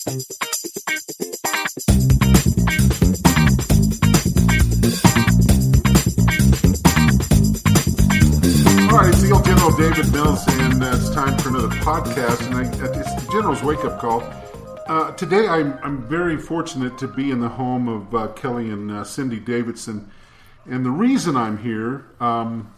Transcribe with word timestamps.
All 0.00 0.12
right, 0.12 0.24
old 9.30 9.44
General 9.44 9.76
David 9.76 10.10
Mills, 10.10 10.42
and 10.48 10.82
uh, 10.82 10.92
it's 10.94 11.10
time 11.10 11.36
for 11.36 11.50
another 11.50 11.68
podcast. 11.80 12.46
And 12.46 12.54
I, 12.54 12.62
it's 12.62 13.14
the 13.14 13.28
General's 13.30 13.62
wake 13.62 13.84
up 13.84 14.00
call. 14.00 14.22
Uh, 14.86 15.12
today, 15.16 15.46
I'm, 15.46 15.78
I'm 15.82 16.08
very 16.08 16.38
fortunate 16.38 16.96
to 16.96 17.06
be 17.06 17.30
in 17.30 17.40
the 17.40 17.50
home 17.50 17.86
of 17.86 18.14
uh, 18.14 18.28
Kelly 18.28 18.70
and 18.70 18.90
uh, 18.90 19.04
Cindy 19.04 19.38
Davidson. 19.38 20.10
And 20.64 20.86
the 20.86 20.90
reason 20.90 21.36
I'm 21.36 21.58
here 21.58 22.06
um, 22.20 22.72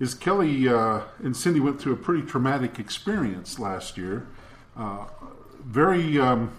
is 0.00 0.14
Kelly 0.14 0.70
uh, 0.70 1.02
and 1.18 1.36
Cindy 1.36 1.60
went 1.60 1.82
through 1.82 1.92
a 1.92 1.96
pretty 1.96 2.26
traumatic 2.26 2.78
experience 2.78 3.58
last 3.58 3.98
year. 3.98 4.26
Uh, 4.74 5.04
very, 5.64 6.18
um, 6.18 6.50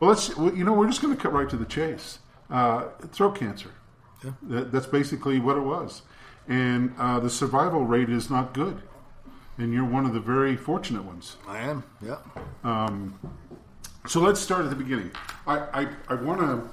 well, 0.00 0.10
let's, 0.10 0.30
you 0.30 0.64
know, 0.64 0.72
we're 0.72 0.86
just 0.86 1.02
going 1.02 1.14
to 1.16 1.22
cut 1.22 1.32
right 1.32 1.48
to 1.48 1.56
the 1.56 1.64
chase. 1.64 2.18
throat 3.12 3.36
cancer. 3.36 3.70
That, 4.42 4.72
that's 4.72 4.86
basically 4.86 5.38
what 5.40 5.56
it 5.56 5.62
was. 5.62 6.02
And 6.48 6.94
uh, 6.98 7.20
the 7.20 7.30
survival 7.30 7.84
rate 7.84 8.10
is 8.10 8.30
not 8.30 8.54
good. 8.54 8.82
And 9.58 9.72
you're 9.72 9.84
one 9.84 10.06
of 10.06 10.14
the 10.14 10.20
very 10.20 10.56
fortunate 10.56 11.04
ones. 11.04 11.36
I 11.46 11.60
am. 11.60 11.84
Yeah. 12.02 12.18
So 14.06 14.20
let's 14.20 14.40
start 14.40 14.64
at 14.64 14.70
the 14.70 14.76
beginning. 14.76 15.10
I, 15.46 15.58
I, 15.58 15.88
I 16.08 16.14
want 16.16 16.40
to. 16.40 16.68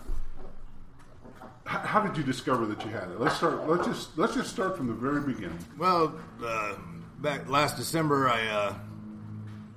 How 1.65 2.01
did 2.01 2.17
you 2.17 2.23
discover 2.23 2.65
that 2.65 2.83
you 2.83 2.91
had 2.91 3.09
it? 3.09 3.19
Let's 3.19 3.37
start. 3.37 3.69
Let's 3.69 3.87
just 3.87 4.17
let's 4.17 4.33
just 4.35 4.49
start 4.49 4.75
from 4.75 4.87
the 4.87 4.93
very 4.93 5.21
beginning. 5.21 5.59
Well, 5.77 6.13
uh, 6.43 6.75
back 7.19 7.47
last 7.47 7.77
December, 7.77 8.27
I 8.27 8.45
uh, 8.47 8.75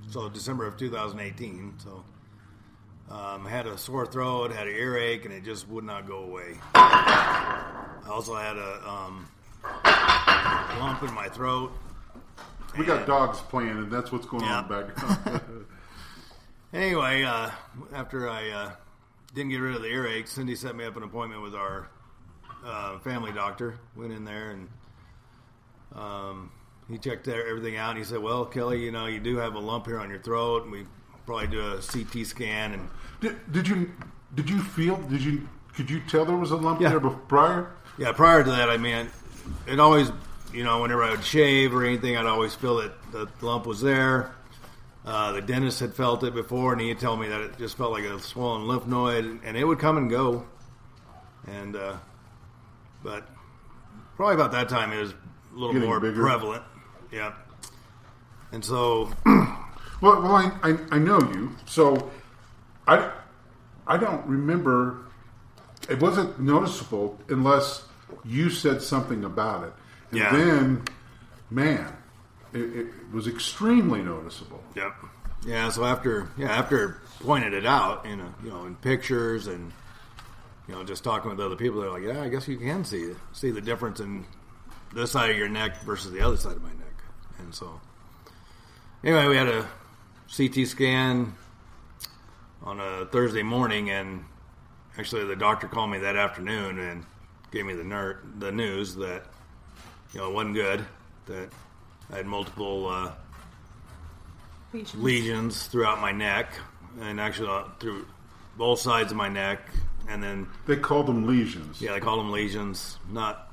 so 0.09 0.27
December 0.27 0.67
of 0.67 0.75
2018. 0.75 1.75
So 1.77 2.03
um, 3.09 3.45
I 3.45 3.49
had 3.49 3.67
a 3.67 3.77
sore 3.77 4.05
throat, 4.05 4.51
had 4.51 4.67
an 4.67 4.75
earache, 4.75 5.25
and 5.25 5.33
it 5.33 5.43
just 5.43 5.67
would 5.69 5.83
not 5.83 6.07
go 6.07 6.19
away. 6.19 6.55
I 6.73 8.07
also 8.09 8.35
had 8.35 8.57
a 8.57 8.89
um, 8.89 9.27
lump 10.79 11.03
in 11.03 11.13
my 11.13 11.29
throat. 11.29 11.71
We 12.77 12.85
got 12.85 13.05
dogs 13.07 13.39
playing, 13.39 13.69
and 13.69 13.91
that's 13.91 14.11
what's 14.11 14.25
going 14.25 14.43
on 14.43 14.63
in 14.63 14.69
the 14.69 14.83
background. 14.83 15.41
Anyway, 16.75 17.23
uh, 17.23 17.49
after 17.93 18.29
I 18.29 18.49
uh, 18.49 18.71
didn't 19.33 19.51
get 19.51 19.59
rid 19.59 19.77
of 19.77 19.81
the 19.81 19.87
earache, 19.87 20.27
Cindy 20.27 20.57
set 20.57 20.75
me 20.75 20.83
up 20.83 20.97
an 20.97 21.03
appointment 21.03 21.41
with 21.41 21.55
our 21.55 21.89
uh, 22.65 22.99
family 22.99 23.31
doctor. 23.31 23.79
Went 23.95 24.11
in 24.11 24.25
there 24.25 24.51
and 24.51 24.67
um, 25.95 26.51
he 26.89 26.97
checked 26.97 27.29
everything 27.29 27.77
out. 27.77 27.91
And 27.91 27.99
he 27.99 28.03
said, 28.03 28.19
"Well, 28.19 28.45
Kelly, 28.45 28.83
you 28.83 28.91
know, 28.91 29.05
you 29.05 29.21
do 29.21 29.37
have 29.37 29.55
a 29.55 29.59
lump 29.59 29.85
here 29.85 29.99
on 29.99 30.09
your 30.09 30.19
throat, 30.19 30.63
and 30.63 30.71
we 30.73 30.85
probably 31.25 31.47
do 31.47 31.59
a 31.61 31.77
CT 31.81 32.25
scan." 32.25 32.73
And 32.73 32.89
did, 33.21 33.51
did 33.51 33.67
you 33.67 33.91
did 34.33 34.49
you 34.49 34.61
feel? 34.61 34.97
Did 34.97 35.21
you 35.23 35.47
could 35.75 35.89
you 35.89 35.99
tell 36.07 36.25
there 36.25 36.37
was 36.37 36.51
a 36.51 36.55
lump 36.57 36.79
Yeah. 36.81 36.89
there 36.89 36.99
bef- 36.99 37.27
prior? 37.27 37.71
yeah, 37.97 38.11
prior 38.11 38.43
to 38.43 38.51
that, 38.51 38.69
I 38.69 38.77
mean, 38.77 39.07
it 39.67 39.79
always, 39.79 40.11
you 40.53 40.63
know, 40.63 40.81
whenever 40.81 41.03
I 41.03 41.11
would 41.11 41.23
shave 41.23 41.73
or 41.75 41.83
anything, 41.85 42.15
I'd 42.17 42.25
always 42.25 42.53
feel 42.55 42.77
that 42.77 42.93
the 43.11 43.27
lump 43.41 43.65
was 43.65 43.81
there. 43.81 44.31
Uh, 45.05 45.33
the 45.33 45.41
dentist 45.41 45.79
had 45.81 45.93
felt 45.93 46.23
it 46.23 46.33
before, 46.33 46.71
and 46.73 46.81
he'd 46.81 46.97
tell 46.99 47.15
me 47.15 47.27
that 47.27 47.39
it 47.41 47.57
just 47.59 47.77
felt 47.77 47.91
like 47.91 48.03
a 48.05 48.19
swollen 48.19 48.67
lymph 48.67 48.87
node, 48.87 49.39
and 49.43 49.55
it 49.55 49.63
would 49.63 49.77
come 49.79 49.97
and 49.97 50.09
go. 50.09 50.45
And 51.47 51.75
uh, 51.75 51.97
but 53.03 53.27
probably 54.15 54.33
about 54.35 54.51
that 54.53 54.67
time 54.67 54.91
it 54.91 54.99
was 54.99 55.11
a 55.11 55.15
little 55.53 55.73
Getting 55.73 55.87
more 55.87 55.99
bigger. 55.99 56.21
prevalent. 56.21 56.63
Yeah. 57.11 57.33
And 58.51 58.65
so, 58.65 59.11
Well, 60.01 60.21
well, 60.21 60.35
I, 60.35 60.51
I, 60.63 60.77
I 60.91 60.99
know 60.99 61.19
you, 61.19 61.51
so 61.65 62.11
I, 62.87 63.11
I 63.87 63.97
don't 63.97 64.25
remember. 64.27 64.99
It 65.89 65.99
wasn't 66.01 66.39
noticeable 66.39 67.17
unless 67.29 67.83
you 68.23 68.49
said 68.49 68.81
something 68.81 69.23
about 69.23 69.63
it, 69.65 69.73
and 70.11 70.19
Yeah. 70.19 70.31
then, 70.35 70.83
man, 71.49 71.95
it, 72.53 72.59
it 72.75 72.87
was 73.11 73.27
extremely 73.27 74.01
noticeable. 74.01 74.63
Yep. 74.75 74.93
Yeah. 75.45 75.69
So 75.69 75.85
after 75.85 76.29
yeah 76.37 76.51
after 76.51 76.97
pointed 77.21 77.53
it 77.53 77.65
out 77.65 78.05
in 78.05 78.19
a, 78.19 78.33
you 78.43 78.49
know 78.49 78.65
in 78.65 78.75
pictures 78.77 79.45
and 79.47 79.71
you 80.67 80.73
know 80.73 80.83
just 80.83 81.03
talking 81.03 81.29
with 81.29 81.39
other 81.39 81.55
people, 81.55 81.81
they're 81.81 81.91
like, 81.91 82.03
yeah, 82.03 82.21
I 82.21 82.29
guess 82.29 82.47
you 82.47 82.57
can 82.57 82.83
see 82.83 83.13
see 83.33 83.51
the 83.51 83.61
difference 83.61 83.99
in 83.99 84.25
this 84.93 85.11
side 85.11 85.29
of 85.29 85.37
your 85.37 85.49
neck 85.49 85.81
versus 85.83 86.11
the 86.11 86.21
other 86.21 86.37
side 86.37 86.55
of 86.55 86.63
my 86.63 86.69
neck. 86.69 87.03
And 87.39 87.53
so 87.53 87.79
anyway, 89.03 89.27
we 89.27 89.35
had 89.35 89.47
a 89.47 89.67
CT 90.35 90.67
scan 90.67 91.33
on 92.63 92.79
a 92.79 93.05
Thursday 93.05 93.43
morning, 93.43 93.89
and 93.89 94.23
actually 94.97 95.25
the 95.25 95.35
doctor 95.35 95.67
called 95.67 95.91
me 95.91 95.99
that 95.99 96.15
afternoon 96.15 96.79
and 96.79 97.05
gave 97.51 97.65
me 97.65 97.73
the 97.73 97.83
ner- 97.83 98.19
the 98.39 98.51
news 98.51 98.95
that 98.95 99.23
you 100.13 100.19
know 100.19 100.29
it 100.29 100.33
wasn't 100.33 100.55
good 100.55 100.85
that 101.27 101.49
I 102.11 102.17
had 102.17 102.25
multiple. 102.25 102.87
Uh, 102.87 103.11
Lesions. 104.73 105.03
lesions 105.03 105.67
throughout 105.67 106.01
my 106.01 106.11
neck, 106.11 106.51
and 106.99 107.17
actually 107.17 107.47
uh, 107.47 107.63
through 107.79 108.05
both 108.57 108.77
sides 108.79 109.09
of 109.11 109.17
my 109.17 109.29
neck, 109.29 109.69
and 110.09 110.21
then 110.21 110.47
They 110.65 110.75
called 110.75 111.05
them 111.05 111.25
lesions. 111.25 111.81
yeah, 111.81 111.93
they 111.93 112.01
call 112.01 112.17
them 112.17 112.29
lesions. 112.29 112.97
Not, 113.09 113.49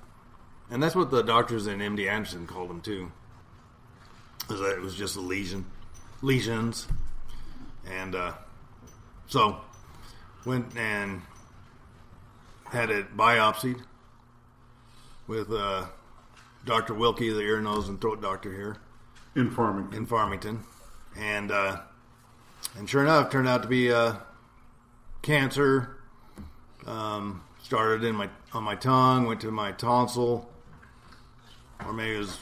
and 0.69 0.83
that's 0.83 0.97
what 0.97 1.13
the 1.13 1.23
doctors 1.23 1.69
in 1.69 1.79
MD 1.79 2.11
Anderson 2.11 2.45
called 2.49 2.71
them 2.71 2.81
too. 2.81 3.13
Was 4.49 4.59
that 4.61 4.73
it 4.73 4.81
was 4.81 4.97
just 4.97 5.15
a 5.15 5.21
lesion, 5.21 5.65
lesions, 6.23 6.87
and 7.87 8.15
uh, 8.15 8.33
so 9.27 9.61
went 10.47 10.77
and 10.77 11.23
had 12.65 12.91
it 12.91 13.17
biopsied 13.17 13.83
with 15.27 15.53
uh, 15.53 15.87
Doctor 16.65 16.95
Wilkie, 16.95 17.31
the 17.31 17.41
ear, 17.41 17.61
nose, 17.61 17.89
and 17.89 18.01
throat 18.01 18.23
doctor 18.23 18.53
here 18.53 18.77
in 19.35 19.51
Farmington. 19.51 19.99
in 19.99 20.07
Farmington, 20.07 20.65
and 21.17 21.51
uh, 21.51 21.81
and 22.79 22.89
sure 22.89 23.03
enough, 23.03 23.31
turned 23.31 23.49
out 23.49 23.63
to 23.63 23.69
be 23.69 23.93
uh, 23.93 24.15
cancer. 25.21 25.99
Um, 26.87 27.45
started 27.63 28.05
in 28.05 28.17
my 28.17 28.29
on 28.53 28.65
my 28.65 28.75
tongue, 28.75 29.27
went 29.27 29.41
to 29.43 29.51
my 29.51 29.73
tonsil, 29.73 30.51
or 31.85 31.93
maybe 31.93 32.17
it 32.17 32.19
was 32.19 32.39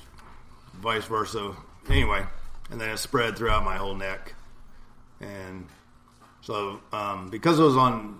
vice 0.74 1.04
versa. 1.04 1.54
Anyway, 1.88 2.24
and 2.70 2.80
then 2.80 2.90
it 2.90 2.98
spread 2.98 3.36
throughout 3.36 3.64
my 3.64 3.76
whole 3.76 3.94
neck, 3.94 4.34
and 5.20 5.66
so 6.40 6.80
um, 6.92 7.28
because 7.30 7.58
it 7.58 7.62
was 7.62 7.76
on 7.76 8.18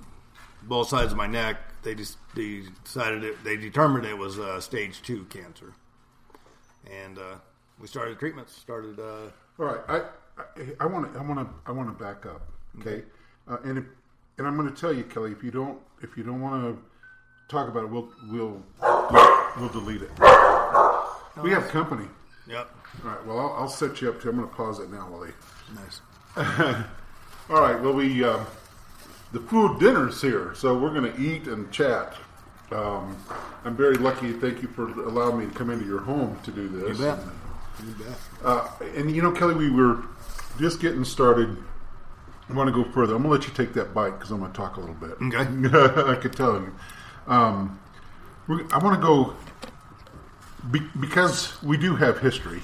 both 0.62 0.88
sides 0.88 1.12
of 1.12 1.18
my 1.18 1.26
neck, 1.26 1.56
they 1.82 1.94
just 1.94 2.18
they 2.34 2.62
decided 2.84 3.24
it, 3.24 3.42
they 3.44 3.56
determined 3.56 4.06
it 4.06 4.16
was 4.16 4.38
uh, 4.38 4.60
stage 4.60 5.02
two 5.02 5.24
cancer, 5.26 5.72
and 6.90 7.18
uh, 7.18 7.36
we 7.80 7.86
started 7.86 8.18
treatments. 8.18 8.54
Started. 8.54 8.98
Uh, 8.98 9.30
All 9.58 9.66
right, 9.66 9.80
I 9.88 10.02
I 10.80 10.86
want 10.86 11.12
to 11.12 11.18
I 11.18 11.22
want 11.22 11.40
to 11.40 11.54
I 11.66 11.72
want 11.72 11.96
to 11.96 12.04
back 12.04 12.26
up, 12.26 12.42
okay? 12.80 13.04
Uh, 13.48 13.58
and 13.64 13.78
if, 13.78 13.84
and 14.38 14.46
I'm 14.46 14.56
going 14.56 14.72
to 14.72 14.78
tell 14.80 14.92
you, 14.92 15.04
Kelly, 15.04 15.32
if 15.32 15.42
you 15.42 15.50
don't 15.50 15.78
if 16.02 16.16
you 16.16 16.22
don't 16.22 16.40
want 16.40 16.62
to 16.62 16.82
talk 17.48 17.68
about 17.68 17.84
it, 17.84 17.90
we'll 17.90 18.08
we'll 18.30 18.62
we'll 19.58 19.68
delete 19.70 20.02
it. 20.02 20.10
We 21.42 21.50
have 21.50 21.68
company. 21.68 22.06
Yep. 22.46 22.70
All 23.04 23.10
right. 23.10 23.26
Well, 23.26 23.38
I'll, 23.38 23.52
I'll 23.52 23.68
set 23.68 24.00
you 24.00 24.08
up. 24.08 24.20
To, 24.22 24.28
I'm 24.28 24.36
going 24.36 24.48
to 24.48 24.54
pause 24.54 24.78
it 24.78 24.90
now, 24.90 25.08
Willie. 25.10 25.32
Nice. 25.74 26.00
All 27.50 27.60
right. 27.60 27.80
Well, 27.80 27.92
we 27.92 28.24
uh, 28.24 28.44
the 29.32 29.40
food 29.40 29.78
dinner's 29.78 30.20
here, 30.20 30.54
so 30.54 30.76
we're 30.76 30.92
going 30.92 31.12
to 31.12 31.20
eat 31.20 31.46
and 31.46 31.70
chat. 31.70 32.14
Um, 32.72 33.16
I'm 33.64 33.76
very 33.76 33.96
lucky. 33.96 34.32
Thank 34.32 34.62
you 34.62 34.68
for 34.68 34.88
allowing 34.88 35.38
me 35.38 35.46
to 35.46 35.52
come 35.52 35.70
into 35.70 35.84
your 35.84 36.00
home 36.00 36.38
to 36.44 36.50
do 36.50 36.68
this. 36.68 36.98
You 36.98 37.04
bet. 37.04 37.18
You 37.84 38.04
bet. 38.04 38.18
Uh, 38.44 38.68
and 38.96 39.14
you 39.14 39.22
know, 39.22 39.32
Kelly, 39.32 39.54
we 39.54 39.70
were 39.70 40.02
just 40.58 40.80
getting 40.80 41.04
started. 41.04 41.56
I 42.48 42.52
want 42.52 42.68
to 42.68 42.72
go 42.72 42.88
further. 42.90 43.14
I'm 43.14 43.22
going 43.22 43.40
to 43.40 43.46
let 43.46 43.48
you 43.48 43.64
take 43.64 43.74
that 43.74 43.94
bite 43.94 44.10
because 44.10 44.30
I'm 44.30 44.40
going 44.40 44.50
to 44.50 44.56
talk 44.56 44.76
a 44.76 44.80
little 44.80 44.94
bit. 44.96 45.12
Okay. 45.22 45.38
I 46.10 46.16
could 46.16 46.32
tell 46.32 46.54
you. 46.54 46.74
Um, 47.26 47.78
I 48.48 48.78
want 48.78 49.00
to 49.00 49.06
go 49.06 49.36
be, 50.70 50.80
because 50.98 51.62
we 51.62 51.76
do 51.76 51.96
have 51.96 52.18
history. 52.18 52.62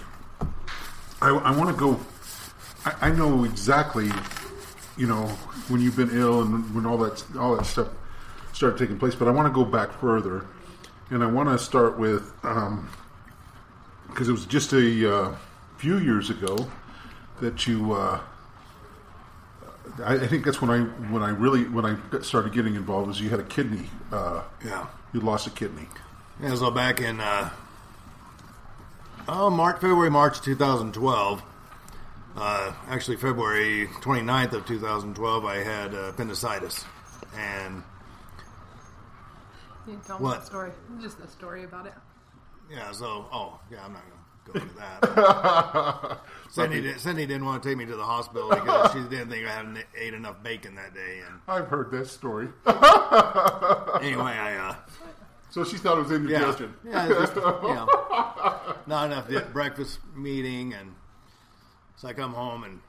I, 1.21 1.31
I 1.31 1.57
want 1.57 1.71
to 1.71 1.77
go. 1.77 1.99
I, 2.85 3.09
I 3.09 3.11
know 3.11 3.45
exactly, 3.45 4.11
you 4.97 5.07
know, 5.07 5.27
when 5.69 5.81
you've 5.81 5.97
been 5.97 6.11
ill 6.11 6.43
and 6.43 6.75
when 6.75 6.87
all 6.87 6.99
that 6.99 7.25
all 7.39 7.57
that 7.57 7.65
stuff 7.67 7.89
started 8.53 8.79
taking 8.79 8.99
place. 8.99 9.15
But 9.15 9.29
I 9.29 9.31
want 9.31 9.47
to 9.49 9.53
go 9.55 9.65
back 9.65 9.93
further, 10.01 10.45
and 11.11 11.23
I 11.23 11.27
want 11.27 11.49
to 11.49 11.59
start 11.59 11.99
with 11.99 12.33
because 12.43 14.29
it 14.29 14.33
was 14.33 14.47
just 14.47 14.73
a 14.73 15.15
uh, 15.15 15.37
few 15.79 15.99
years 15.99 16.31
ago 16.31 16.69
that 17.41 17.67
you. 17.67 17.93
Uh, 17.93 18.21
I, 20.05 20.15
I 20.15 20.27
think 20.27 20.45
that's 20.45 20.61
when 20.61 20.71
I 20.71 20.81
when 21.11 21.23
I 21.23 21.31
really 21.31 21.65
when 21.65 21.87
I 21.87 22.21
started 22.21 22.53
getting 22.53 22.75
involved 22.75 23.09
was 23.09 23.21
you 23.21 23.31
had 23.31 23.41
a 23.41 23.45
kidney. 23.45 23.89
Uh, 24.13 24.43
Yeah. 24.65 24.87
you 25.15 25.21
lost 25.21 25.47
a 25.47 25.51
kidney. 25.51 25.89
Yeah, 26.43 26.55
so 26.55 26.71
back 26.71 27.01
in 27.01 27.19
uh, 27.21 27.49
oh 29.29 29.51
March, 29.51 29.77
February, 29.81 30.11
March 30.11 30.41
2012, 30.41 31.43
Uh, 32.37 32.73
actually, 32.91 33.17
February 33.17 33.89
29th 34.03 34.53
of 34.53 34.67
2012, 34.67 35.45
I 35.47 35.57
had 35.57 35.95
uh, 35.95 35.99
appendicitis, 36.11 36.85
and 37.35 37.83
You 39.87 39.99
tell 40.07 40.19
What? 40.19 40.33
me 40.35 40.39
the 40.41 40.45
story. 40.45 40.71
Just 41.01 41.19
the 41.21 41.29
story 41.29 41.65
about 41.65 41.87
it. 41.87 41.95
yeah, 42.71 42.93
so 42.93 43.27
oh 43.33 43.59
yeah, 43.71 43.85
I'm 43.85 43.93
not 43.95 44.03
gonna 44.03 44.21
go 44.53 44.61
into 44.61 44.75
that. 44.77 46.19
Cindy, 46.51 46.83
did, 46.83 47.01
Cindy 47.01 47.25
didn't 47.27 47.47
want 47.47 47.63
to 47.63 47.69
take 47.69 47.79
me 47.79 47.87
to 47.87 47.97
the 47.97 48.05
hospital 48.05 48.51
because 48.51 48.93
she 48.93 48.99
didn't 49.09 49.31
think 49.31 49.47
I 49.47 49.53
hadn't 49.53 49.79
ate 49.99 50.13
enough 50.13 50.43
bacon 50.43 50.75
that 50.75 50.93
day, 50.95 51.21
and 51.27 51.41
I've 51.49 51.69
heard 51.69 51.91
that 51.93 52.07
story. 52.09 52.49
anyway, 52.67 54.33
I 54.37 54.57
uh, 54.71 54.75
So 55.51 55.65
she 55.65 55.79
thought 55.79 55.97
it 55.99 56.03
was 56.03 56.11
yeah, 56.11 56.17
indigestion. 56.17 56.75
yeah, 56.85 57.07
it's 57.09 57.19
just, 57.33 57.37
you 57.37 57.41
know, 57.43 57.87
not 58.87 59.07
enough 59.07 59.29
di- 59.29 59.41
breakfast 59.53 59.99
meeting, 60.15 60.75
and 60.75 60.95
so 61.97 62.09
I 62.09 62.13
come 62.13 62.33
home 62.33 62.65
and 62.65 62.81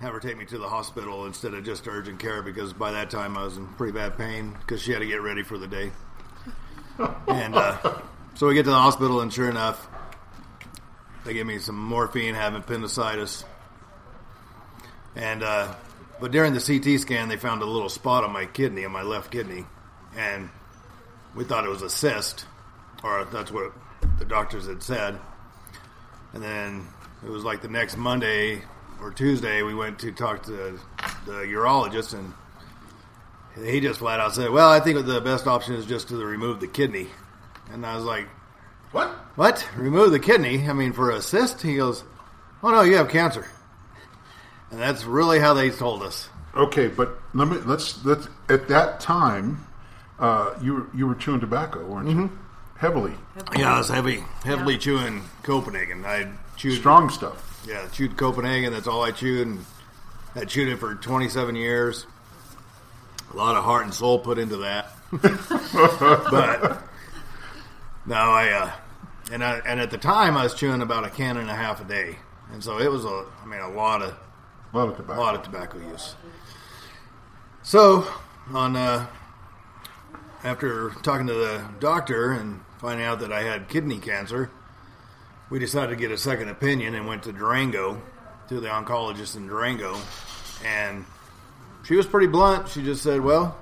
have 0.00 0.12
her 0.12 0.20
take 0.20 0.36
me 0.36 0.44
to 0.46 0.58
the 0.58 0.68
hospital 0.68 1.26
instead 1.26 1.54
of 1.54 1.64
just 1.64 1.86
urgent 1.86 2.18
care 2.18 2.42
because 2.42 2.72
by 2.72 2.90
that 2.92 3.10
time 3.10 3.38
I 3.38 3.44
was 3.44 3.56
in 3.56 3.66
pretty 3.68 3.92
bad 3.92 4.18
pain 4.18 4.56
because 4.60 4.82
she 4.82 4.92
had 4.92 4.98
to 4.98 5.06
get 5.06 5.22
ready 5.22 5.42
for 5.42 5.58
the 5.58 5.66
day. 5.66 5.92
And 7.26 7.56
uh, 7.56 7.76
so 8.34 8.46
we 8.46 8.54
get 8.54 8.64
to 8.64 8.70
the 8.70 8.76
hospital, 8.76 9.20
and 9.20 9.32
sure 9.32 9.50
enough, 9.50 9.88
they 11.24 11.34
give 11.34 11.44
me 11.44 11.58
some 11.58 11.76
morphine, 11.76 12.36
have 12.36 12.54
appendicitis, 12.54 13.44
and 15.16 15.42
uh, 15.42 15.74
but 16.20 16.30
during 16.30 16.52
the 16.52 16.60
CT 16.60 17.00
scan, 17.00 17.28
they 17.28 17.36
found 17.36 17.62
a 17.62 17.66
little 17.66 17.88
spot 17.88 18.22
on 18.22 18.32
my 18.32 18.46
kidney, 18.46 18.84
on 18.84 18.92
my 18.92 19.02
left 19.02 19.32
kidney, 19.32 19.64
and 20.16 20.50
we 21.34 21.42
thought 21.42 21.64
it 21.64 21.68
was 21.68 21.82
a 21.82 21.90
cyst, 21.90 22.46
or 23.02 23.24
that's 23.24 23.50
what 23.50 23.72
the 24.18 24.24
doctors 24.24 24.66
had 24.66 24.82
said. 24.82 25.18
And 26.32 26.42
then 26.42 26.86
it 27.24 27.30
was 27.30 27.44
like 27.44 27.62
the 27.62 27.68
next 27.68 27.96
Monday 27.96 28.62
or 29.00 29.12
Tuesday, 29.12 29.62
we 29.62 29.74
went 29.74 29.98
to 30.00 30.12
talk 30.12 30.42
to 30.44 30.78
the 31.26 31.32
urologist, 31.32 32.14
and 32.14 32.32
he 33.66 33.80
just 33.80 33.98
flat 33.98 34.20
out 34.20 34.34
said, 34.34 34.50
"Well, 34.50 34.70
I 34.70 34.80
think 34.80 35.04
the 35.04 35.20
best 35.20 35.46
option 35.46 35.74
is 35.74 35.86
just 35.86 36.08
to 36.08 36.16
remove 36.16 36.60
the 36.60 36.66
kidney." 36.66 37.08
And 37.70 37.84
I 37.84 37.96
was 37.96 38.04
like, 38.04 38.26
What? 38.92 39.08
"What? 39.36 39.68
Remove 39.76 40.12
the 40.12 40.20
kidney? 40.20 40.68
I 40.68 40.72
mean, 40.72 40.92
for 40.92 41.10
a 41.10 41.20
cyst?" 41.20 41.62
He 41.62 41.76
goes, 41.76 42.04
"Oh 42.62 42.70
no, 42.70 42.82
you 42.82 42.96
have 42.96 43.08
cancer." 43.08 43.46
And 44.70 44.80
that's 44.80 45.04
really 45.04 45.38
how 45.38 45.54
they 45.54 45.70
told 45.70 46.02
us. 46.02 46.28
Okay, 46.54 46.88
but 46.88 47.18
let 47.34 47.48
me 47.48 47.58
let's 47.58 48.04
let's 48.04 48.28
at 48.48 48.68
that 48.68 49.00
time, 49.00 49.66
uh, 50.18 50.54
you 50.62 50.74
were 50.74 50.86
you 50.94 51.06
were 51.06 51.14
chewing 51.14 51.40
tobacco, 51.40 51.84
weren't 51.84 52.08
you? 52.08 52.30
Heavily, 52.76 53.14
Yeah, 53.56 53.74
I 53.74 53.78
was 53.78 53.88
heavy, 53.88 54.24
heavily 54.42 54.74
Yeah. 54.74 54.80
chewing 54.80 55.22
Copenhagen. 55.42 56.04
I 56.04 56.28
chewed 56.56 56.78
strong 56.78 57.08
stuff. 57.08 57.62
Yeah, 57.66 57.86
chewed 57.88 58.16
Copenhagen. 58.16 58.72
That's 58.72 58.86
all 58.88 59.02
I 59.02 59.10
chewed, 59.10 59.46
and 59.46 59.64
I 60.34 60.44
chewed 60.44 60.68
it 60.68 60.76
for 60.78 60.94
27 60.94 61.54
years. 61.56 62.06
A 63.32 63.36
lot 63.36 63.56
of 63.56 63.64
heart 63.64 63.84
and 63.84 63.94
soul 63.94 64.18
put 64.18 64.38
into 64.38 64.56
that. 64.58 64.90
but 65.12 66.82
no, 68.06 68.14
I 68.16 68.48
uh, 68.50 68.70
and 69.32 69.42
I, 69.42 69.60
and 69.66 69.80
at 69.80 69.90
the 69.90 69.98
time 69.98 70.36
I 70.36 70.42
was 70.42 70.54
chewing 70.54 70.82
about 70.82 71.04
a 71.04 71.10
can 71.10 71.36
and 71.36 71.48
a 71.48 71.54
half 71.54 71.80
a 71.80 71.84
day, 71.84 72.16
and 72.52 72.62
so 72.62 72.78
it 72.78 72.90
was 72.90 73.04
a, 73.04 73.24
I 73.42 73.46
mean, 73.46 73.60
a 73.60 73.70
lot 73.70 74.02
of 74.02 74.14
A 74.72 74.76
lot 74.76 74.88
of 74.88 74.94
a 74.94 74.96
tobacco. 74.96 75.20
lot 75.20 75.34
of 75.36 75.42
tobacco 75.42 75.78
use. 75.78 76.16
So, 77.62 78.06
on 78.52 78.76
uh, 78.76 79.06
after 80.44 80.90
talking 81.02 81.26
to 81.26 81.32
the 81.32 81.64
doctor 81.80 82.32
and 82.32 82.60
finding 82.78 83.06
out 83.06 83.20
that 83.20 83.32
I 83.32 83.42
had 83.42 83.68
kidney 83.68 83.98
cancer, 83.98 84.50
we 85.50 85.58
decided 85.58 85.90
to 85.90 85.96
get 85.96 86.10
a 86.10 86.18
second 86.18 86.50
opinion 86.50 86.94
and 86.94 87.06
went 87.06 87.22
to 87.24 87.32
Durango 87.32 88.00
to 88.48 88.60
the 88.60 88.68
oncologist 88.68 89.36
in 89.36 89.46
Durango, 89.46 89.96
and 90.64 91.06
she 91.84 91.96
was 91.96 92.06
pretty 92.06 92.26
blunt. 92.26 92.68
She 92.68 92.82
just 92.82 93.02
said, 93.02 93.22
"Well, 93.22 93.56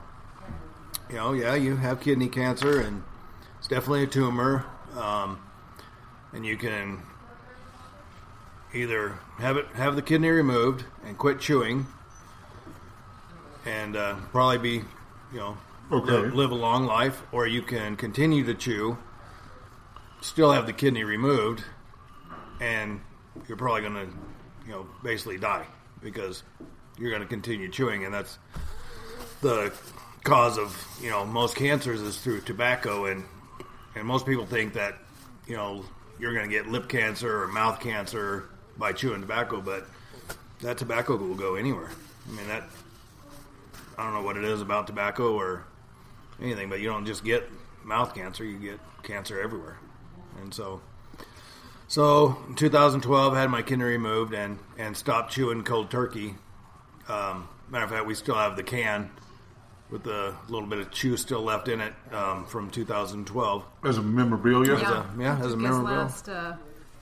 you 1.08 1.16
know, 1.16 1.32
yeah, 1.32 1.54
you 1.54 1.76
have 1.76 2.00
kidney 2.00 2.28
cancer, 2.28 2.80
and 2.80 3.04
it's 3.58 3.68
definitely 3.68 4.02
a 4.02 4.08
tumor, 4.08 4.64
um, 4.96 5.38
and 6.32 6.44
you 6.44 6.56
can 6.56 7.02
either 8.74 9.18
have 9.38 9.56
it 9.56 9.66
have 9.74 9.94
the 9.94 10.02
kidney 10.02 10.30
removed 10.30 10.84
and 11.04 11.16
quit 11.16 11.38
chewing, 11.38 11.86
and 13.64 13.96
uh, 13.96 14.16
probably 14.32 14.58
be, 14.58 14.84
you 15.32 15.38
know, 15.38 15.56
Okay. 15.92 16.10
live, 16.10 16.34
live 16.34 16.50
a 16.52 16.54
long 16.54 16.86
life, 16.86 17.22
or 17.32 17.46
you 17.46 17.60
can 17.60 17.96
continue 17.96 18.44
to 18.44 18.54
chew, 18.54 18.96
still 20.22 20.50
have 20.50 20.64
the 20.64 20.72
kidney 20.72 21.04
removed, 21.04 21.62
and 22.62 23.00
you're 23.46 23.58
probably 23.58 23.82
going 23.82 23.94
to, 23.94 24.12
you 24.66 24.72
know, 24.72 24.86
basically 25.02 25.36
die 25.36 25.66
because 26.02 26.44
you're 26.98 27.10
going 27.10 27.20
to 27.20 27.28
continue 27.28 27.68
chewing, 27.68 28.06
and 28.06 28.14
that's 28.14 28.38
the 29.42 29.70
cause 30.24 30.56
of 30.56 30.86
you 31.02 31.10
know 31.10 31.26
most 31.26 31.56
cancers 31.56 32.00
is 32.00 32.18
through 32.18 32.40
tobacco, 32.40 33.06
and 33.06 33.24
and 33.94 34.06
most 34.06 34.24
people 34.24 34.46
think 34.46 34.72
that 34.72 34.96
you 35.46 35.56
know 35.56 35.84
you're 36.18 36.32
going 36.32 36.48
to 36.48 36.50
get 36.50 36.68
lip 36.68 36.88
cancer 36.88 37.42
or 37.42 37.48
mouth 37.48 37.80
cancer 37.80 38.48
by 38.78 38.92
chewing 38.92 39.20
tobacco, 39.20 39.60
but 39.60 39.86
that 40.62 40.78
tobacco 40.78 41.16
will 41.16 41.34
go 41.34 41.56
anywhere. 41.56 41.90
I 42.28 42.32
mean 42.32 42.48
that 42.48 42.64
I 43.98 44.04
don't 44.04 44.14
know 44.14 44.22
what 44.22 44.38
it 44.38 44.44
is 44.44 44.62
about 44.62 44.86
tobacco 44.86 45.34
or 45.34 45.66
anything, 46.40 46.68
but 46.68 46.80
you 46.80 46.88
don't 46.88 47.06
just 47.06 47.24
get 47.24 47.48
mouth 47.84 48.14
cancer; 48.14 48.44
you 48.44 48.58
get 48.58 48.80
cancer 49.02 49.40
everywhere. 49.40 49.78
And 50.40 50.52
so, 50.54 50.80
so 51.88 52.38
in 52.48 52.54
2012, 52.54 53.34
I 53.34 53.40
had 53.40 53.50
my 53.50 53.62
kidney 53.62 53.84
removed 53.84 54.34
and 54.34 54.58
and 54.78 54.96
stopped 54.96 55.32
chewing 55.32 55.62
cold 55.64 55.90
turkey. 55.90 56.34
Um, 57.08 57.48
matter 57.68 57.84
of 57.84 57.90
fact, 57.90 58.06
we 58.06 58.14
still 58.14 58.36
have 58.36 58.56
the 58.56 58.62
can 58.62 59.10
with 59.90 60.06
a 60.06 60.34
little 60.48 60.66
bit 60.66 60.78
of 60.78 60.90
chew 60.90 61.16
still 61.18 61.42
left 61.42 61.68
in 61.68 61.80
it 61.80 61.92
um, 62.12 62.46
from 62.46 62.70
2012. 62.70 63.64
As 63.84 63.98
a 63.98 64.02
memorabilia. 64.02 64.78
Yeah, 64.78 65.04
yeah, 65.18 65.38
as 65.38 65.52
a 65.52 65.56
Took 65.56 65.66
his 65.66 65.78
last, 65.80 66.28
uh, 66.30 66.56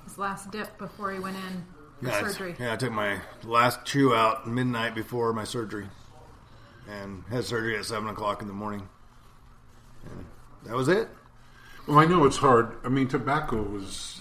his 0.04 0.18
last 0.18 0.50
dip 0.50 0.76
before 0.76 1.12
he 1.12 1.20
went 1.20 1.36
in 1.36 1.64
Yeah, 2.02 2.26
surgery. 2.26 2.56
yeah, 2.58 2.72
I 2.72 2.76
took 2.76 2.90
my 2.90 3.20
last 3.44 3.84
chew 3.84 4.12
out 4.12 4.48
midnight 4.48 4.96
before 4.96 5.32
my 5.32 5.44
surgery, 5.44 5.86
and 6.88 7.22
had 7.30 7.44
surgery 7.44 7.78
at 7.78 7.84
seven 7.84 8.08
o'clock 8.08 8.42
in 8.42 8.48
the 8.48 8.54
morning. 8.54 8.88
And 10.04 10.24
that 10.64 10.74
was 10.76 10.88
it. 10.88 11.08
Well, 11.86 11.98
I 11.98 12.04
know 12.06 12.24
it's 12.24 12.36
hard. 12.36 12.76
I 12.84 12.88
mean, 12.88 13.08
tobacco 13.08 13.76
is 13.76 14.20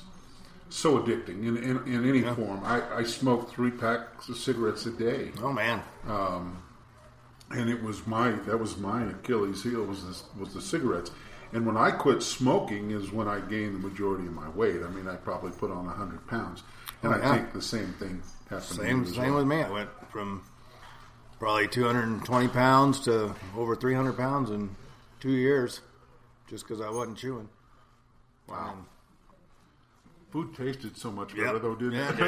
so 0.70 1.00
addicting 1.00 1.46
in, 1.48 1.58
in, 1.58 1.78
in 1.88 2.08
any 2.08 2.22
form. 2.22 2.62
I, 2.64 2.98
I 2.98 3.04
smoked 3.04 3.54
three 3.54 3.72
packs 3.72 4.30
of 4.30 4.38
cigarettes 4.38 4.86
a 4.86 4.92
day, 4.92 5.32
Oh 5.42 5.52
man, 5.52 5.82
um, 6.08 6.62
and 7.52 7.70
it 7.70 7.82
was 7.82 8.06
my 8.06 8.32
that 8.32 8.60
was 8.60 8.78
my 8.78 9.04
Achilles 9.10 9.64
heel 9.64 9.84
was 9.84 10.06
this, 10.06 10.24
was 10.40 10.54
the 10.54 10.62
cigarettes. 10.62 11.12
And 11.52 11.66
when 11.66 11.76
I 11.78 11.90
quit 11.90 12.22
smoking 12.22 12.92
is 12.92 13.12
when 13.12 13.28
I 13.28 13.40
gained 13.40 13.82
the 13.84 13.88
majority 13.88 14.28
of 14.28 14.34
my 14.34 14.48
weight. 14.50 14.84
I 14.84 14.88
mean, 14.90 15.08
I 15.08 15.16
probably 15.16 15.50
put 15.52 15.72
on 15.72 15.88
hundred 15.88 16.26
pounds, 16.28 16.62
and 17.02 17.12
Oh, 17.14 17.18
I 17.18 17.36
think 17.38 17.54
the 17.54 17.62
same 17.62 17.94
thing 17.94 18.22
happened. 18.50 18.68
to 18.70 18.74
same 18.76 19.06
same 19.08 19.24
well. 19.34 19.38
with 19.38 19.48
me. 19.48 19.64
I 19.64 19.70
went 19.72 19.90
from 20.12 20.44
probably 21.40 21.68
220 21.68 22.48
pounds 22.50 23.00
to 23.02 23.34
over 23.58 23.76
300 23.76 24.14
pounds 24.16 24.52
in 24.52 24.76
two 25.20 25.32
years, 25.32 25.82
just 26.48 26.68
because 26.68 26.82
I 26.82 26.90
wasn't 26.90 27.18
chewing. 27.18 27.50
Wow. 28.48 28.70
Um, 28.72 28.86
food 30.32 30.56
tasted 30.56 30.98
so 30.98 31.12
much 31.12 31.34
Yep. 31.34 31.46
better, 31.46 31.60
though, 31.60 31.76
didn't 31.76 31.94
Yeah, 31.94 32.10
it? 32.12 32.18
did. 32.18 32.28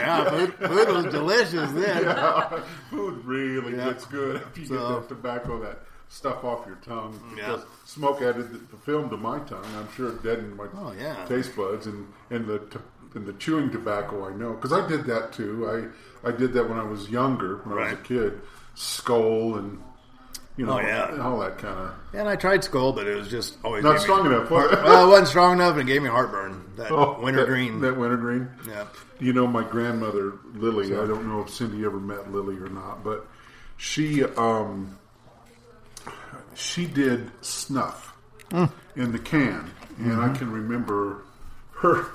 yeah, 0.00 0.30
food, 0.30 0.54
food 0.54 0.88
was 0.88 1.04
delicious 1.06 1.70
then. 1.72 2.62
Food 2.90 3.24
really 3.24 3.76
Yeah. 3.76 3.84
gets 3.90 4.04
good 4.06 4.36
after 4.36 4.60
you 4.60 4.66
So- 4.66 4.74
get 5.00 5.00
that 5.00 5.08
tobacco, 5.14 5.60
that 5.60 5.80
stuff 6.08 6.44
off 6.44 6.66
your 6.66 6.76
tongue. 6.76 7.18
Yeah. 7.36 7.52
Because 7.52 7.64
Smoke 7.86 8.20
added 8.22 8.52
the, 8.52 8.58
the 8.58 8.76
film 8.76 9.08
to 9.10 9.16
my 9.16 9.38
tongue. 9.40 9.64
I'm 9.78 9.90
sure 9.92 10.10
it 10.10 10.22
deadened 10.22 10.56
my 10.56 10.66
Oh, 10.76 10.92
yeah. 10.92 11.24
taste 11.26 11.56
buds 11.56 11.86
and 11.86 12.06
and 12.30 12.46
the 12.46 12.58
t- 12.58 12.78
and 13.14 13.26
the 13.26 13.32
chewing 13.34 13.70
tobacco. 13.70 14.26
I 14.28 14.34
know 14.34 14.52
because 14.52 14.72
I 14.74 14.86
did 14.86 15.04
that 15.06 15.32
too. 15.32 15.66
I 16.24 16.28
I 16.28 16.32
did 16.32 16.52
that 16.52 16.68
when 16.68 16.78
I 16.78 16.84
was 16.84 17.08
younger, 17.10 17.56
when 17.64 17.78
I 17.78 17.84
was 17.84 17.92
a 17.94 17.96
kid. 18.02 18.40
Skoal 18.74 19.56
and 19.58 19.82
you 20.56 20.66
know 20.66 20.78
Oh, 20.78 20.80
yeah. 20.80 21.18
all 21.22 21.38
that 21.40 21.58
kind 21.58 21.78
of 21.78 21.94
Yeah, 22.12 22.20
And 22.20 22.28
I 22.28 22.36
tried 22.36 22.62
Skoal, 22.64 22.92
but 22.94 23.06
it 23.06 23.14
was 23.16 23.28
just 23.28 23.56
always 23.64 23.82
not 23.84 24.00
strong 24.00 24.26
enough. 24.26 24.50
Well, 24.50 24.68
it 24.70 25.08
wasn't 25.08 25.28
strong 25.28 25.54
enough, 25.54 25.72
and 25.78 25.88
it 25.88 25.92
gave 25.92 26.02
me 26.02 26.08
heartburn. 26.08 26.72
That 26.76 26.90
Oh, 26.90 27.18
wintergreen. 27.22 27.80
That, 27.80 27.92
that 27.92 28.00
wintergreen. 28.00 28.48
Yeah. 28.68 28.86
You 29.18 29.32
know, 29.32 29.46
my 29.46 29.62
grandmother 29.64 30.34
Lily. 30.54 30.94
I 30.94 31.06
don't 31.06 31.26
know 31.28 31.40
if 31.42 31.50
Cindy 31.50 31.84
ever 31.84 32.00
met 32.00 32.32
Lily 32.32 32.56
or 32.56 32.68
not, 32.68 33.02
but 33.04 33.26
she 33.76 34.24
um, 34.24 34.98
she 36.54 36.86
did 36.86 37.30
snuff 37.40 38.14
in 38.96 39.12
the 39.12 39.18
can, 39.18 39.70
and 39.98 40.20
I 40.20 40.36
can 40.36 40.50
remember 40.52 41.22
her. 41.80 42.06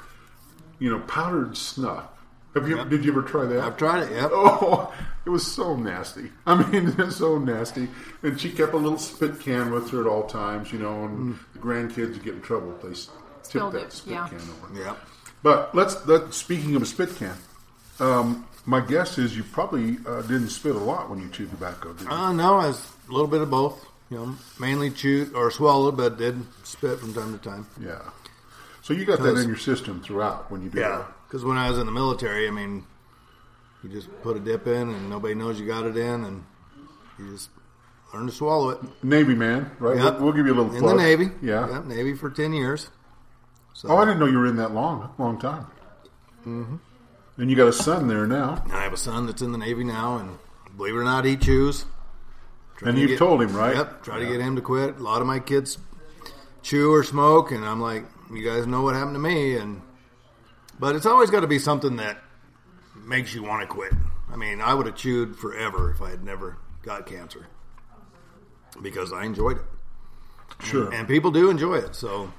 You 0.79 0.91
know, 0.91 0.99
powdered 1.01 1.57
snuff. 1.57 2.05
Have 2.53 2.67
you? 2.69 2.83
Did 2.85 3.03
you 3.03 3.11
ever 3.11 3.23
try 3.23 3.45
that? 3.45 3.59
I've 3.59 3.77
tried 3.77 4.03
it. 4.03 4.11
Yep. 4.11 4.29
Oh, 4.33 4.93
it 5.27 5.29
was 5.29 5.45
so 5.45 5.75
nasty. 5.75 6.31
I 6.47 6.63
mean, 6.71 7.11
so 7.11 7.37
nasty. 7.37 7.89
And 8.23 8.39
she 8.39 8.49
kept 8.49 8.73
a 8.73 8.77
little 8.77 8.97
spit 8.97 9.41
can 9.41 9.71
with 9.71 9.89
her 9.91 9.99
at 9.99 10.07
all 10.07 10.23
times, 10.23 10.71
you 10.71 10.79
know, 10.79 11.03
and 11.03 11.37
the 11.53 11.59
grandkids 11.59 12.13
would 12.13 12.23
get 12.23 12.35
in 12.35 12.41
trouble 12.41 12.73
if 12.75 12.81
they 12.81 12.91
s- 12.91 13.09
tipped 13.43 13.73
that 13.73 13.81
it, 13.83 13.91
spit 13.93 14.13
yeah. 14.13 14.27
can 14.29 14.37
over. 14.39 14.79
Yeah. 14.79 14.95
But 15.43 15.75
let's 15.75 16.05
let 16.07 16.33
speaking 16.33 16.75
of 16.77 16.81
a 16.81 16.85
spit 16.85 17.13
can, 17.17 17.35
Um, 17.99 18.47
my 18.65 18.79
guess 18.79 19.17
is 19.17 19.35
you 19.35 19.43
probably 19.43 19.97
uh, 20.07 20.21
didn't 20.21 20.49
spit 20.49 20.75
a 20.75 20.79
lot 20.79 21.09
when 21.09 21.19
you 21.19 21.29
chewed 21.29 21.49
tobacco, 21.51 21.91
did 21.93 22.03
you? 22.05 22.09
Uh, 22.11 22.31
no, 22.31 22.55
I 22.55 22.67
was 22.67 22.79
a 23.09 23.11
little 23.11 23.27
bit 23.27 23.41
of 23.41 23.49
both. 23.49 23.85
You 24.09 24.17
know, 24.17 24.35
mainly 24.57 24.89
chewed 24.89 25.33
or 25.35 25.51
swallowed, 25.51 25.97
but 25.97 26.17
did 26.17 26.41
spit 26.63 26.99
from 26.99 27.13
time 27.13 27.37
to 27.37 27.43
time. 27.49 27.67
yeah. 27.81 27.99
So 28.81 28.93
you 28.93 29.03
got 29.03 29.19
that 29.19 29.35
in 29.35 29.49
your 29.49 29.57
system 29.57 30.01
throughout 30.01 30.49
when 30.49 30.61
you 30.63 30.69
did 30.69 30.79
Yeah, 30.79 31.03
because 31.27 31.43
when 31.43 31.57
I 31.57 31.69
was 31.69 31.77
in 31.77 31.85
the 31.85 31.91
military, 31.91 32.47
I 32.47 32.51
mean, 32.51 32.85
you 33.83 33.89
just 33.89 34.09
put 34.21 34.37
a 34.37 34.39
dip 34.39 34.67
in, 34.67 34.89
and 34.89 35.09
nobody 35.09 35.35
knows 35.35 35.59
you 35.59 35.65
got 35.67 35.85
it 35.85 35.95
in, 35.97 36.23
and 36.25 36.43
you 37.19 37.31
just 37.31 37.49
learn 38.13 38.25
to 38.27 38.31
swallow 38.31 38.69
it. 38.69 38.79
Navy 39.03 39.35
man, 39.35 39.71
right? 39.79 39.97
Yep. 39.97 40.15
We'll, 40.15 40.23
we'll 40.25 40.33
give 40.33 40.45
you 40.45 40.53
a 40.53 40.57
little 40.59 40.73
in 40.73 40.81
plug. 40.81 40.97
the 40.97 41.03
Navy. 41.03 41.29
Yeah. 41.41 41.69
Yep, 41.69 41.85
Navy 41.85 42.13
for 42.15 42.29
ten 42.29 42.53
years. 42.53 42.89
So 43.73 43.89
Oh, 43.89 43.97
I 43.97 44.05
didn't 44.05 44.19
know 44.19 44.25
you 44.25 44.39
were 44.39 44.47
in 44.47 44.55
that 44.57 44.71
long, 44.73 45.13
long 45.19 45.39
time. 45.39 45.67
Mm-hmm. 46.45 46.75
And 47.39 47.49
you 47.51 47.55
got 47.55 47.67
a 47.67 47.73
son 47.73 48.07
there 48.07 48.25
now, 48.25 48.63
I 48.71 48.81
have 48.81 48.93
a 48.93 48.97
son 48.97 49.27
that's 49.27 49.41
in 49.43 49.51
the 49.51 49.57
Navy 49.59 49.83
now, 49.83 50.17
and 50.17 50.39
believe 50.75 50.95
it 50.95 50.97
or 50.97 51.03
not, 51.03 51.25
he 51.25 51.37
chews. 51.37 51.85
And 52.81 52.97
you've 52.97 53.09
get- 53.09 53.19
told 53.19 53.41
him, 53.41 53.55
right? 53.55 53.75
Yep, 53.75 54.03
try 54.03 54.19
to 54.19 54.25
get 54.25 54.39
him 54.41 54.55
to 54.55 54.61
quit. 54.61 54.97
A 54.97 55.03
lot 55.03 55.21
of 55.21 55.27
my 55.27 55.39
kids 55.39 55.77
chew 56.63 56.91
or 56.91 57.03
smoke, 57.03 57.51
and 57.51 57.63
I'm 57.63 57.79
like, 57.81 58.05
you 58.33 58.43
guys 58.43 58.65
know 58.65 58.81
what 58.81 58.95
happened 58.95 59.15
to 59.15 59.19
me, 59.19 59.55
and 59.55 59.81
but 60.79 60.95
it's 60.95 61.05
always 61.05 61.29
got 61.29 61.39
to 61.41 61.47
be 61.47 61.59
something 61.59 61.95
that 61.97 62.17
makes 63.05 63.33
you 63.33 63.43
want 63.43 63.61
to 63.61 63.67
quit. 63.67 63.93
I 64.31 64.35
mean, 64.35 64.61
I 64.61 64.73
would 64.73 64.85
have 64.85 64.95
chewed 64.95 65.35
forever 65.37 65.91
if 65.91 66.01
I 66.01 66.09
had 66.09 66.23
never 66.23 66.57
got 66.83 67.05
cancer 67.05 67.47
because 68.81 69.13
I 69.13 69.23
enjoyed 69.23 69.57
it, 69.57 69.63
Sure. 70.63 70.93
and 70.93 71.07
people 71.07 71.31
do 71.31 71.49
enjoy 71.49 71.75
it. 71.75 71.95
So 71.95 72.31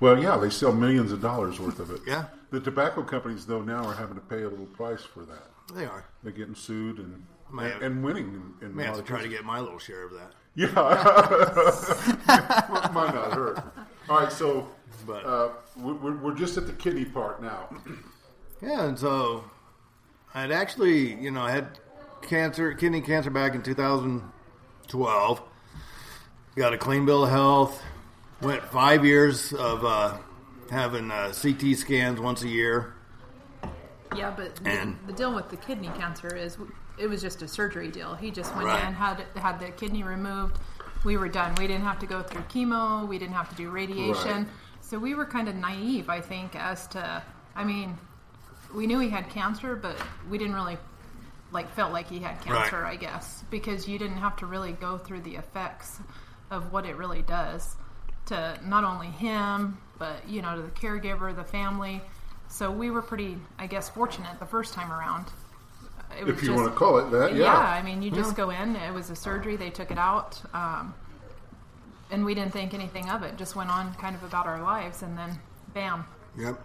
well, 0.00 0.20
yeah, 0.20 0.36
they 0.38 0.50
sell 0.50 0.72
millions 0.72 1.12
of 1.12 1.20
dollars 1.20 1.60
worth 1.60 1.80
of 1.80 1.90
it. 1.90 2.00
yeah, 2.06 2.26
The 2.50 2.60
tobacco 2.60 3.02
companies, 3.02 3.46
though, 3.46 3.62
now 3.62 3.84
are 3.84 3.94
having 3.94 4.14
to 4.14 4.20
pay 4.20 4.42
a 4.42 4.48
little 4.48 4.66
price 4.66 5.02
for 5.02 5.24
that. 5.26 5.50
they 5.74 5.84
are. 5.84 6.04
They're 6.22 6.32
getting 6.32 6.54
sued 6.54 6.98
and 6.98 7.24
Might 7.50 7.72
have- 7.72 7.82
and 7.82 8.02
winning. 8.04 8.54
In, 8.60 8.68
in 8.68 8.76
May 8.76 8.84
have 8.84 8.96
to 8.96 9.02
try 9.02 9.22
to 9.22 9.28
get 9.28 9.44
my 9.44 9.60
little 9.60 9.78
share 9.78 10.04
of 10.04 10.12
that. 10.12 10.32
Yeah, 10.54 10.72
might 12.92 13.14
not 13.14 13.32
hurt. 13.32 13.62
All 14.08 14.20
right, 14.20 14.32
so 14.32 14.68
But- 15.06 15.24
uh, 15.24 15.48
we're, 15.76 16.16
we're 16.16 16.34
just 16.34 16.56
at 16.56 16.66
the 16.66 16.72
kidney 16.72 17.04
part 17.04 17.42
now. 17.42 17.68
Yeah, 18.62 18.84
and 18.86 18.98
so 18.98 19.44
I'd 20.34 20.50
actually, 20.52 21.14
you 21.14 21.30
know, 21.30 21.42
I 21.42 21.50
had 21.50 21.78
cancer, 22.22 22.72
kidney 22.74 23.00
cancer 23.00 23.30
back 23.30 23.54
in 23.54 23.62
2012. 23.62 25.42
Got 26.56 26.72
a 26.74 26.78
clean 26.78 27.06
bill 27.06 27.24
of 27.24 27.30
health. 27.30 27.82
Went 28.40 28.62
five 28.64 29.04
years 29.04 29.52
of 29.52 29.84
uh, 29.84 30.18
having 30.70 31.10
uh, 31.10 31.32
CT 31.40 31.76
scans 31.76 32.20
once 32.20 32.42
a 32.42 32.48
year. 32.48 32.94
Yeah, 34.16 34.30
but 34.36 34.56
the, 34.56 34.70
And- 34.70 34.96
the 35.06 35.12
deal 35.12 35.34
with 35.34 35.48
the 35.48 35.56
kidney 35.56 35.90
cancer 35.96 36.34
is 36.34 36.56
it 36.98 37.06
was 37.08 37.20
just 37.20 37.42
a 37.42 37.48
surgery 37.48 37.90
deal. 37.90 38.14
He 38.14 38.30
just 38.30 38.54
went 38.54 38.66
Right. 38.66 38.86
in, 38.86 38.92
had 38.92 39.24
had 39.36 39.60
the 39.60 39.70
kidney 39.70 40.02
removed. 40.02 40.58
We 41.04 41.16
were 41.16 41.28
done. 41.28 41.54
We 41.58 41.66
didn't 41.68 41.84
have 41.84 41.98
to 42.00 42.06
go 42.06 42.22
through 42.22 42.42
chemo. 42.42 43.06
We 43.06 43.18
didn't 43.18 43.34
have 43.34 43.48
to 43.50 43.54
do 43.54 43.70
radiation. 43.70 44.30
Right. 44.44 44.46
So 44.80 44.98
we 44.98 45.14
were 45.14 45.26
kind 45.26 45.48
of 45.48 45.54
naive, 45.54 46.08
I 46.08 46.20
think, 46.20 46.56
as 46.56 46.86
to. 46.88 47.22
I 47.54 47.64
mean, 47.64 47.98
we 48.74 48.86
knew 48.86 48.98
he 48.98 49.08
had 49.08 49.28
cancer, 49.30 49.76
but 49.76 49.96
we 50.28 50.38
didn't 50.38 50.54
really 50.54 50.78
like 51.50 51.70
felt 51.74 51.92
like 51.92 52.08
he 52.08 52.18
had 52.18 52.40
cancer. 52.42 52.82
Right. 52.82 52.92
I 52.92 52.96
guess 52.96 53.44
because 53.50 53.88
you 53.88 53.98
didn't 53.98 54.18
have 54.18 54.36
to 54.36 54.46
really 54.46 54.72
go 54.72 54.98
through 54.98 55.22
the 55.22 55.36
effects 55.36 55.98
of 56.50 56.72
what 56.72 56.84
it 56.84 56.96
really 56.96 57.22
does 57.22 57.76
to 58.26 58.58
not 58.64 58.84
only 58.84 59.06
him, 59.06 59.78
but 59.98 60.28
you 60.28 60.42
know, 60.42 60.56
to 60.56 60.62
the 60.62 60.70
caregiver, 60.70 61.34
the 61.34 61.44
family. 61.44 62.00
So 62.48 62.70
we 62.70 62.90
were 62.90 63.02
pretty, 63.02 63.36
I 63.58 63.66
guess, 63.66 63.88
fortunate 63.88 64.38
the 64.38 64.46
first 64.46 64.72
time 64.72 64.90
around. 64.90 65.26
It 66.18 66.26
If 66.26 66.42
you 66.42 66.54
want 66.54 66.68
to 66.68 66.74
call 66.74 66.98
it 66.98 67.10
that, 67.10 67.34
yeah. 67.34 67.54
I 67.54 67.82
mean, 67.82 68.02
you 68.02 68.10
just 68.10 68.34
go 68.34 68.48
in. 68.48 68.76
It 68.76 68.94
was 68.94 69.10
a 69.10 69.16
surgery. 69.16 69.56
They 69.56 69.68
took 69.68 69.90
it 69.90 69.98
out, 69.98 70.40
um, 70.54 70.94
and 72.10 72.24
we 72.24 72.34
didn't 72.34 72.54
think 72.54 72.72
anything 72.72 73.10
of 73.10 73.22
it. 73.22 73.36
Just 73.36 73.54
went 73.54 73.68
on 73.68 73.92
kind 73.94 74.16
of 74.16 74.22
about 74.22 74.46
our 74.46 74.62
lives, 74.62 75.02
and 75.02 75.18
then, 75.18 75.38
bam, 75.74 76.06
Yep. 76.38 76.62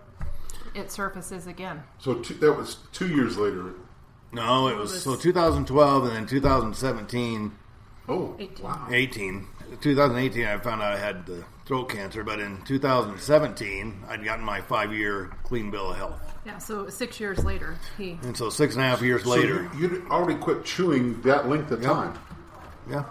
It 0.74 0.92
surfaces 0.92 1.48
again. 1.48 1.84
So 2.00 2.16
two, 2.16 2.34
that 2.36 2.54
was 2.54 2.78
two 2.92 3.08
years 3.08 3.38
later. 3.38 3.74
No, 4.32 4.68
it 4.68 4.76
was 4.78 4.92
was- 4.92 5.04
so 5.04 5.16
2012 5.16 6.06
and 6.06 6.16
then 6.16 6.26
2017, 6.26 7.52
Oh, 8.10 8.36
18. 8.40 8.66
wow. 8.66 8.88
18. 8.92 9.48
2018, 9.82 10.46
I 10.46 10.58
found 10.60 10.82
out 10.82 10.94
I 10.94 10.98
had 11.00 11.26
the 11.26 11.44
throat 11.66 11.86
cancer, 11.90 12.24
but 12.24 12.40
in 12.40 12.62
2017, 12.64 14.04
I'd 14.10 14.24
gotten 14.24 14.44
my 14.44 14.62
five 14.62 14.94
year 14.94 15.32
clean 15.44 15.72
bill 15.72 15.92
of 15.92 15.98
health. 15.98 16.20
Yeah. 16.46 16.58
So 16.58 16.90
six 16.90 17.20
years 17.20 17.44
later, 17.46 17.76
he. 17.98 18.20
And 18.24 18.36
so 18.36 18.50
six 18.50 18.76
and 18.76 18.84
a 18.84 18.88
half 18.88 19.02
years 19.02 19.24
So 19.24 19.30
later, 19.30 19.70
you, 19.78 19.82
you'd 19.90 20.08
already 20.10 20.38
quit 20.40 20.66
chewing 20.66 21.22
that 21.22 21.48
length 21.48 21.72
of 21.72 21.82
Yep. 21.82 21.92
time. 21.92 22.14
yeah, 22.90 23.04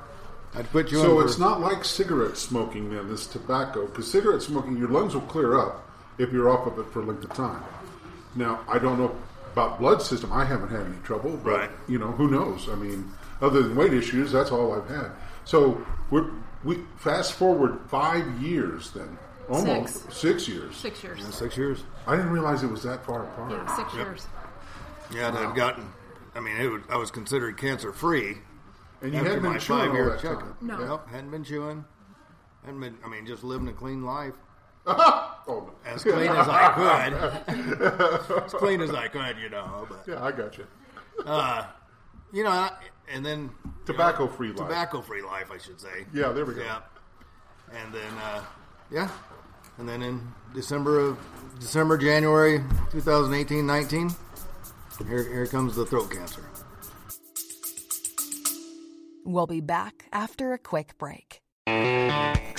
I'd 0.54 0.71
quit 0.71 0.88
chewing. 0.88 1.04
So 1.04 1.21
for- 1.21 1.25
it's 1.25 1.38
not 1.38 1.61
like 1.61 1.85
cigarette 1.85 2.37
smoking 2.37 2.90
then, 2.95 3.09
this 3.09 3.26
tobacco, 3.26 3.87
because 3.87 4.11
cigarette 4.11 4.42
smoking, 4.42 4.76
your 4.76 4.88
lungs 4.88 5.14
will 5.14 5.23
clear 5.23 5.59
up 5.59 5.88
if 6.19 6.33
you're 6.33 6.49
off 6.50 6.66
of 6.66 6.78
it 6.78 6.90
for 6.92 7.00
a 7.00 7.04
length 7.04 7.25
of 7.25 7.33
time. 7.35 7.62
Now, 8.35 8.61
I 8.69 8.78
don't 8.78 8.99
know 8.99 9.14
about 9.52 9.78
blood 9.78 10.00
system. 10.02 10.33
I 10.33 10.45
haven't 10.45 10.71
had 10.71 10.81
any 10.87 10.97
trouble, 11.04 11.38
but 11.45 11.50
Right. 11.59 11.71
you 11.88 11.99
know, 11.99 12.12
who 12.12 12.31
knows? 12.31 12.69
I 12.71 12.75
mean, 12.75 13.11
other 13.40 13.62
than 13.62 13.75
weight 13.76 13.92
issues, 13.92 14.33
that's 14.33 14.50
all 14.50 14.73
I've 14.75 14.88
had. 14.88 15.11
So 15.45 15.85
we're, 16.11 16.31
we 16.64 16.78
fast 16.97 17.33
forward 17.35 17.81
five 17.88 18.26
years 18.40 18.90
then, 18.92 19.19
almost 19.50 19.95
Six. 20.04 20.16
six 20.16 20.49
years. 20.49 20.76
Six 20.76 21.02
years. 21.02 21.35
six 21.35 21.57
years. 21.57 21.83
I 22.07 22.16
didn't 22.16 22.31
realize 22.31 22.62
it 22.62 22.71
was 22.71 22.83
that 22.85 23.04
far 23.04 23.25
apart. 23.25 23.50
Yeah, 23.50 23.76
six 23.76 23.92
Yep. 23.95 24.07
years. 24.07 24.26
Yeah, 25.12 25.28
and 25.28 25.37
I've 25.38 25.54
gotten. 25.54 25.92
I 26.35 26.40
mean, 26.40 26.57
it 26.57 26.69
was, 26.69 26.83
I 26.88 26.97
was 26.97 27.11
considered 27.11 27.59
cancer 27.59 27.92
free 27.92 28.38
And 29.02 29.12
you 29.12 29.19
after 29.19 29.28
hadn't 29.31 29.42
been 29.42 29.52
my 29.52 29.59
chewing 29.59 29.81
all 29.81 29.87
five-year 29.88 30.09
that 30.11 30.21
checkup. 30.21 30.40
time. 30.40 30.57
No. 30.62 30.81
Yep, 30.92 31.09
hadn't 31.09 31.31
been 31.31 31.45
chewing. 31.45 31.85
Hadn't 32.64 32.81
been. 32.81 32.97
I 33.04 33.09
mean, 33.09 33.26
just 33.26 33.45
living 33.45 33.69
a 33.69 33.73
clean 33.73 34.04
life, 34.04 34.35
Oh, 35.49 35.70
as 35.84 36.02
clean 36.04 36.30
as 36.30 36.46
I 36.49 36.72
could, 37.49 37.82
as 38.44 38.52
clean 38.54 38.80
as 38.80 38.90
I 38.94 39.08
could, 39.08 39.37
you 39.38 39.49
know. 39.50 39.87
But 39.88 40.04
yeah, 40.06 40.22
I 40.25 40.30
got 40.32 40.56
you. 40.58 40.66
uh, 41.26 41.64
you 42.32 42.44
know, 42.44 42.68
and 43.12 43.25
then 43.26 43.50
Tobacco-free 43.84 44.49
life. 44.49 44.56
tobacco-free 44.68 45.22
life, 45.22 45.50
I 45.52 45.58
should 45.58 45.80
say. 45.80 46.06
Yeah, 46.14 46.30
there 46.32 46.44
we 46.44 46.54
go. 46.54 46.62
Yeah, 46.62 46.80
and 47.72 47.92
then 47.92 48.12
uh, 48.22 48.42
yeah, 48.90 49.08
and 49.78 49.88
then 49.88 50.02
in 50.02 50.20
December 50.54 51.00
of 51.00 51.18
December 51.58 51.99
January 51.99 52.61
2018-19, 52.92 54.14
here 55.08 55.25
here 55.32 55.46
comes 55.46 55.75
the 55.75 55.84
throat 55.84 56.11
cancer. 56.11 56.44
We'll 59.25 59.46
be 59.46 59.61
back 59.61 60.06
after 60.12 60.52
a 60.52 60.58
quick 60.58 60.99
break. 60.99 61.40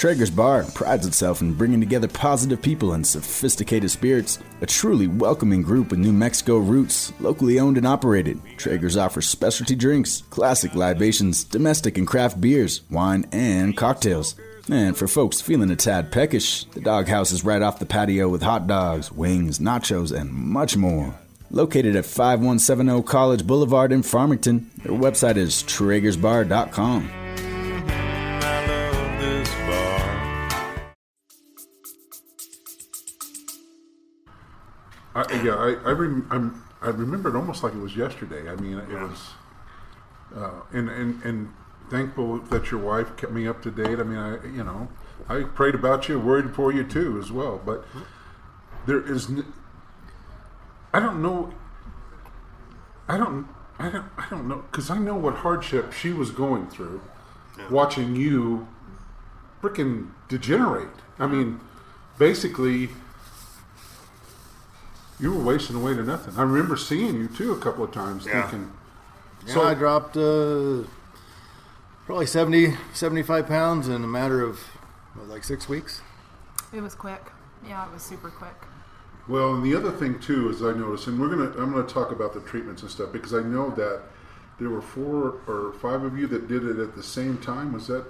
Traeger's 0.04 0.32
Bar 0.32 0.66
prides 0.74 1.08
itself 1.08 1.40
in 1.40 1.54
bringing 1.54 1.80
together 1.80 2.10
positive 2.10 2.62
people 2.62 2.92
and 2.92 3.08
sophisticated 3.08 3.90
spirits. 3.90 4.38
A 4.60 4.66
truly 4.66 5.08
welcoming 5.08 5.62
group 5.62 5.92
with 5.92 6.00
New 6.02 6.12
Mexico 6.12 6.58
roots, 6.58 7.14
locally 7.22 7.58
owned 7.58 7.78
and 7.78 7.88
operated. 7.88 8.38
Traeger's 8.58 8.98
offers 8.98 9.30
specialty 9.30 9.78
drinks, 9.78 10.24
classic 10.30 10.76
libations, 10.76 11.46
domestic 11.46 11.98
and 11.98 12.06
craft 12.06 12.42
beers, 12.42 12.82
wine, 12.92 13.26
and 13.32 13.78
cocktails. 13.78 14.36
And 14.70 14.98
for 14.98 15.08
folks 15.08 15.40
feeling 15.40 15.72
a 15.72 15.78
tad 15.78 16.12
peckish, 16.12 16.66
the 16.66 16.82
doghouse 16.82 17.32
is 17.32 17.46
right 17.46 17.62
off 17.62 17.80
the 17.80 17.86
patio 17.86 18.28
with 18.28 18.42
hot 18.42 18.68
dogs, 18.68 19.10
wings, 19.10 19.60
nachos, 19.60 20.12
and 20.12 20.34
much 20.34 20.76
more. 20.76 21.16
Located 21.50 21.96
at 21.96 22.06
5170 22.06 23.04
College 23.04 23.48
Boulevard 23.48 23.94
in 23.94 24.04
Farmington, 24.04 24.70
their 24.84 24.92
website 24.92 25.38
is 25.38 25.64
traegersbar.com. 25.64 27.23
I, 35.16 35.42
yeah, 35.44 35.56
I 35.56 35.74
I, 35.90 35.92
rem, 35.92 36.28
I'm, 36.32 36.64
I 36.82 36.90
remember 36.90 37.30
it 37.30 37.36
almost 37.36 37.64
like 37.64 37.74
it 37.74 37.80
was 37.80 37.96
yesterday. 37.96 38.50
I 38.50 38.56
mean, 38.56 38.78
it 38.80 38.90
was, 38.90 39.30
uh, 40.36 40.62
and 40.72 40.90
and 40.90 41.22
and 41.24 41.54
thankful 41.90 42.40
that 42.40 42.72
your 42.72 42.80
wife 42.80 43.16
kept 43.18 43.32
me 43.32 43.48
up 43.48 43.62
to 43.64 43.72
date. 43.72 44.00
I 44.00 44.04
mean, 44.04 44.18
I 44.18 44.44
you 44.46 44.64
know, 44.64 44.88
I 45.30 45.44
prayed 45.44 45.76
about 45.76 46.10
you, 46.10 46.20
worried 46.20 46.56
for 46.56 46.72
you 46.74 46.84
too 46.84 47.20
as 47.20 47.32
well. 47.32 47.62
But 47.64 47.86
there 48.86 49.02
is, 49.02 49.30
n- 49.30 49.46
I 50.94 51.00
don't 51.00 51.22
know. 51.22 51.54
I 53.08 53.18
don't. 53.18 53.48
I 53.80 53.90
don't. 53.90 54.06
I 54.18 54.26
don't 54.30 54.48
know 54.48 54.64
because 54.72 54.90
I 54.90 54.98
know 54.98 55.16
what 55.16 55.36
hardship 55.36 55.94
she 55.94 56.12
was 56.12 56.32
going 56.32 56.68
through, 56.68 57.02
watching 57.70 58.16
you, 58.16 58.68
freaking 59.62 60.10
degenerate. 60.28 60.90
I 61.20 61.28
mean, 61.28 61.60
basically 62.18 62.90
you 65.24 65.32
were 65.32 65.42
wasting 65.42 65.78
away 65.78 65.94
to 65.96 66.04
nothing. 66.04 66.34
I 66.38 66.42
remember 66.42 66.76
seeing 66.76 67.16
you 67.16 67.30
too 67.30 67.54
a 67.54 67.58
couple 67.58 67.86
of 67.86 67.92
times, 67.92 68.26
Yeah. 68.26 68.42
thinking, 68.42 68.74
Yeah, 69.46 69.54
So- 69.56 69.64
I 69.64 69.74
dropped 69.74 70.16
uh, 70.16 70.84
probably 72.06 72.26
70, 72.26 72.78
75 72.94 73.46
pounds 73.48 73.88
in 73.90 74.04
a 74.04 74.08
matter 74.08 74.42
of 74.42 74.60
what, 75.16 75.28
like 75.28 75.44
six 75.44 75.68
weeks. 75.68 76.02
It 76.72 76.82
was 76.82 76.96
quick. 76.96 77.32
Yeah, 77.66 77.86
it 77.86 77.92
was 77.94 78.04
super 78.04 78.30
quick. 78.30 78.56
Well, 79.28 79.56
and 79.56 79.64
the 79.64 79.76
other 79.76 79.92
thing 79.92 80.20
too 80.20 80.50
is 80.50 80.62
I 80.62 80.72
noticed, 80.74 81.08
and 81.08 81.20
we're 81.20 81.30
gonna 81.30 81.52
I'm 81.62 81.72
gonna 81.74 81.84
talk 81.88 82.12
about 82.12 82.34
the 82.34 82.40
treatments 82.42 82.82
and 82.84 82.92
stuff 82.92 83.12
because 83.14 83.34
I 83.34 83.42
know 83.42 83.70
that 83.72 84.02
there 84.60 84.70
were 84.70 84.82
four 84.82 85.36
or 85.48 85.74
five 85.82 86.04
of 86.04 86.18
you 86.18 86.28
that 86.28 86.48
did 86.48 86.66
it 86.66 86.78
at 86.80 86.96
the 86.96 87.04
same 87.04 87.38
time. 87.38 87.72
Was 87.74 87.88
that 87.88 88.06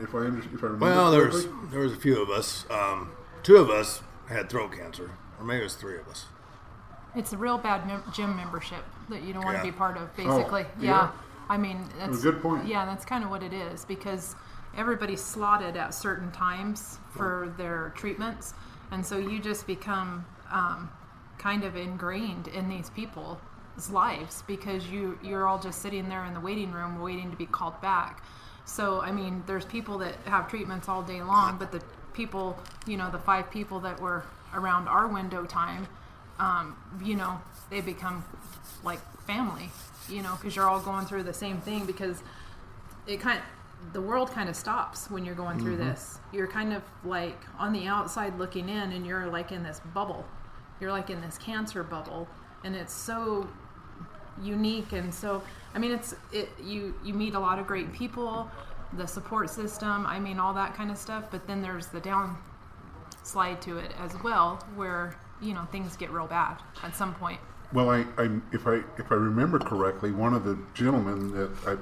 if 0.00 0.14
I 0.14 0.18
under, 0.18 0.38
if 0.40 0.62
I 0.62 0.66
remember? 0.66 0.84
Well, 0.86 1.10
there 1.10 1.26
was 1.26 1.46
there 1.70 1.80
was 1.80 1.92
a 1.92 1.96
few 1.96 2.20
of 2.22 2.28
us. 2.30 2.64
Um, 2.70 3.10
two 3.42 3.56
of 3.56 3.68
us 3.70 4.02
had 4.28 4.48
throat 4.50 4.72
cancer, 4.72 5.10
or 5.38 5.44
maybe 5.46 5.60
it 5.60 5.64
was 5.64 5.74
three 5.76 5.98
of 5.98 6.08
us. 6.08 6.26
It's 7.14 7.32
a 7.32 7.36
real 7.36 7.58
bad 7.58 7.86
mem- 7.86 8.02
gym 8.12 8.36
membership 8.36 8.84
that 9.08 9.22
you 9.22 9.32
don't 9.32 9.44
want 9.44 9.56
Yeah. 9.56 9.62
to 9.64 9.72
be 9.72 9.76
part 9.76 9.96
of, 9.96 10.14
basically. 10.16 10.62
Oh, 10.64 10.80
yeah. 10.80 10.90
yeah. 10.90 11.10
I 11.48 11.56
mean, 11.58 11.86
that's 11.98 12.18
a 12.18 12.22
good 12.22 12.40
point. 12.42 12.66
Yeah, 12.66 12.84
that's 12.86 13.04
kind 13.04 13.22
of 13.22 13.30
what 13.30 13.42
it 13.42 13.52
is 13.52 13.84
because 13.84 14.34
everybody's 14.76 15.22
slotted 15.22 15.76
at 15.76 15.94
certain 15.94 16.30
times 16.32 16.98
for 17.10 17.52
their 17.58 17.92
treatments, 17.96 18.54
and 18.90 19.04
so 19.04 19.18
you 19.18 19.38
just 19.40 19.66
become 19.66 20.24
um, 20.50 20.90
kind 21.38 21.64
of 21.64 21.76
ingrained 21.76 22.48
in 22.48 22.68
these 22.68 22.90
people's 22.90 23.38
lives 23.90 24.42
because 24.46 24.86
you 24.88 25.18
you're 25.22 25.46
all 25.46 25.58
just 25.58 25.82
sitting 25.82 26.08
there 26.08 26.24
in 26.24 26.32
the 26.34 26.40
waiting 26.40 26.72
room 26.72 27.00
waiting 27.00 27.30
to 27.30 27.36
be 27.36 27.46
called 27.46 27.78
back. 27.80 28.22
So 28.64 29.00
I 29.02 29.12
mean, 29.12 29.42
there's 29.46 29.66
people 29.66 29.98
that 29.98 30.14
have 30.24 30.48
treatments 30.48 30.88
all 30.88 31.02
day 31.02 31.22
long, 31.22 31.58
but 31.58 31.70
the 31.72 31.82
people, 32.14 32.58
you 32.86 32.96
know, 32.96 33.10
the 33.10 33.18
five 33.18 33.50
people 33.50 33.80
that 33.80 34.00
were 34.00 34.24
around 34.54 34.88
our 34.88 35.06
window 35.08 35.44
time, 35.44 35.86
um, 36.38 36.76
you 37.02 37.14
know, 37.16 37.40
they 37.70 37.80
become 37.80 38.24
like 38.82 39.00
family, 39.22 39.70
you 40.08 40.22
know, 40.22 40.34
because 40.36 40.56
you're 40.56 40.68
all 40.68 40.80
going 40.80 41.06
through 41.06 41.22
the 41.22 41.34
same 41.34 41.60
thing 41.60 41.86
because 41.86 42.22
it 43.06 43.20
kind 43.20 43.38
of, 43.38 43.44
the 43.92 44.00
world 44.00 44.30
kind 44.30 44.48
of 44.48 44.56
stops 44.56 45.10
when 45.10 45.24
you're 45.24 45.34
going 45.34 45.58
through 45.58 45.76
this. 45.76 46.18
You're 46.32 46.46
kind 46.46 46.72
of 46.72 46.82
like 47.04 47.38
on 47.58 47.72
the 47.72 47.86
outside 47.86 48.38
looking 48.38 48.68
in 48.68 48.92
and 48.92 49.06
you're 49.06 49.26
like 49.26 49.52
in 49.52 49.62
this 49.62 49.80
bubble. 49.92 50.24
You're 50.80 50.90
like 50.90 51.10
in 51.10 51.20
this 51.20 51.38
cancer 51.38 51.82
bubble 51.82 52.26
and 52.64 52.74
it's 52.74 52.94
so 52.94 53.46
unique 54.42 54.92
and 54.92 55.14
so 55.14 55.42
I 55.74 55.78
mean 55.78 55.92
it's 55.92 56.14
it 56.32 56.50
you 56.62 56.94
you 57.04 57.14
meet 57.14 57.34
a 57.34 57.38
lot 57.38 57.58
of 57.58 57.66
great 57.66 57.92
people, 57.92 58.50
the 58.94 59.06
support 59.06 59.50
system, 59.50 60.06
I 60.06 60.18
mean 60.18 60.38
all 60.38 60.54
that 60.54 60.74
kind 60.74 60.90
of 60.90 60.96
stuff, 60.96 61.24
but 61.30 61.46
then 61.46 61.62
there's 61.62 61.86
the 61.88 62.00
down 62.00 62.36
slide 63.22 63.60
to 63.62 63.78
it 63.78 63.92
as 63.98 64.12
well 64.22 64.64
where, 64.74 65.16
you 65.44 65.54
know, 65.54 65.62
things 65.70 65.96
get 65.96 66.10
real 66.10 66.26
bad 66.26 66.56
at 66.82 66.96
some 66.96 67.14
point. 67.14 67.38
Well, 67.72 67.90
I, 67.90 68.04
I 68.18 68.28
if 68.52 68.66
I 68.66 68.80
if 68.98 69.10
I 69.10 69.16
remember 69.16 69.58
correctly, 69.58 70.10
one 70.10 70.32
of 70.34 70.44
the 70.44 70.58
gentlemen 70.74 71.32
that 71.32 71.50
I, 71.66 71.72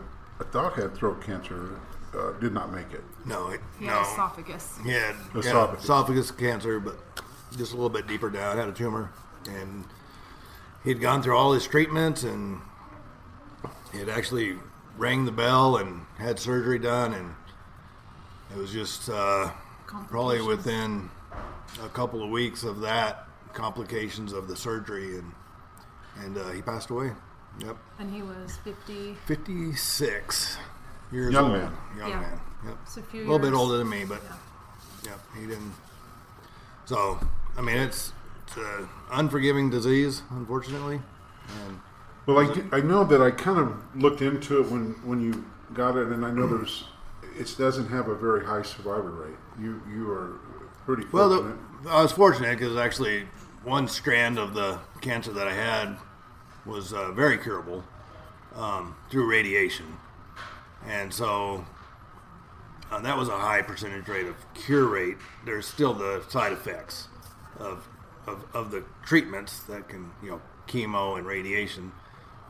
I 0.42 0.44
thought 0.50 0.74
had 0.74 0.94
throat 0.94 1.22
cancer 1.22 1.78
uh, 2.18 2.32
did 2.40 2.52
not 2.52 2.72
make 2.72 2.92
it. 2.92 3.04
No, 3.24 3.48
it, 3.48 3.60
He 3.78 3.86
no. 3.86 3.92
had 3.92 4.12
esophagus. 4.12 4.78
He 4.84 4.90
had 4.90 5.14
Esophagus. 5.34 5.46
esophagus. 5.46 5.84
esophagus 5.84 6.30
cancer, 6.30 6.80
but 6.80 6.96
just 7.56 7.72
a 7.72 7.74
little 7.76 7.90
bit 7.90 8.06
deeper 8.06 8.30
down. 8.30 8.56
Had 8.56 8.68
a 8.68 8.72
tumor, 8.72 9.10
and 9.48 9.84
he'd 10.84 11.00
gone 11.00 11.22
through 11.22 11.36
all 11.36 11.52
his 11.52 11.66
treatments, 11.66 12.22
and 12.22 12.60
he 13.92 13.98
had 13.98 14.08
actually 14.08 14.56
rang 14.96 15.24
the 15.24 15.32
bell 15.32 15.76
and 15.76 16.06
had 16.18 16.38
surgery 16.38 16.78
done, 16.78 17.12
and 17.14 17.34
it 18.50 18.56
was 18.58 18.72
just 18.72 19.08
uh, 19.10 19.50
probably 19.86 20.40
within 20.40 21.10
a 21.84 21.88
couple 21.90 22.22
of 22.22 22.30
weeks 22.30 22.62
of 22.62 22.80
that 22.80 23.26
complications 23.54 24.32
of 24.32 24.48
the 24.48 24.56
surgery, 24.56 25.16
and 25.18 25.32
and 26.24 26.36
uh, 26.38 26.50
he 26.50 26.60
passed 26.62 26.90
away. 26.90 27.10
Yep, 27.60 27.76
And 27.98 28.10
he 28.12 28.22
was 28.22 28.56
50, 28.64 29.14
fifty 29.26 29.74
six 29.74 30.56
years 31.12 31.32
Young 31.34 31.50
old. 31.50 31.60
man. 31.62 31.72
Young 31.98 32.08
Yeah. 32.10 32.20
man. 32.20 32.40
Yep. 32.64 32.76
it's 32.82 32.96
a 32.96 33.02
few 33.02 33.20
A 33.20 33.24
little 33.24 33.38
bit 33.38 33.52
older 33.52 33.76
than 33.78 33.88
me, 33.90 34.04
but 34.04 34.22
Yeah. 35.04 35.10
Yep, 35.10 35.20
he 35.38 35.46
didn't. 35.46 35.74
So, 36.86 37.18
I 37.56 37.60
mean, 37.60 37.76
it's, 37.76 38.12
it's 38.46 38.56
an 38.56 38.88
unforgiving 39.10 39.68
disease, 39.68 40.22
unfortunately. 40.30 41.00
And 41.66 41.80
Well, 42.26 42.38
I, 42.38 42.76
I 42.76 42.80
know 42.80 43.04
that 43.04 43.20
I 43.20 43.30
kind 43.30 43.58
of 43.58 43.76
looked 43.94 44.22
into 44.22 44.60
it 44.62 44.70
when, 44.70 44.92
when 45.04 45.20
you 45.20 45.44
got 45.74 45.96
it, 45.96 46.08
and 46.08 46.24
I 46.24 46.30
know 46.30 46.46
there's 46.46 46.84
it 47.38 47.54
doesn't 47.58 47.88
have 47.88 48.08
a 48.08 48.14
very 48.14 48.44
high 48.46 48.62
survivor 48.62 49.10
rate. 49.10 49.36
You 49.60 49.80
you 49.90 50.10
are 50.10 50.38
pretty 50.86 51.06
well, 51.12 51.28
fortunate. 51.30 51.56
the, 51.84 51.90
I 51.90 52.02
was 52.02 52.12
fortunate 52.12 52.58
because 52.58 52.76
actually 52.76 53.26
one 53.64 53.88
strand 53.88 54.38
of 54.38 54.54
the 54.54 54.78
cancer 55.00 55.32
that 55.32 55.46
I 55.48 55.54
had 55.54 55.96
was 56.66 56.92
uh, 56.92 57.12
very 57.12 57.38
curable 57.38 57.84
um, 58.54 58.96
through 59.10 59.28
radiation, 59.30 59.86
and 60.86 61.12
so 61.12 61.64
uh, 62.90 63.00
that 63.00 63.16
was 63.16 63.28
a 63.28 63.38
high 63.38 63.62
percentage 63.62 64.08
rate 64.08 64.26
of 64.26 64.36
cure 64.54 64.86
rate. 64.86 65.16
There's 65.44 65.66
still 65.66 65.94
the 65.94 66.24
side 66.28 66.52
effects 66.52 67.08
of, 67.58 67.88
of 68.26 68.44
of 68.54 68.70
the 68.70 68.84
treatments 69.04 69.60
that 69.64 69.88
can 69.88 70.10
you 70.22 70.30
know 70.30 70.42
chemo 70.66 71.16
and 71.18 71.26
radiation. 71.26 71.92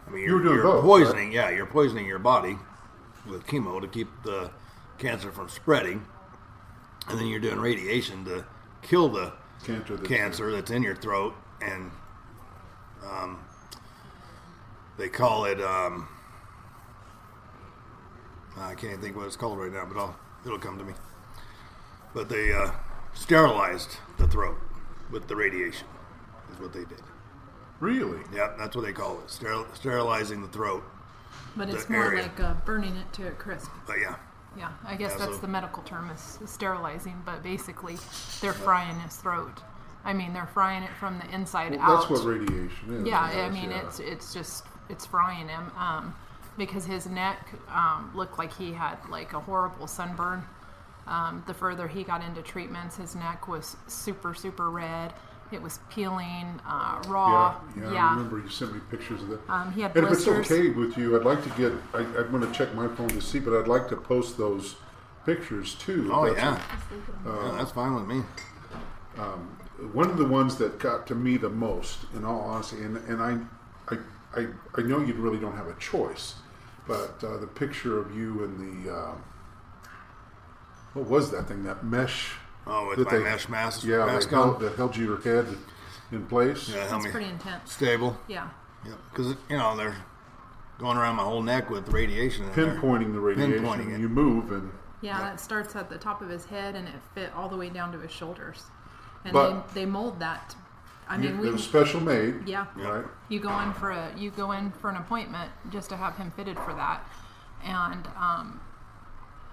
I 0.06 0.10
mean, 0.10 0.22
You 0.24 0.30
you're, 0.30 0.42
doing 0.42 0.54
you're 0.56 0.64
both, 0.64 0.84
poisoning. 0.84 1.32
Yeah, 1.32 1.50
you're 1.50 1.66
poisoning 1.66 2.06
your 2.06 2.18
body 2.18 2.58
with 3.26 3.46
chemo 3.46 3.80
to 3.80 3.86
keep 3.86 4.08
the 4.24 4.50
cancer 4.98 5.30
from 5.30 5.48
spreading, 5.48 6.04
and 7.08 7.18
then 7.18 7.26
you're 7.28 7.40
doing 7.40 7.58
radiation 7.60 8.24
to 8.24 8.44
kill 8.82 9.08
the 9.08 9.32
Cancer 9.64 9.96
that's- 9.96 10.08
cancer 10.08 10.50
that's 10.52 10.70
in 10.70 10.82
your 10.82 10.96
throat, 10.96 11.34
and 11.60 11.90
um, 13.08 13.38
they 14.98 15.08
call 15.08 15.44
it. 15.44 15.60
Um, 15.60 16.08
I 18.56 18.74
can't 18.74 19.00
think 19.00 19.16
what 19.16 19.26
it's 19.26 19.36
called 19.36 19.58
right 19.58 19.72
now, 19.72 19.84
but 19.86 19.96
I'll, 19.98 20.16
it'll 20.44 20.58
come 20.58 20.78
to 20.78 20.84
me. 20.84 20.92
But 22.14 22.28
they 22.28 22.52
uh, 22.52 22.70
sterilized 23.14 23.96
the 24.18 24.26
throat 24.28 24.56
with 25.10 25.26
the 25.28 25.36
radiation. 25.36 25.86
Is 26.52 26.60
what 26.60 26.72
they 26.72 26.80
did. 26.84 27.00
really. 27.80 28.20
Yeah, 28.34 28.52
that's 28.58 28.76
what 28.76 28.84
they 28.84 28.92
call 28.92 29.18
it. 29.20 29.28
Steril- 29.28 29.74
sterilizing 29.74 30.42
the 30.42 30.48
throat. 30.48 30.84
But 31.56 31.70
it's 31.70 31.88
more 31.88 32.04
area. 32.06 32.22
like 32.22 32.40
uh, 32.40 32.54
burning 32.66 32.94
it 32.96 33.10
to 33.14 33.28
a 33.28 33.30
crisp. 33.30 33.70
But 33.86 33.96
yeah, 34.00 34.16
Yeah, 34.56 34.70
I 34.84 34.96
guess 34.96 35.14
that's 35.14 35.38
the 35.38 35.48
medical 35.48 35.82
term 35.82 36.10
is 36.10 36.38
sterilizing, 36.46 37.22
but 37.24 37.42
basically 37.42 37.96
they're 38.40 38.52
frying 38.52 38.98
his 39.00 39.16
throat. 39.16 39.60
I 40.04 40.12
mean, 40.12 40.32
they're 40.32 40.50
frying 40.52 40.82
it 40.82 40.90
from 40.98 41.18
the 41.18 41.32
inside 41.34 41.72
Well, 41.72 41.80
out. 41.80 42.08
that's 42.08 42.10
what 42.10 42.24
radiation 42.24 42.94
is. 42.94 43.06
yeah, 43.06 43.20
I 43.22 43.34
guess, 43.34 43.52
mean, 43.52 43.70
yeah. 43.70 43.86
it's 43.86 43.98
it's 44.00 44.34
just 44.34 44.64
it's 44.88 45.06
frying 45.06 45.48
him 45.48 45.70
um, 45.78 46.14
because 46.58 46.84
his 46.84 47.06
neck 47.06 47.48
um, 47.68 48.10
looked 48.14 48.38
like 48.38 48.52
he 48.52 48.72
had 48.72 48.96
like 49.10 49.32
a 49.32 49.40
horrible 49.40 49.86
sunburn. 49.86 50.42
Um, 51.06 51.42
the 51.46 51.54
further 51.54 51.88
he 51.88 52.04
got 52.04 52.22
into 52.22 52.42
treatments, 52.42 52.96
his 52.96 53.14
neck 53.14 53.48
was 53.48 53.76
super 53.86 54.34
super 54.34 54.70
red. 54.70 55.12
It 55.52 55.62
was 55.62 55.80
peeling 55.90 56.60
uh, 56.66 57.02
Yeah, 57.04 57.10
raw. 57.10 57.60
yeah, 57.76 58.06
I 58.08 58.14
remember 58.16 58.38
you 58.38 58.48
sent 58.48 58.74
me 58.74 58.80
pictures 58.90 59.22
of 59.22 59.28
that. 59.28 59.50
Um, 59.50 59.72
he 59.72 59.82
had 59.82 59.96
and 59.96 60.06
if 60.06 60.12
it's 60.12 60.26
okay 60.28 60.70
with 60.70 60.96
you, 60.96 61.18
I'd 61.18 61.24
like 61.24 61.42
to 61.44 61.50
get. 61.50 61.72
I, 61.94 61.98
I'm 61.98 62.30
going 62.30 62.46
to 62.46 62.52
check 62.52 62.74
my 62.74 62.88
phone 62.88 63.08
to 63.08 63.20
see, 63.20 63.38
but 63.40 63.58
I'd 63.58 63.68
like 63.68 63.88
to 63.88 63.96
post 63.96 64.38
those 64.38 64.76
pictures 65.26 65.74
too. 65.74 66.06
if 66.06 66.12
oh 66.12 66.26
that's 66.26 66.38
yeah. 66.38 66.60
yeah, 67.26 67.54
that's 67.58 67.72
fine 67.72 67.94
with 67.94 68.06
me. 68.06 68.22
one 69.92 70.10
of 70.10 70.18
the 70.18 70.26
ones 70.26 70.56
that 70.56 70.78
got 70.78 71.06
to 71.08 71.14
me 71.14 71.36
the 71.36 71.48
most, 71.50 71.98
in 72.14 72.24
all 72.24 72.40
honesty, 72.40 72.78
and, 72.78 72.96
and 73.08 73.22
I, 73.22 73.38
I, 73.94 73.98
I, 74.40 74.46
I 74.76 74.82
know 74.82 75.00
you 75.00 75.14
really 75.14 75.38
don't 75.38 75.56
have 75.56 75.68
a 75.68 75.74
choice, 75.74 76.34
but 76.86 77.22
uh, 77.22 77.36
the 77.38 77.46
picture 77.46 77.98
of 77.98 78.16
you 78.16 78.44
and 78.44 78.86
the, 78.86 78.94
uh, 78.94 79.12
what 80.94 81.06
was 81.06 81.30
that 81.32 81.48
thing? 81.48 81.64
That 81.64 81.84
mesh. 81.84 82.32
Oh, 82.66 82.88
with 82.88 82.98
that 82.98 83.06
my 83.06 83.18
they- 83.18 83.24
mesh 83.24 83.48
mask, 83.48 83.84
Yeah, 83.84 84.04
mask 84.06 84.30
they 84.30 84.36
on. 84.36 84.42
held, 84.48 84.60
that 84.60 84.76
held 84.76 84.96
your 84.96 85.20
head 85.20 85.46
in 86.10 86.26
place. 86.26 86.68
Yeah, 86.68 86.80
help 86.80 86.90
That's 86.90 87.04
me 87.06 87.10
pretty 87.10 87.28
intense. 87.30 87.72
stable. 87.72 88.16
Yeah. 88.28 88.48
Yeah, 88.86 88.94
because 89.10 89.34
you 89.48 89.56
know 89.56 89.76
they're 89.76 89.96
going 90.78 90.96
around 90.96 91.16
my 91.16 91.22
whole 91.24 91.42
neck 91.42 91.70
with 91.70 91.88
radiation. 91.88 92.44
in 92.48 92.52
there. 92.54 92.74
Pinpointing 92.76 93.12
the 93.12 93.20
radiation. 93.20 93.64
Pinpointing 93.64 93.94
it. 93.94 94.00
You 94.00 94.08
move 94.08 94.50
and 94.52 94.72
Yeah, 95.00 95.32
it 95.32 95.40
starts 95.40 95.74
at 95.76 95.88
the 95.88 95.98
top 95.98 96.20
of 96.22 96.28
his 96.28 96.44
head 96.46 96.74
and 96.76 96.86
it 96.88 96.94
fit 97.14 97.32
all 97.34 97.48
the 97.48 97.56
way 97.56 97.68
down 97.68 97.90
to 97.92 97.98
his 97.98 98.10
shoulders. 98.12 98.64
And 99.24 99.32
But- 99.32 99.68
they, 99.74 99.80
they 99.82 99.86
mold 99.86 100.18
that. 100.20 100.54
I 101.08 101.16
you, 101.16 101.22
mean, 101.30 101.38
it 101.38 101.40
we 101.40 101.50
was 101.50 101.64
special 101.64 102.00
made. 102.00 102.46
yeah. 102.48 102.66
Right. 102.76 103.04
You 103.28 103.40
go 103.40 103.58
in 103.60 103.72
for 103.74 103.90
a 103.90 104.12
you 104.16 104.30
go 104.30 104.52
in 104.52 104.70
for 104.70 104.88
an 104.88 104.96
appointment 104.96 105.50
just 105.70 105.88
to 105.90 105.96
have 105.96 106.16
him 106.16 106.30
fitted 106.30 106.56
for 106.60 106.72
that, 106.74 107.04
and 107.64 108.06
um, 108.16 108.60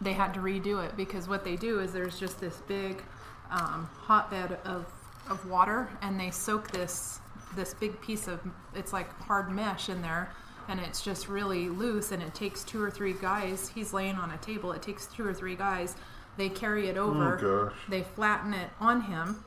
they 0.01 0.13
had 0.13 0.33
to 0.33 0.39
redo 0.39 0.83
it 0.83 0.95
because 0.95 1.27
what 1.27 1.43
they 1.43 1.55
do 1.55 1.79
is 1.79 1.91
there's 1.91 2.19
just 2.19 2.39
this 2.39 2.57
big 2.67 3.03
um, 3.51 3.89
hotbed 3.93 4.57
of 4.65 4.85
of 5.29 5.47
water, 5.47 5.89
and 6.01 6.19
they 6.19 6.31
soak 6.31 6.71
this 6.71 7.19
this 7.55 7.73
big 7.73 7.99
piece 8.01 8.27
of 8.27 8.39
it's 8.75 8.93
like 8.93 9.09
hard 9.21 9.51
mesh 9.51 9.89
in 9.89 10.01
there, 10.01 10.31
and 10.67 10.79
it's 10.79 11.01
just 11.01 11.27
really 11.27 11.69
loose, 11.69 12.11
and 12.11 12.21
it 12.21 12.33
takes 12.33 12.63
two 12.63 12.81
or 12.81 12.89
three 12.89 13.13
guys. 13.13 13.69
He's 13.69 13.93
laying 13.93 14.15
on 14.15 14.31
a 14.31 14.37
table. 14.37 14.71
It 14.71 14.81
takes 14.81 15.05
two 15.07 15.25
or 15.25 15.33
three 15.33 15.55
guys. 15.55 15.95
They 16.37 16.49
carry 16.49 16.87
it 16.87 16.97
over. 16.97 17.35
gosh. 17.35 17.77
They 17.89 18.03
flatten 18.03 18.53
it 18.53 18.69
on 18.79 19.01
him, 19.01 19.43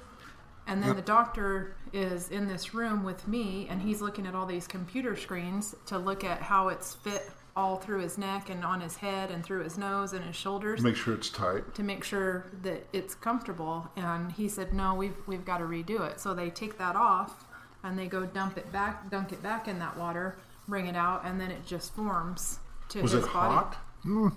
and 0.67 0.83
then 0.83 0.95
the 0.95 1.03
doctor 1.03 1.75
is 1.93 2.29
in 2.29 2.47
this 2.47 2.75
room 2.75 3.03
with 3.03 3.27
me, 3.27 3.67
and 3.71 3.81
he's 3.81 4.01
looking 4.01 4.27
at 4.27 4.35
all 4.35 4.47
these 4.47 4.67
computer 4.67 5.17
screens 5.17 5.75
to 5.87 5.99
look 5.99 6.25
at 6.25 6.43
how 6.43 6.69
it's 6.69 6.95
fit 6.95 7.31
all 7.55 7.77
through 7.77 8.01
his 8.01 8.17
neck 8.17 8.49
and 8.49 8.65
on 8.65 8.81
his 8.81 8.97
head 8.97 9.31
and 9.31 9.45
through 9.45 9.63
his 9.63 9.77
nose 9.77 10.13
and 10.15 10.25
his 10.25 10.35
shoulders 10.37 10.81
Make 10.81 10.97
sure 10.97 11.13
it's 11.15 11.29
tight. 11.29 11.75
to 11.75 11.83
make 11.83 12.03
sure 12.03 12.47
that 12.63 12.87
it's 12.93 13.15
comfortable. 13.15 13.91
And 13.97 14.33
he 14.33 14.49
said, 14.49 14.73
"No, 14.73 14.95
we've 14.95 15.17
we've 15.27 15.45
got 15.45 15.59
to 15.59 15.65
redo 15.65 16.01
it." 16.09 16.19
So 16.21 16.33
they 16.35 16.49
take 16.51 16.79
that 16.79 16.97
off 16.97 17.45
and 17.85 17.99
they 17.99 18.07
go 18.07 18.25
dump 18.25 18.57
it 18.57 18.73
back, 18.73 19.11
dunk 19.11 19.33
it 19.33 19.43
back 19.43 19.69
in 19.69 19.79
that 19.81 19.97
water, 19.99 20.37
bring 20.67 20.87
it 20.87 20.97
out, 20.97 21.23
and 21.27 21.41
then 21.41 21.51
it 21.51 21.67
just 21.67 21.95
forms 21.95 22.59
to 22.89 23.03
Was 23.03 23.13
his 23.13 23.25
it 23.25 23.33
body. 23.33 23.55
hot? 23.55 23.77
Mm. 24.05 24.37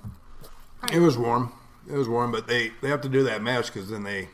It 0.92 1.00
was 1.00 1.18
warm. 1.18 1.52
It 1.90 1.94
was 1.96 2.10
warm, 2.10 2.32
but 2.32 2.48
they 2.48 2.72
they 2.82 2.90
have 2.90 3.02
to 3.02 3.10
do 3.10 3.24
that 3.24 3.42
mesh 3.42 3.68
because 3.70 3.90
then 3.90 4.04
they 4.04 4.30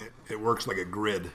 it, 0.00 0.12
it 0.28 0.40
works 0.40 0.66
like 0.66 0.76
a 0.78 0.84
grid. 0.84 1.30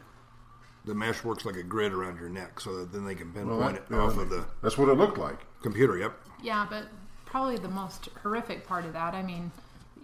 The 0.86 0.95
mesh 0.95 1.23
works 1.23 1.45
like 1.45 1.56
a 1.56 1.63
grid 1.63 1.93
around 1.93 2.17
your 2.19 2.30
neck, 2.30 2.60
so 2.60 2.77
that 2.77 2.91
then 2.91 3.06
they 3.06 3.15
can 3.15 3.32
pinpoint 3.32 3.60
Well, 3.60 3.69
it 3.69 3.88
that- 3.89 3.99
off 3.99 4.15
yeah, 4.15 4.21
of 4.23 4.30
the 4.30 4.45
That's 4.62 4.77
what 4.77 4.89
it 4.89 4.93
looked 4.95 5.17
like. 5.17 5.39
computer. 5.62 5.97
Yep. 5.97 6.13
Yeah, 6.41 6.65
but 6.69 6.86
probably 7.26 7.58
the 7.58 7.67
most 7.69 8.10
horrific 8.23 8.65
part 8.67 8.86
of 8.86 8.93
that, 8.93 9.13
I 9.13 9.21
mean, 9.23 9.52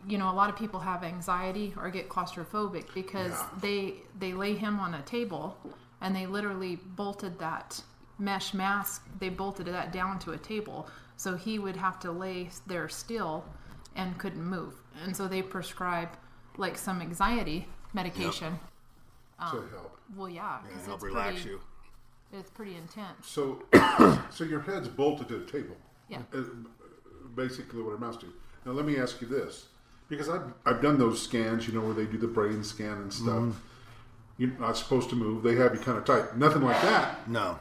you 0.08 0.18
know, 0.18 0.30
a 0.30 0.34
lot 0.34 0.50
of 0.50 0.56
people 0.58 0.80
have 0.82 1.04
anxiety 1.04 1.74
or 1.78 1.90
get 1.90 2.10
claustrophobic 2.10 2.94
because 2.94 3.32
Yeah. 3.32 3.50
they 3.62 3.94
they 4.20 4.34
lay 4.34 4.54
him 4.56 4.80
on 4.80 4.94
a 4.96 5.02
table 5.04 5.58
and 6.02 6.16
they 6.16 6.26
literally 6.26 6.76
bolted 6.76 7.40
that 7.40 7.82
mesh 8.20 8.54
mask, 8.54 9.06
they 9.20 9.30
bolted 9.30 9.66
that 9.68 9.92
down 9.92 10.20
to 10.20 10.32
a 10.32 10.38
table. 10.38 10.88
So 11.16 11.36
he 11.38 11.60
would 11.60 11.78
have 11.78 12.00
to 12.02 12.12
lay 12.12 12.50
there 12.68 12.90
still 12.90 13.46
and 13.96 14.18
couldn't 14.18 14.44
move. 14.44 14.76
And 15.06 15.16
so 15.16 15.28
they 15.28 15.42
prescribe 15.42 16.10
like 16.58 16.78
some 16.78 17.02
anxiety 17.02 17.68
medication. 17.94 18.60
to 19.40 19.46
um, 19.58 19.70
help. 19.70 19.98
Well, 20.16 20.30
yeah, 20.30 20.60
'cause 20.70 20.86
help 20.86 20.96
it's 20.98 21.04
relax 21.06 21.34
pretty, 21.36 21.50
you. 21.50 21.62
It's 22.32 22.50
pretty 22.50 22.76
intense. 22.76 23.28
So, 23.28 23.64
so 24.32 24.44
your 24.44 24.62
head's 24.62 24.88
bolted 24.90 25.28
to 25.30 25.38
the 25.40 25.46
table. 25.46 25.76
Yeah. 26.10 26.22
Uh, 26.34 26.44
basically, 27.36 27.82
what 27.82 27.92
it 27.92 27.98
amounts 27.98 28.18
to. 28.18 28.34
Now, 28.66 28.72
let 28.74 28.86
me 28.86 28.98
ask 28.98 29.22
you 29.22 29.28
this, 29.28 29.68
because 30.10 30.30
I've 30.30 30.54
I've 30.66 30.82
done 30.82 30.98
those 30.98 31.22
scans, 31.22 31.68
you 31.68 31.74
know, 31.74 31.82
where 31.82 31.94
they 31.94 32.06
do 32.06 32.18
the 32.18 32.28
brain 32.28 32.64
scan 32.64 32.94
and 32.94 33.14
stuff. 33.14 33.28
Mm-hmm. 33.28 33.52
You're 34.38 34.60
not 34.60 34.78
supposed 34.78 35.10
to 35.10 35.16
move. 35.16 35.44
They 35.44 35.56
have 35.56 35.74
you 35.76 35.80
kind 35.80 35.98
of 35.98 36.06
tight. 36.06 36.38
Nothing 36.38 36.64
like 36.64 36.82
that. 36.82 37.30
No. 37.30 37.60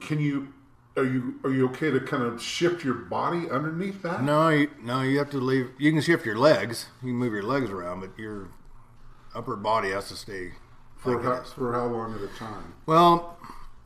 Can 0.00 0.20
you? 0.20 0.52
Are 0.96 1.04
you 1.04 1.40
are 1.42 1.50
you 1.50 1.66
okay 1.70 1.90
to 1.90 1.98
kind 1.98 2.22
of 2.22 2.40
shift 2.40 2.84
your 2.84 2.94
body 2.94 3.50
underneath 3.50 4.02
that? 4.02 4.22
No, 4.22 4.48
you, 4.50 4.70
no, 4.80 5.02
you 5.02 5.18
have 5.18 5.30
to 5.30 5.38
leave. 5.38 5.70
You 5.76 5.90
can 5.90 6.00
shift 6.00 6.24
your 6.24 6.36
legs. 6.36 6.86
You 7.02 7.08
can 7.08 7.16
move 7.16 7.32
your 7.32 7.42
legs 7.42 7.70
around, 7.70 8.00
but 8.00 8.16
your 8.16 8.50
upper 9.34 9.56
body 9.56 9.90
has 9.90 10.08
to 10.10 10.14
stay. 10.16 10.52
For 10.96 11.20
how, 11.20 11.42
for 11.42 11.72
how 11.72 11.86
long 11.86 12.14
at 12.14 12.20
a 12.20 12.28
time? 12.38 12.74
Well, 12.86 13.36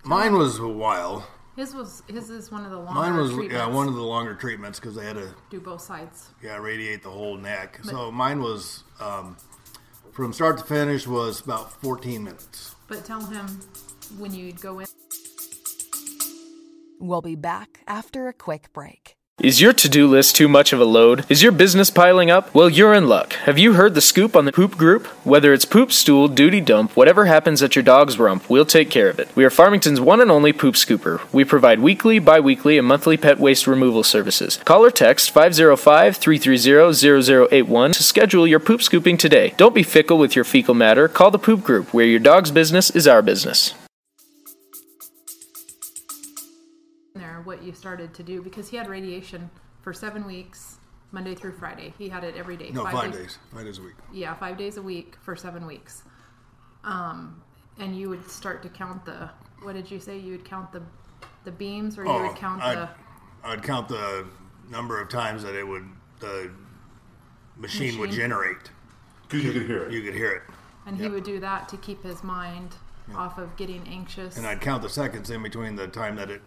mine 0.05 0.35
was 0.35 0.59
a 0.59 0.68
while. 0.68 1.27
His 1.59 1.75
was 1.75 2.05
his 2.07 2.31
is 2.31 2.53
one 2.53 2.64
of 2.64 2.71
the 2.71 2.79
longer 2.79 3.01
Mine 3.01 3.16
was 3.16 3.31
treatments. 3.33 3.53
yeah 3.53 3.66
one 3.66 3.88
of 3.88 3.97
the 3.97 4.03
longer 4.03 4.33
treatments 4.33 4.79
because 4.79 4.94
they 4.94 5.05
had 5.05 5.16
to 5.16 5.35
do 5.51 5.59
both 5.59 5.81
sides. 5.81 6.29
yeah 6.40 6.57
radiate 6.57 7.03
the 7.03 7.11
whole 7.11 7.37
neck. 7.37 7.81
so 7.83 8.12
mine 8.12 8.40
was 8.40 8.85
um, 9.01 9.37
from 10.12 10.33
start 10.33 10.57
to 10.59 10.64
finish 10.64 11.09
was 11.09 11.40
about 11.40 11.73
14 11.83 12.23
minutes. 12.23 12.77
But 12.87 13.05
tell 13.05 13.21
him 13.25 13.47
when 14.18 14.33
you 14.33 14.53
go 14.53 14.79
in. 14.79 14.87
We'll 17.01 17.23
be 17.23 17.35
back 17.35 17.81
after 17.88 18.29
a 18.29 18.33
quick 18.33 18.73
break. 18.73 19.17
Is 19.40 19.61
your 19.61 19.72
to 19.72 19.88
do 19.88 20.09
list 20.09 20.35
too 20.35 20.48
much 20.48 20.72
of 20.72 20.81
a 20.81 20.85
load? 20.85 21.24
Is 21.29 21.44
your 21.44 21.53
business 21.53 21.90
piling 21.90 22.29
up? 22.29 22.53
Well, 22.53 22.68
you're 22.68 22.92
in 22.92 23.07
luck. 23.07 23.35
Have 23.44 23.57
you 23.57 23.74
heard 23.74 23.94
the 23.94 24.01
scoop 24.01 24.35
on 24.35 24.46
the 24.46 24.53
poop 24.53 24.77
group? 24.77 25.07
Whether 25.24 25.53
it's 25.53 25.64
poop, 25.64 25.92
stool, 25.92 26.27
duty 26.27 26.61
dump, 26.61 26.96
whatever 26.96 27.27
happens 27.27 27.62
at 27.62 27.77
your 27.77 27.85
dog's 27.85 28.18
rump, 28.18 28.51
we'll 28.51 28.66
take 28.66 28.90
care 28.90 29.09
of 29.09 29.20
it. 29.20 29.29
We 29.37 29.44
are 29.44 29.51
Farmington's 29.51 30.01
one 30.01 30.20
and 30.20 30.29
only 30.29 30.53
poop 30.53 30.74
scooper. 30.74 31.20
We 31.33 31.44
provide 31.44 31.79
weekly, 31.79 32.18
bi 32.18 32.40
weekly, 32.40 32.79
and 32.79 32.88
monthly 32.88 33.16
pet 33.16 33.38
waste 33.38 33.68
removal 33.68 34.03
services. 34.03 34.57
Call 34.64 34.85
or 34.85 34.90
text 34.90 35.31
505 35.31 36.16
330 36.16 37.46
0081 37.46 37.92
to 37.92 38.03
schedule 38.03 38.44
your 38.44 38.59
poop 38.59 38.83
scooping 38.83 39.16
today. 39.16 39.55
Don't 39.57 39.74
be 39.74 39.85
fickle 39.85 40.18
with 40.18 40.35
your 40.35 40.44
fecal 40.44 40.74
matter. 40.74 41.07
Call 41.07 41.31
the 41.31 41.38
poop 41.38 41.62
group, 41.62 41.94
where 41.94 42.07
your 42.07 42.18
dog's 42.18 42.51
business 42.51 42.90
is 42.90 43.07
our 43.07 43.22
business. 43.22 43.72
What 47.59 47.66
you 47.66 47.73
started 47.73 48.14
to 48.14 48.23
do 48.23 48.40
because 48.40 48.68
he 48.68 48.77
had 48.77 48.88
radiation 48.88 49.51
for 49.83 49.92
seven 49.92 50.27
weeks 50.27 50.79
monday 51.11 51.35
through 51.35 51.53
friday. 51.53 51.92
He 51.99 52.09
had 52.09 52.23
it 52.25 52.37
every 52.37 52.57
day. 52.57 52.71
No, 52.71 52.85
five, 52.85 53.12
days. 53.12 53.38
Five 53.53 53.64
days 53.64 53.79
a 53.79 53.83
week. 53.83 53.94
yeah 54.12 54.35
five 54.35 54.57
days 54.57 54.77
a 54.77 54.83
week 54.83 55.16
for 55.21 55.35
seven 55.35 55.66
weeks. 55.66 56.03
Um, 56.85 57.42
and 57.79 57.97
you 57.97 58.09
would 58.09 58.29
start 58.31 58.62
to 58.62 58.68
count 58.68 59.05
the 59.05 59.31
what 59.62 59.75
did 59.75 59.90
you 59.90 59.99
say? 59.99 60.18
You 60.18 60.33
would 60.33 60.44
count 60.44 60.73
the 60.73 60.83
the 61.44 61.51
beams 61.51 61.99
or 61.99 62.05
you 62.05 62.12
would 62.12 62.37
count 62.37 62.62
Oh, 62.62 62.66
I'd, 62.66 62.77
the 62.79 62.88
I'd 63.44 63.62
count 63.62 63.88
the 63.88 64.27
number 64.71 65.01
of 65.01 65.09
times 65.09 65.42
that 65.42 65.55
it 65.55 65.66
would 65.66 65.87
the 66.21 66.51
machine, 67.57 67.99
would 67.99 68.11
generate. 68.11 68.71
Because 69.23 69.44
you 69.44 69.53
could 69.53 69.66
hear 69.66 69.85
it. 69.85 69.92
You 69.92 70.03
could 70.03 70.14
hear 70.14 70.33
it, 70.33 70.42
and 70.87 70.97
he 70.97 71.09
would 71.09 71.25
do 71.25 71.40
that 71.40 71.68
to 71.71 71.77
keep 71.79 72.03
his 72.03 72.23
mind 72.23 72.75
off 73.14 73.38
of 73.38 73.57
getting 73.57 73.87
anxious. 73.88 74.37
And 74.37 74.47
I'd 74.47 74.61
count 74.61 74.83
the 74.83 74.88
seconds 74.88 75.31
in 75.31 75.42
between 75.42 75.77
the 75.77 75.88
time 75.88 76.16
that 76.16 76.31
it 76.31 76.42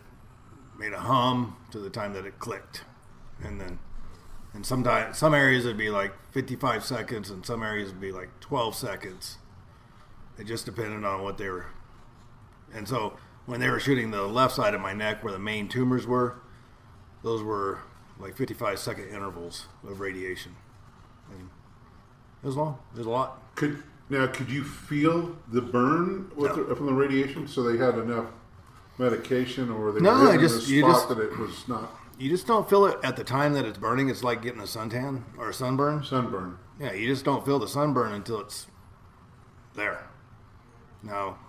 made 0.82 0.94
a 0.94 1.00
hum 1.00 1.56
to 1.70 1.78
the 1.80 1.92
time 1.92 2.14
that 2.14 2.26
it 2.26 2.40
clicked, 2.40 2.84
and 3.44 3.62
then. 3.62 3.78
And 4.54 4.66
sometimes 4.66 5.18
some 5.18 5.34
areas 5.34 5.64
it'd 5.64 5.78
be 5.78 5.90
like 5.92 6.12
55 6.32 6.84
seconds, 6.84 7.30
and 7.30 7.46
some 7.46 7.62
areas 7.64 7.90
it'd 7.90 8.02
be 8.02 8.12
like 8.12 8.30
12 8.42 8.76
seconds. 8.76 9.38
It 10.38 10.46
just 10.46 10.66
depended 10.66 11.06
on 11.06 11.22
what 11.24 11.38
they 11.38 11.48
were. 11.50 11.68
And 12.74 12.88
so 12.88 13.14
when 13.46 13.60
they 13.60 13.70
were 13.70 13.80
shooting 13.80 14.12
the 14.12 14.24
left 14.24 14.56
side 14.56 14.74
of 14.74 14.82
my 14.82 14.92
neck 14.92 15.24
where 15.24 15.32
the 15.32 15.40
main 15.40 15.70
tumors 15.70 16.06
were, 16.08 16.42
those 17.24 17.44
were 17.44 17.80
like 18.20 18.36
55 18.36 18.80
second 18.80 19.08
intervals 19.10 19.68
of 19.88 20.00
radiation. 20.00 20.56
And 21.32 21.50
it 22.44 22.46
was 22.48 22.56
long. 22.58 22.80
It 22.94 22.98
was 22.98 23.08
a 23.08 23.10
lot. 23.10 23.56
Could 23.56 23.84
now 24.10 24.28
could 24.28 24.50
you 24.50 24.64
feel 24.64 25.38
the 25.48 25.62
burn 25.62 26.32
with 26.36 26.58
No. 26.58 26.64
the, 26.64 26.76
from 26.76 26.88
the 26.88 26.94
radiation? 26.94 27.48
So 27.48 27.64
they 27.64 27.78
had 27.78 27.98
enough 28.00 28.26
medication, 29.02 29.72
or 29.72 29.92
they 29.92 30.00
No, 30.00 30.14
were 30.24 30.30
I 30.30 30.38
just- 30.38 30.68
you 30.70 30.82
spot 30.82 30.92
just- 30.94 31.10
that 31.10 31.20
it 31.20 31.38
was 31.38 31.68
not 31.68 31.98
You 32.18 32.30
just 32.30 32.46
don't 32.46 32.70
feel 32.70 32.86
it 32.86 33.00
at 33.04 33.16
the 33.16 33.24
time 33.24 33.54
that 33.54 33.66
it's 33.66 33.80
burning. 33.80 34.08
It's 34.08 34.24
like 34.24 34.44
getting 34.44 34.60
a 34.62 34.66
suntan 34.66 35.24
or 35.40 35.50
a 35.50 35.54
sunburn. 35.54 36.04
sunburn. 36.04 36.60
Yeah, 36.80 36.94
you 36.94 37.08
just 37.08 37.26
don't 37.26 37.44
feel 37.44 37.58
the 37.58 37.68
sunburn 37.68 38.12
until 38.14 38.40
it's 38.40 38.68
there. 39.74 40.04
Now, 41.02 41.40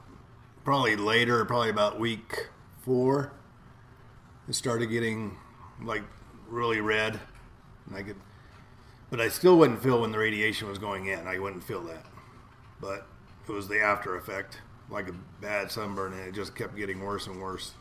probably 0.65 0.97
later, 0.97 1.45
probably 1.45 1.69
about 1.69 2.01
week 2.01 2.49
four, 2.81 3.33
it 4.49 4.55
started 4.55 4.87
getting 4.87 5.37
like 5.85 6.05
really 6.49 6.81
red, 6.81 7.21
and 7.87 7.95
I 7.97 8.03
could, 8.03 8.17
but 9.11 9.21
I 9.21 9.29
still 9.29 9.59
wouldn't 9.59 9.83
feel 9.83 10.01
when 10.01 10.11
the 10.11 10.19
radiation 10.19 10.69
was 10.69 10.79
going 10.79 11.05
in. 11.05 11.27
I 11.27 11.39
wouldn't 11.39 11.65
feel 11.65 11.83
that, 11.83 12.07
but 12.81 13.07
it 13.47 13.53
was 13.53 13.69
the 13.69 13.81
after 13.83 14.17
effect, 14.17 14.63
like 14.93 15.09
a 15.09 15.15
bad 15.41 15.71
sunburn, 15.71 16.13
and 16.13 16.23
it 16.29 16.35
just 16.35 16.55
kept 16.55 16.77
getting 16.77 17.01
worse 17.01 17.27
and 17.27 17.41
worse. 17.41 17.73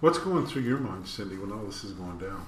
What's 0.00 0.18
going 0.18 0.46
through 0.46 0.62
your 0.62 0.78
mind, 0.78 1.08
Cindy, 1.08 1.36
when 1.38 1.50
all 1.50 1.64
this 1.64 1.82
is 1.82 1.92
going 1.92 2.18
down? 2.18 2.44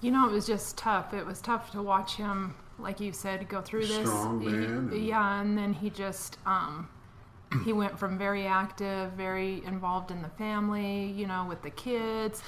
You 0.00 0.10
know, 0.10 0.28
it 0.28 0.32
was 0.32 0.46
just 0.46 0.76
tough. 0.76 1.14
It 1.14 1.24
was 1.26 1.40
tough 1.40 1.70
to 1.72 1.82
watch 1.82 2.16
him, 2.16 2.54
like 2.78 3.00
you 3.00 3.12
said, 3.12 3.48
go 3.48 3.60
through 3.60 3.86
this. 3.86 4.06
Strong 4.08 4.40
He- 4.40 4.48
man 4.48 4.62
and- 4.92 4.92
yeah, 5.06 5.40
and 5.40 5.56
then 5.56 5.72
he 5.72 5.90
just 5.90 6.38
um, 6.46 6.88
he 7.64 7.72
went 7.72 7.98
from 7.98 8.18
very 8.18 8.46
active, 8.46 9.12
very 9.12 9.64
involved 9.64 10.10
in 10.10 10.22
the 10.22 10.28
family, 10.30 11.06
you 11.06 11.26
know, 11.26 11.44
with 11.48 11.62
the 11.62 11.70
kids, 11.70 12.42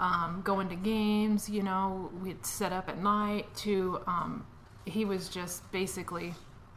um, 0.00 0.40
going 0.44 0.68
to 0.70 0.76
games. 0.76 1.48
You 1.48 1.62
know, 1.62 2.10
we'd 2.22 2.44
set 2.46 2.72
up 2.72 2.88
at 2.88 3.00
night. 3.00 3.52
To 3.58 4.00
um, 4.06 4.46
he 4.84 5.04
was 5.04 5.28
just 5.28 5.70
basically 5.70 6.34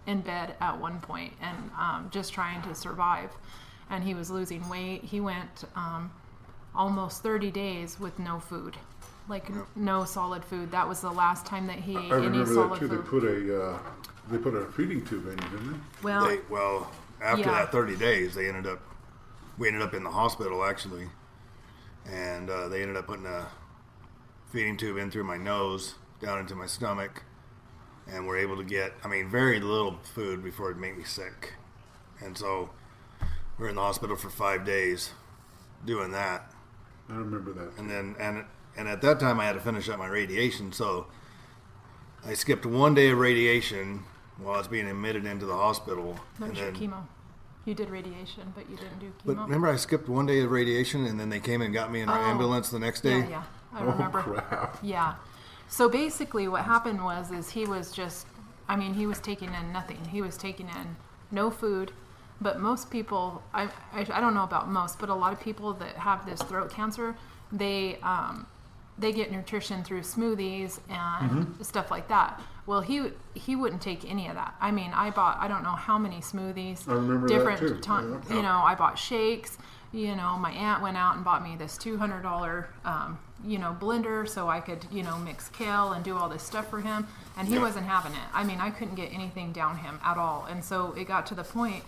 in 0.08 0.22
bed 0.22 0.56
at 0.60 0.80
one 0.80 1.00
point 1.00 1.34
and 1.42 1.58
um, 1.78 2.10
just 2.12 2.34
trying 2.34 2.62
to 2.64 2.74
survive. 2.76 3.30
And 3.90 4.04
he 4.04 4.14
was 4.14 4.30
losing 4.32 4.68
weight. 4.70 5.04
He 5.04 5.20
went 5.20 5.66
um, 5.76 6.12
almost 6.74 7.22
30 7.24 7.52
days 7.52 8.00
with 8.00 8.18
no 8.20 8.40
food, 8.40 8.78
like 9.28 9.50
n- 9.50 9.64
no 9.76 10.06
solid 10.06 10.44
food. 10.46 10.72
That 10.72 10.88
was 10.88 11.02
the 11.02 11.12
last 11.12 11.46
time 11.46 11.68
that 11.68 11.80
he 11.80 11.92
ate 11.98 12.12
I 12.12 12.18
any 12.18 12.28
remember 12.28 12.46
that 12.46 12.54
solid 12.54 12.80
too. 12.80 12.88
They 12.88 12.98
put 12.98 13.24
a 13.26 13.64
uh, 13.74 13.80
they 14.32 14.38
put 14.38 14.56
a 14.56 14.66
feeding 14.72 15.04
tube 15.06 15.26
in 15.26 15.32
you, 15.32 15.50
didn't 15.50 15.72
they? 15.74 15.80
well, 16.04 16.28
They, 16.28 16.40
well, 16.50 16.92
after 17.22 17.42
Yeah. 17.42 17.52
that 17.52 17.72
30 17.72 17.98
days, 17.98 18.34
they 18.34 18.48
ended 18.48 18.66
up, 18.66 18.80
we 19.58 19.68
ended 19.68 19.82
up 19.82 19.94
in 19.94 20.04
the 20.04 20.10
hospital 20.12 20.64
actually, 20.64 21.10
and 22.10 22.50
uh, 22.50 22.68
they 22.70 22.82
ended 22.82 22.96
up 22.98 23.08
putting 23.08 23.26
a 23.26 23.48
feeding 24.52 24.78
tube 24.78 24.98
in 24.98 25.12
through 25.12 25.24
my 25.26 25.38
nose 25.38 25.96
down 26.22 26.40
into 26.40 26.56
my 26.56 26.66
stomach, 26.66 27.24
and 28.10 28.24
we 28.24 28.28
were 28.30 28.38
able 28.38 28.58
to 28.58 28.64
get, 28.64 28.94
I 29.04 29.08
mean, 29.08 29.30
very 29.30 29.60
little 29.60 30.00
food 30.14 30.44
before 30.44 30.72
it 30.72 30.78
made 30.78 30.98
me 30.98 31.04
sick, 31.04 31.54
and 32.24 32.38
so 32.38 32.70
we 33.58 33.66
are 33.66 33.70
in 33.70 33.76
the 33.76 33.82
hospital 33.82 34.16
for 34.16 34.30
five 34.30 34.66
days 34.66 35.12
doing 35.86 36.12
that, 36.12 36.52
I 37.10 37.14
remember 37.16 37.52
that. 37.54 37.72
and 37.78 37.90
then 37.90 38.16
and 38.20 38.46
and 38.78 38.88
at 38.88 39.02
that 39.02 39.20
time 39.20 39.40
I 39.40 39.46
had 39.46 39.54
to 39.54 39.60
finish 39.60 39.90
up 39.90 40.00
my 40.00 40.08
radiation, 40.08 40.72
so 40.72 41.08
I 42.26 42.34
skipped 42.36 42.66
one 42.66 42.94
day 42.94 43.10
of 43.12 43.18
radiation 43.18 44.04
while 44.38 44.56
I 44.56 44.58
was 44.60 44.68
being 44.68 44.88
admitted 44.88 45.26
into 45.26 45.46
the 45.46 45.56
hospital, 45.56 46.20
that 46.40 46.46
and 46.46 46.50
was 46.54 46.60
your 46.60 46.72
then 46.72 46.82
chemo. 46.90 47.04
You 47.66 47.76
did 47.76 47.90
radiation, 47.92 48.52
but 48.56 48.68
you 48.72 48.76
didn't 48.78 49.00
do 49.00 49.08
chemo. 49.08 49.26
But 49.26 49.38
remember, 49.44 49.68
I 49.68 49.76
skipped 49.76 50.10
one 50.10 50.26
day 50.26 50.40
of 50.42 50.50
radiation, 50.52 51.06
and 51.06 51.20
then 51.20 51.30
they 51.30 51.40
came 51.40 51.62
and 51.62 51.72
got 51.74 51.92
me 51.92 52.02
in 52.02 52.10
an 52.10 52.16
Oh. 52.18 52.22
ambulance 52.32 52.70
the 52.70 52.80
next 52.80 53.02
day. 53.02 53.20
yeah, 53.20 53.30
yeah, 53.30 53.44
I 53.74 53.82
Oh 53.82 53.86
remember. 53.92 54.22
crap! 54.22 54.78
Yeah. 54.82 55.14
So 55.72 55.88
basically, 55.88 56.50
what 56.50 56.66
happened 56.66 57.02
was 57.02 57.32
is 57.32 57.50
he 57.52 57.66
was 57.66 57.92
just, 57.94 58.28
I 58.68 58.76
mean, 58.76 58.94
he 58.94 59.08
was 59.08 59.20
taking 59.22 59.54
in 59.54 59.72
nothing. 59.72 60.04
He 60.12 60.22
was 60.22 60.36
taking 60.36 60.68
in 60.68 60.98
no 61.32 61.50
food. 61.50 61.94
But 62.42 62.60
most 62.60 62.92
people, 62.92 63.42
I, 63.54 63.70
I, 63.94 64.06
I 64.12 64.20
don't 64.20 64.34
know 64.34 64.44
about 64.44 64.68
most, 64.70 65.00
but 65.00 65.08
a 65.10 65.14
lot 65.16 65.32
of 65.32 65.40
people 65.40 65.72
that 65.76 65.96
have 65.96 66.26
this 66.26 66.42
throat 66.42 66.72
cancer, 66.72 67.16
they 67.54 67.98
um, 68.04 68.46
they 68.98 69.14
get 69.14 69.32
nutrition 69.32 69.82
through 69.84 70.02
smoothies 70.02 70.80
and 70.90 71.56
stuff 71.66 71.90
like 71.90 72.10
that. 72.10 72.42
Well, 72.66 72.82
he 72.82 73.12
he 73.34 73.56
wouldn't 73.56 73.82
take 73.82 74.10
any 74.10 74.28
of 74.28 74.36
that. 74.36 74.56
I 74.60 74.72
mean, 74.72 74.92
I 74.94 75.10
bought 75.12 75.38
I 75.40 75.48
don't 75.48 75.64
know 75.64 75.78
how 75.88 75.98
many 75.98 76.18
smoothies, 76.18 76.86
I 76.90 76.94
remember 76.96 77.28
that 77.30 77.34
different 77.34 77.82
ton- 77.84 78.22
Yeah. 78.30 78.36
you 78.36 78.42
know, 78.42 78.62
I 78.66 78.76
bought 78.76 79.00
shakes. 79.00 79.58
You 79.94 80.16
know, 80.16 80.36
my 80.38 80.52
aunt 80.52 80.82
went 80.82 80.98
out 80.98 81.16
and 81.16 81.24
bought 81.24 81.44
me 81.44 81.56
this 81.56 81.78
two 81.78 81.98
hundred 81.98 82.24
dollar, 82.24 82.70
um, 82.86 83.20
you 83.46 83.58
know, 83.58 83.76
blender 83.80 84.28
so 84.28 84.48
I 84.48 84.60
could, 84.60 84.86
you 84.92 85.04
know, 85.04 85.18
mix 85.18 85.50
kale 85.50 85.92
and 85.94 86.04
do 86.04 86.16
all 86.16 86.30
this 86.30 86.44
stuff 86.44 86.70
for 86.70 86.82
him. 86.82 87.08
And 87.38 87.48
he 87.48 87.58
wasn't 87.58 87.86
having 87.88 88.14
it. 88.14 88.28
I 88.34 88.44
mean, 88.44 88.60
I 88.60 88.70
couldn't 88.70 88.96
get 88.96 89.14
anything 89.14 89.52
down 89.52 89.78
him 89.78 90.00
at 90.04 90.18
all. 90.18 90.46
And 90.50 90.64
so 90.64 90.94
it 90.98 91.08
got 91.08 91.26
to 91.28 91.36
the 91.36 91.44
point 91.44 91.84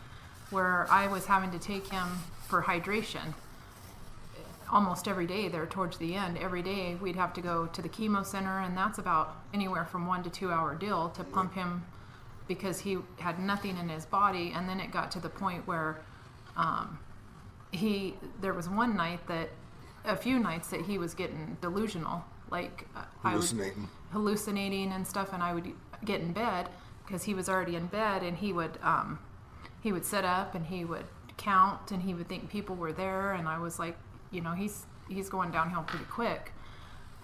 where 0.49 0.87
I 0.89 1.07
was 1.07 1.25
having 1.25 1.51
to 1.51 1.59
take 1.59 1.87
him 1.87 2.07
for 2.47 2.61
hydration 2.61 3.33
almost 4.71 5.07
every 5.07 5.27
day 5.27 5.47
there 5.47 5.67
towards 5.67 5.97
the 5.97 6.15
end 6.15 6.35
every 6.37 6.63
day 6.63 6.95
we'd 6.99 7.15
have 7.15 7.31
to 7.31 7.41
go 7.41 7.67
to 7.67 7.81
the 7.81 7.89
chemo 7.89 8.25
center 8.25 8.59
and 8.59 8.75
that's 8.75 8.97
about 8.97 9.37
anywhere 9.53 9.85
from 9.85 10.07
one 10.07 10.23
to 10.23 10.31
two 10.31 10.51
hour 10.51 10.73
deal 10.73 11.09
to 11.09 11.23
pump 11.23 11.53
him 11.53 11.83
because 12.47 12.79
he 12.79 12.97
had 13.19 13.39
nothing 13.39 13.77
in 13.77 13.87
his 13.87 14.05
body 14.05 14.51
and 14.55 14.67
then 14.67 14.79
it 14.79 14.91
got 14.91 15.11
to 15.11 15.19
the 15.19 15.29
point 15.29 15.65
where 15.67 16.01
um, 16.57 16.97
he 17.71 18.15
there 18.41 18.53
was 18.53 18.67
one 18.67 18.95
night 18.95 19.25
that 19.27 19.49
a 20.05 20.15
few 20.15 20.39
nights 20.39 20.69
that 20.69 20.81
he 20.81 20.97
was 20.97 21.13
getting 21.13 21.57
delusional. 21.61 22.23
Like 22.51 22.87
uh, 22.95 23.03
Hallucinating. 23.23 23.89
hallucinating 24.11 24.91
and 24.91 25.07
stuff 25.07 25.33
and 25.33 25.41
i 25.41 25.53
would 25.55 25.71
get 26.05 26.21
in 26.21 26.33
bed 26.33 26.69
because 27.03 27.23
he 27.23 27.33
was 27.33 27.49
already 27.49 27.75
in 27.75 27.87
bed 27.87 28.21
and 28.21 28.37
he 28.37 28.53
would 28.53 28.77
um, 28.83 29.17
he 29.81 29.91
would 29.91 30.05
sit 30.05 30.23
up 30.23 30.53
and 30.53 30.67
he 30.67 30.85
would 30.85 31.05
count 31.37 31.89
and 31.91 32.03
he 32.03 32.13
would 32.13 32.29
think 32.29 32.49
people 32.49 32.75
were 32.75 32.93
there 32.93 33.31
and 33.33 33.47
i 33.47 33.57
was 33.57 33.79
like 33.79 33.97
you 34.29 34.39
know 34.39 34.51
he's 34.51 34.85
he's 35.09 35.29
going 35.29 35.51
downhill 35.51 35.83
pretty 35.83 36.05
quick. 36.05 36.53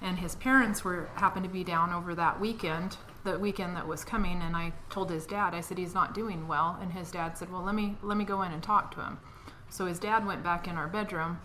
And 0.02 0.18
his 0.18 0.36
parents 0.36 0.84
were 0.84 1.10
happened 1.16 1.44
to 1.44 1.50
be 1.52 1.64
down 1.64 1.94
over 1.94 2.16
that 2.16 2.40
weekend 2.40 2.98
the 3.24 3.38
weekend 3.38 3.76
that 3.76 3.88
was 3.88 4.04
coming 4.06 4.42
and 4.42 4.56
i 4.56 4.72
told 4.90 5.10
his 5.12 5.28
dad 5.28 5.54
i 5.54 5.62
said 5.62 5.78
he's 5.78 5.94
not 5.94 6.16
doing 6.16 6.48
well. 6.48 6.78
And 6.82 6.92
his 6.94 7.12
dad 7.12 7.38
said 7.38 7.52
well 7.52 7.62
let 7.62 7.76
me 7.76 7.98
let 8.02 8.18
me 8.18 8.26
go 8.26 8.42
in 8.42 8.52
and 8.52 8.64
talk 8.64 8.96
to 8.96 9.02
him. 9.02 9.20
So 9.70 9.86
his 9.86 10.00
dad 10.00 10.26
went 10.26 10.42
back 10.44 10.68
in 10.68 10.76
our 10.76 10.88
bedroom 10.88 11.40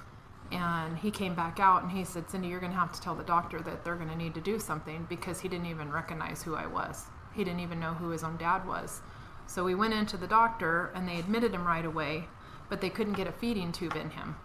and 0.54 0.96
he 0.96 1.10
came 1.10 1.34
back 1.34 1.58
out 1.58 1.82
and 1.82 1.90
he 1.90 2.04
said 2.04 2.30
cindy 2.30 2.48
you're 2.48 2.60
going 2.60 2.72
to 2.72 2.78
have 2.78 2.92
to 2.92 3.00
tell 3.00 3.14
the 3.14 3.24
doctor 3.24 3.60
that 3.60 3.84
they're 3.84 3.96
going 3.96 4.08
to 4.08 4.16
need 4.16 4.34
to 4.34 4.40
do 4.40 4.58
something 4.58 5.04
because 5.08 5.40
he 5.40 5.48
didn't 5.48 5.66
even 5.66 5.90
recognize 5.90 6.42
who 6.42 6.54
i 6.54 6.66
was. 6.66 7.06
He 7.34 7.42
didn't 7.42 7.60
even 7.60 7.80
know 7.80 7.94
who 7.94 8.10
his 8.10 8.22
own 8.22 8.36
dad 8.36 8.66
was. 8.66 9.02
So 9.46 9.64
we 9.64 9.74
went 9.74 9.94
into 9.94 10.16
the 10.16 10.28
doctor 10.28 10.92
and 10.94 11.08
they 11.08 11.18
admitted 11.18 11.52
him 11.52 11.66
right 11.66 11.84
away 11.84 12.24
but 12.68 12.80
they 12.80 12.90
couldn't 12.90 13.14
get 13.14 13.26
a 13.26 13.32
feeding 13.32 13.72
tube 13.72 13.96
in 13.96 14.10
him. 14.10 14.36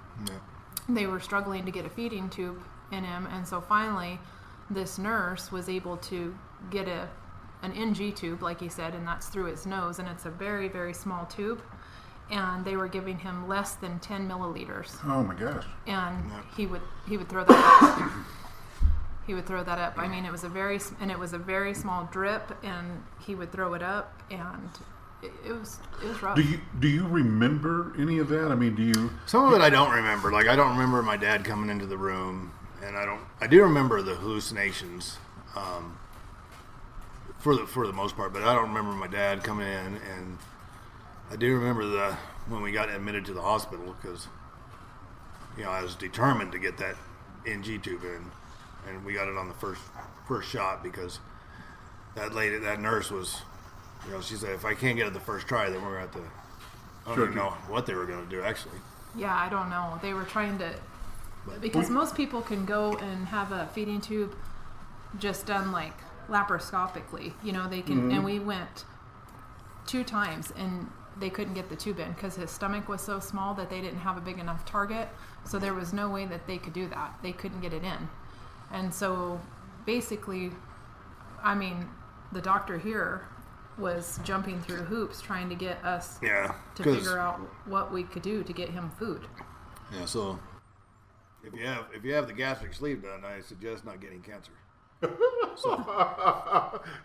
They 0.90 1.06
were 1.06 1.20
struggling 1.20 1.66
to 1.66 1.72
get 1.72 1.86
a 1.86 1.90
feeding 1.90 2.30
tube 2.30 2.62
in 2.92 3.04
him 3.04 3.28
and 3.32 3.48
so 3.48 3.62
finally 3.62 4.20
this 4.70 4.98
nurse 4.98 5.52
was 5.52 5.70
able 5.70 5.98
to 5.98 6.36
get 6.70 6.88
a 6.88 7.08
an 7.62 7.74
NG 7.74 8.14
tube 8.14 8.42
like 8.42 8.60
he 8.60 8.70
said 8.70 8.96
and 8.96 9.06
that's 9.06 9.28
through 9.28 9.46
his 9.46 9.66
nose 9.66 10.00
and 10.00 10.08
it's 10.08 10.26
a 10.26 10.30
very 10.30 10.68
very 10.68 10.94
small 10.94 11.26
tube 11.26 11.62
and 12.32 12.64
they 12.66 12.76
were 12.78 12.88
giving 12.88 13.18
him 13.20 13.48
less 13.48 13.76
than 13.76 14.00
10 14.00 14.28
milliliters 14.30 14.96
Oh 15.06 15.24
my 15.24 15.36
gosh! 15.36 15.66
and 15.88 16.24
he 16.56 16.66
would 16.68 16.82
he 17.08 17.18
would 17.18 17.30
throw 17.30 17.44
that 17.44 17.80
up 17.82 18.12
he 19.28 19.34
would 19.34 19.46
throw 19.46 19.64
that 19.64 19.78
up 19.80 19.98
i 19.98 20.08
mean 20.08 20.26
it 20.26 20.32
was 20.32 20.44
a 20.44 20.50
very 20.50 20.76
s- 20.78 20.92
and 21.02 21.10
it 21.12 21.18
was 21.20 21.34
a 21.34 21.38
very 21.38 21.74
small 21.74 22.08
drip 22.12 22.52
and 22.64 23.04
he 23.20 23.36
would 23.36 23.52
throw 23.52 23.74
it 23.74 23.82
up 23.84 24.22
and 24.32 24.70
it, 25.22 25.32
it 25.46 25.52
was 25.54 25.80
it 26.04 26.08
was 26.08 26.22
rough 26.24 26.36
Do 26.36 26.42
you 26.44 26.60
do 26.80 26.88
you 26.88 27.06
remember 27.08 27.94
any 28.00 28.20
of 28.20 28.30
that? 28.30 28.52
I 28.52 28.56
mean, 28.56 28.74
do 28.76 28.84
you? 28.84 29.10
Some 29.26 29.46
of 29.46 29.54
it 29.54 29.60
I 29.62 29.70
don't 29.70 29.92
remember. 29.92 30.32
Like 30.32 30.48
I 30.48 30.56
don't 30.56 30.72
remember 30.72 31.02
my 31.04 31.18
dad 31.18 31.44
coming 31.44 31.70
into 31.70 31.86
the 31.86 31.98
room, 31.98 32.54
and 32.82 32.96
I 32.96 33.04
don't. 33.06 33.20
I 33.42 33.48
do 33.48 33.62
remember 33.64 34.02
the 34.02 34.16
hallucinations, 34.16 35.18
um, 35.58 36.00
for 37.40 37.54
the 37.54 37.66
for 37.68 37.86
the 37.86 37.92
most 37.92 38.16
part. 38.16 38.32
But 38.32 38.44
I 38.44 38.54
don't 38.56 38.70
remember 38.70 38.94
my 38.94 39.08
dad 39.08 39.44
coming 39.44 39.68
in, 39.68 39.98
and 40.10 40.38
I 41.32 41.36
do 41.36 41.56
remember 41.56 41.86
the 41.86 42.18
when 42.48 42.62
we 42.62 42.72
got 42.72 42.90
admitted 42.90 43.26
to 43.26 43.34
the 43.34 43.42
hospital 43.42 43.96
because 44.02 44.28
you 45.58 45.64
know 45.64 45.70
I 45.70 45.82
was 45.82 45.96
determined 45.96 46.52
to 46.54 46.60
get 46.60 46.78
that 46.78 46.96
NG 47.46 47.82
tube 47.82 48.04
in, 48.04 48.26
and 48.88 49.06
we 49.06 49.14
got 49.14 49.28
it 49.28 49.38
on 49.38 49.48
the 49.48 49.54
first 49.56 49.82
first 50.28 50.50
shot 50.50 50.84
because 50.84 51.20
that 52.16 52.34
lady, 52.34 52.58
that 52.58 52.80
nurse 52.80 53.12
was, 53.12 53.42
you 54.06 54.12
know, 54.12 54.22
she 54.22 54.36
said 54.36 54.52
if 54.52 54.66
I 54.66 54.74
can't 54.74 54.98
get 54.98 55.08
it 55.08 55.14
the 55.14 55.20
first 55.20 55.48
try, 55.48 55.70
then 55.70 55.82
we're 55.82 55.90
gonna 55.90 56.02
have 56.02 56.12
to. 56.12 56.20
I 56.20 57.08
don't 57.08 57.16
Sure. 57.16 57.24
even 57.26 57.38
know 57.38 57.50
what 57.68 57.86
they 57.86 57.94
were 57.94 58.06
going 58.06 58.24
to 58.24 58.30
do 58.30 58.44
actually. 58.44 58.78
Yeah, 59.16 59.36
I 59.36 59.50
don't 59.50 59.70
know. 59.70 59.98
They 60.02 60.14
were 60.14 60.26
trying 60.26 60.60
to 60.60 60.74
because 61.62 61.90
most 61.90 62.16
people 62.16 62.42
can 62.42 62.66
go 62.66 62.96
and 62.98 63.28
have 63.28 63.52
a 63.52 63.68
feeding 63.68 64.02
tube 64.02 64.36
just 65.18 65.46
done 65.46 65.72
like 65.72 65.94
laparoscopically. 66.30 67.34
You 67.44 67.54
know, 67.54 67.68
they 67.68 67.82
can 67.82 68.00
and 68.00 68.12
mm-hmm. 68.12 68.24
we 68.24 68.40
went 68.40 68.86
two 69.88 70.04
times 70.04 70.52
and 70.56 70.92
they 71.20 71.30
couldn't 71.30 71.54
get 71.54 71.70
the 71.70 71.76
tube 71.76 72.00
in 72.00 72.12
because 72.14 72.36
his 72.36 72.50
stomach 72.52 72.88
was 72.88 73.02
so 73.02 73.20
small 73.20 73.54
that 73.56 73.70
they 73.70 73.82
didn't 73.82 74.00
have 74.00 74.18
a 74.18 74.22
big 74.22 74.40
enough 74.40 74.66
target. 74.66 75.10
So 75.46 75.60
there 75.60 75.74
was 75.74 75.94
no 75.94 76.10
way 76.10 76.26
that 76.26 76.48
they 76.48 76.58
could 76.58 76.74
do 76.74 76.88
that. 76.90 77.18
They 77.22 77.32
couldn't 77.32 77.62
get 77.62 77.74
it 77.74 77.84
in. 77.84 78.10
And 78.72 78.94
so 78.94 79.40
basically 79.86 80.52
I 81.44 81.56
mean, 81.56 81.88
the 82.32 82.42
doctor 82.42 82.78
here 82.78 83.28
was 83.78 84.20
jumping 84.24 84.62
through 84.62 84.84
hoops 84.84 85.22
trying 85.22 85.50
to 85.50 85.56
get 85.56 85.84
us 85.86 86.20
Yeah, 86.22 86.54
to 86.76 86.84
figure 86.84 87.18
out 87.18 87.40
what 87.66 87.92
we 87.94 88.04
could 88.04 88.22
do 88.22 88.44
to 88.44 88.54
get 88.54 88.70
him 88.70 88.92
food. 89.00 89.26
Yeah, 89.94 90.06
so 90.06 90.38
if 91.44 91.54
you 91.54 91.66
have 91.66 91.86
if 91.94 92.04
you 92.04 92.14
have 92.14 92.28
the 92.28 92.34
gastric 92.34 92.74
sleeve 92.74 93.04
done, 93.04 93.24
I 93.24 93.42
suggest 93.42 93.86
not 93.86 94.02
getting 94.02 94.22
cancer. 94.22 94.52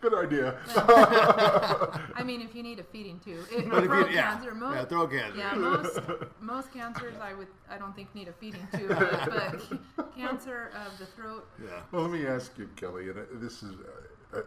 Good 0.00 0.14
idea. 0.14 0.56
I 0.76 2.22
mean, 2.24 2.40
if 2.40 2.54
you 2.54 2.62
need 2.62 2.78
a 2.78 2.84
feeding 2.84 3.20
tube, 3.20 3.46
it, 3.50 3.68
But 3.70 3.84
if 3.84 3.90
throat 3.90 4.10
you- 4.10 4.16
yeah, 4.16 4.32
cancer, 4.34 4.54
most, 4.54 4.74
yeah, 4.76 4.84
throat 4.84 5.10
cancer. 5.10 5.38
yeah, 5.38 5.54
most 5.54 6.00
most 6.40 6.72
cancers, 6.72 7.14
I 7.22 7.34
would, 7.34 7.48
I 7.70 7.78
don't 7.78 7.94
think 7.94 8.14
need 8.14 8.28
a 8.28 8.32
feeding 8.32 8.66
tube, 8.74 8.88
but, 8.88 9.60
but 9.96 10.12
cancer 10.16 10.70
of 10.86 10.98
the 10.98 11.06
throat, 11.06 11.46
Yeah. 11.62 11.70
Well, 11.92 12.02
let 12.02 12.10
me 12.10 12.26
ask 12.26 12.52
you, 12.58 12.68
Kelly. 12.76 13.08
And 13.10 13.18
uh, 13.18 13.22
this 13.34 13.62
is, 13.62 13.74
uh, 14.32 14.38
uh, 14.38 14.42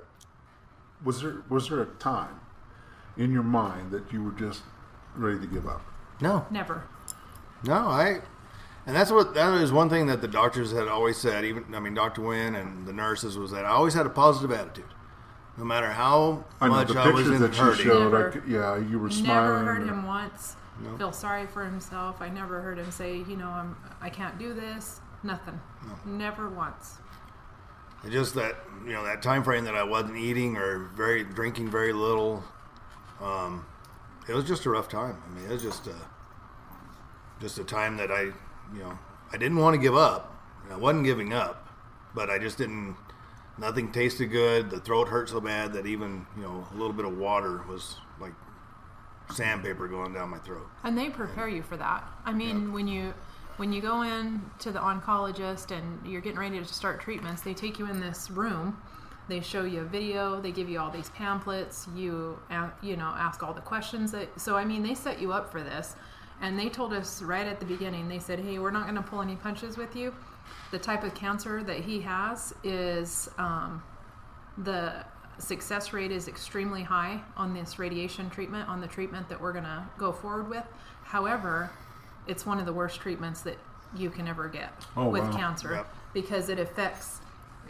was 1.03 1.21
there 1.21 1.43
was 1.49 1.69
there 1.69 1.81
a 1.81 1.86
time 1.99 2.39
in 3.17 3.31
your 3.31 3.43
mind 3.43 3.91
that 3.91 4.12
you 4.12 4.23
were 4.23 4.31
just 4.31 4.63
ready 5.15 5.39
to 5.39 5.47
give 5.47 5.67
up? 5.67 5.81
No, 6.21 6.45
never. 6.51 6.83
no, 7.63 7.88
I. 7.88 8.19
And 8.88 8.95
that's 8.95 9.12
what 9.12 9.34
that 9.36 9.54
is 9.62 9.71
one 9.71 9.89
thing 9.89 10.08
that 10.08 10.21
the 10.21 10.28
doctors 10.30 10.71
had 10.71 10.88
always 10.88 11.17
said. 11.17 11.43
Even 11.45 11.76
I 11.76 11.80
mean, 11.80 11.93
Doctor 11.93 12.21
Wynn 12.21 12.56
and 12.56 12.88
the 12.88 12.93
nurses 12.93 13.38
was 13.38 13.52
that 13.52 13.65
I 13.65 13.69
always 13.69 13.93
had 13.93 14.06
a 14.06 14.10
positive 14.10 14.52
attitude, 14.58 14.86
no 15.58 15.65
matter 15.65 15.89
how 15.91 16.45
I 16.62 16.67
know 16.67 16.73
much 16.73 16.88
the 16.88 17.00
I 17.00 17.08
was 17.10 17.23
pictures 17.28 17.36
in 17.36 17.41
that 17.41 17.54
you 17.58 17.63
hurting. 17.63 17.86
showed. 17.86 18.00
I 18.15 18.17
Never. 18.17 18.32
could, 18.32 18.47
yeah, 18.47 18.78
you 18.78 18.97
were 18.97 19.10
smiling. 19.12 19.28
Never 19.28 19.47
smiling. 19.50 19.65
heard 19.65 19.82
and- 19.82 19.89
him 19.89 20.06
once 20.08 20.56
feel 21.00 21.12
sorry 21.12 21.47
for 21.47 21.65
himself. 21.65 22.21
I 22.21 22.30
never 22.30 22.62
heard 22.62 22.78
him 22.78 22.91
say, 22.91 23.17
you 23.28 23.36
know, 23.36 23.50
I'm, 23.50 23.76
I 24.00 24.12
can't 24.12 24.38
do 24.38 24.54
this. 24.54 25.00
Nothing. 25.23 25.60
Never 26.06 26.50
once. 26.50 26.97
It's 28.04 28.13
just 28.13 28.36
that 28.36 28.56
you 28.86 28.93
know 28.93 29.04
that 29.04 29.21
time 29.23 29.43
frame 29.43 29.65
that 29.65 29.76
I 29.76 29.84
wasn't 29.84 30.17
eating 30.17 30.56
or 30.56 30.78
very 30.95 31.23
drinking 31.23 31.71
very 31.71 31.91
little. 31.91 32.43
Um, 33.19 33.65
it 34.30 34.34
was 34.36 34.45
just 34.45 34.65
a 34.65 34.69
rough 34.69 34.88
time. 34.88 35.17
I 35.28 35.34
mean, 35.34 35.45
it 35.45 35.52
was 35.52 35.63
just 35.63 35.88
a 35.88 35.95
just 37.41 37.58
a 37.58 37.63
time 37.63 37.97
that 37.97 38.12
I 38.12 38.32
you 38.73 38.80
know 38.80 38.97
I 39.32 39.38
didn't 39.38 39.58
want 39.58 39.75
to 39.75 39.82
give 39.82 39.95
up. 39.95 40.34
I 40.71 40.75
wasn't 40.75 41.06
giving 41.06 41.34
up, 41.34 41.67
but 42.13 42.30
I 42.30 42.38
just 42.38 42.58
didn't. 42.58 42.95
Nothing 43.60 43.91
tasted 43.91 44.27
good. 44.27 44.69
The 44.69 44.80
throat 44.80 45.08
hurt 45.08 45.30
so 45.30 45.41
bad 45.41 45.73
that 45.73 45.88
even 45.88 46.25
you 46.36 46.43
know 46.43 46.67
a 46.71 46.75
little 46.75 46.93
bit 46.93 47.06
of 47.06 47.17
water 47.17 47.63
was 47.67 47.95
like 48.19 48.34
sandpaper 49.34 49.88
going 49.88 50.13
down 50.13 50.30
my 50.30 50.38
throat. 50.39 50.67
And 50.84 50.97
they 50.97 51.10
prepare 51.10 51.47
you 51.47 51.63
for 51.63 51.77
that. 51.77 52.03
I 52.25 52.34
mean, 52.34 52.71
when 52.71 52.88
you 52.88 53.13
when 53.58 53.73
you 53.73 53.82
go 53.82 54.03
in 54.03 54.41
to 54.60 54.71
the 54.71 54.80
oncologist 54.80 55.75
and 55.75 56.06
you're 56.06 56.21
getting 56.21 56.39
ready 56.39 56.60
to 56.60 56.65
start 56.65 57.01
treatments, 57.01 57.41
they 57.41 57.53
take 57.53 57.80
you 57.80 57.89
in 57.89 57.99
this 57.99 58.30
room. 58.30 58.80
They 59.27 59.41
show 59.41 59.65
you 59.65 59.82
a 59.82 59.86
video. 59.86 60.39
They 60.39 60.51
give 60.51 60.69
you 60.69 60.80
all 60.80 60.91
these 60.91 61.10
pamphlets. 61.10 61.88
You 61.95 62.39
you 62.82 62.95
know 62.95 63.13
ask 63.17 63.43
all 63.43 63.53
the 63.53 63.62
questions 63.62 64.12
that. 64.12 64.39
So 64.39 64.56
I 64.56 64.65
mean, 64.65 64.84
they 64.84 64.93
set 64.93 65.19
you 65.19 65.34
up 65.34 65.51
for 65.51 65.63
this. 65.63 65.95
And 66.41 66.58
they 66.58 66.69
told 66.69 66.93
us 66.93 67.21
right 67.21 67.47
at 67.47 67.60
the 67.60 67.65
beginning. 67.65 68.08
They 68.08 68.19
said, 68.19 68.39
"Hey, 68.39 68.60
we're 68.60 68.71
not 68.71 68.84
going 68.84 68.95
to 68.95 69.02
pull 69.02 69.21
any 69.21 69.36
punches 69.36 69.76
with 69.78 69.95
you. 69.95 70.13
The 70.71 70.80
type 70.80 71.04
of 71.04 71.13
cancer 71.15 71.63
that 71.63 71.80
he 71.80 72.00
has 72.02 72.54
is 72.63 73.30
um, 73.38 73.82
the 74.58 75.04
success 75.39 75.93
rate 75.93 76.12
is 76.12 76.28
extremely 76.28 76.84
high 76.84 77.21
on 77.36 77.54
this 77.54 77.80
radiation 77.80 78.30
treatment, 78.30 78.67
on 78.69 78.82
the 78.82 78.88
treatment 78.88 79.30
that 79.30 79.39
we're 79.39 79.52
going 79.52 79.63
to 79.65 79.84
go 79.97 80.12
forward 80.12 80.50
with. 80.50 80.63
However, 81.04 81.69
it's 82.28 82.45
one 82.45 82.60
of 82.60 82.65
the 82.65 82.73
worst 82.73 83.00
treatments 83.00 83.41
that 83.41 83.58
you 83.95 84.10
can 84.10 84.28
ever 84.28 84.47
get 84.50 84.71
Oh, 84.97 85.10
with 85.10 85.23
wow. 85.23 85.32
cancer 85.38 85.71
Yep. 85.76 85.95
because 86.13 86.50
it 86.50 86.60
affects 86.60 87.21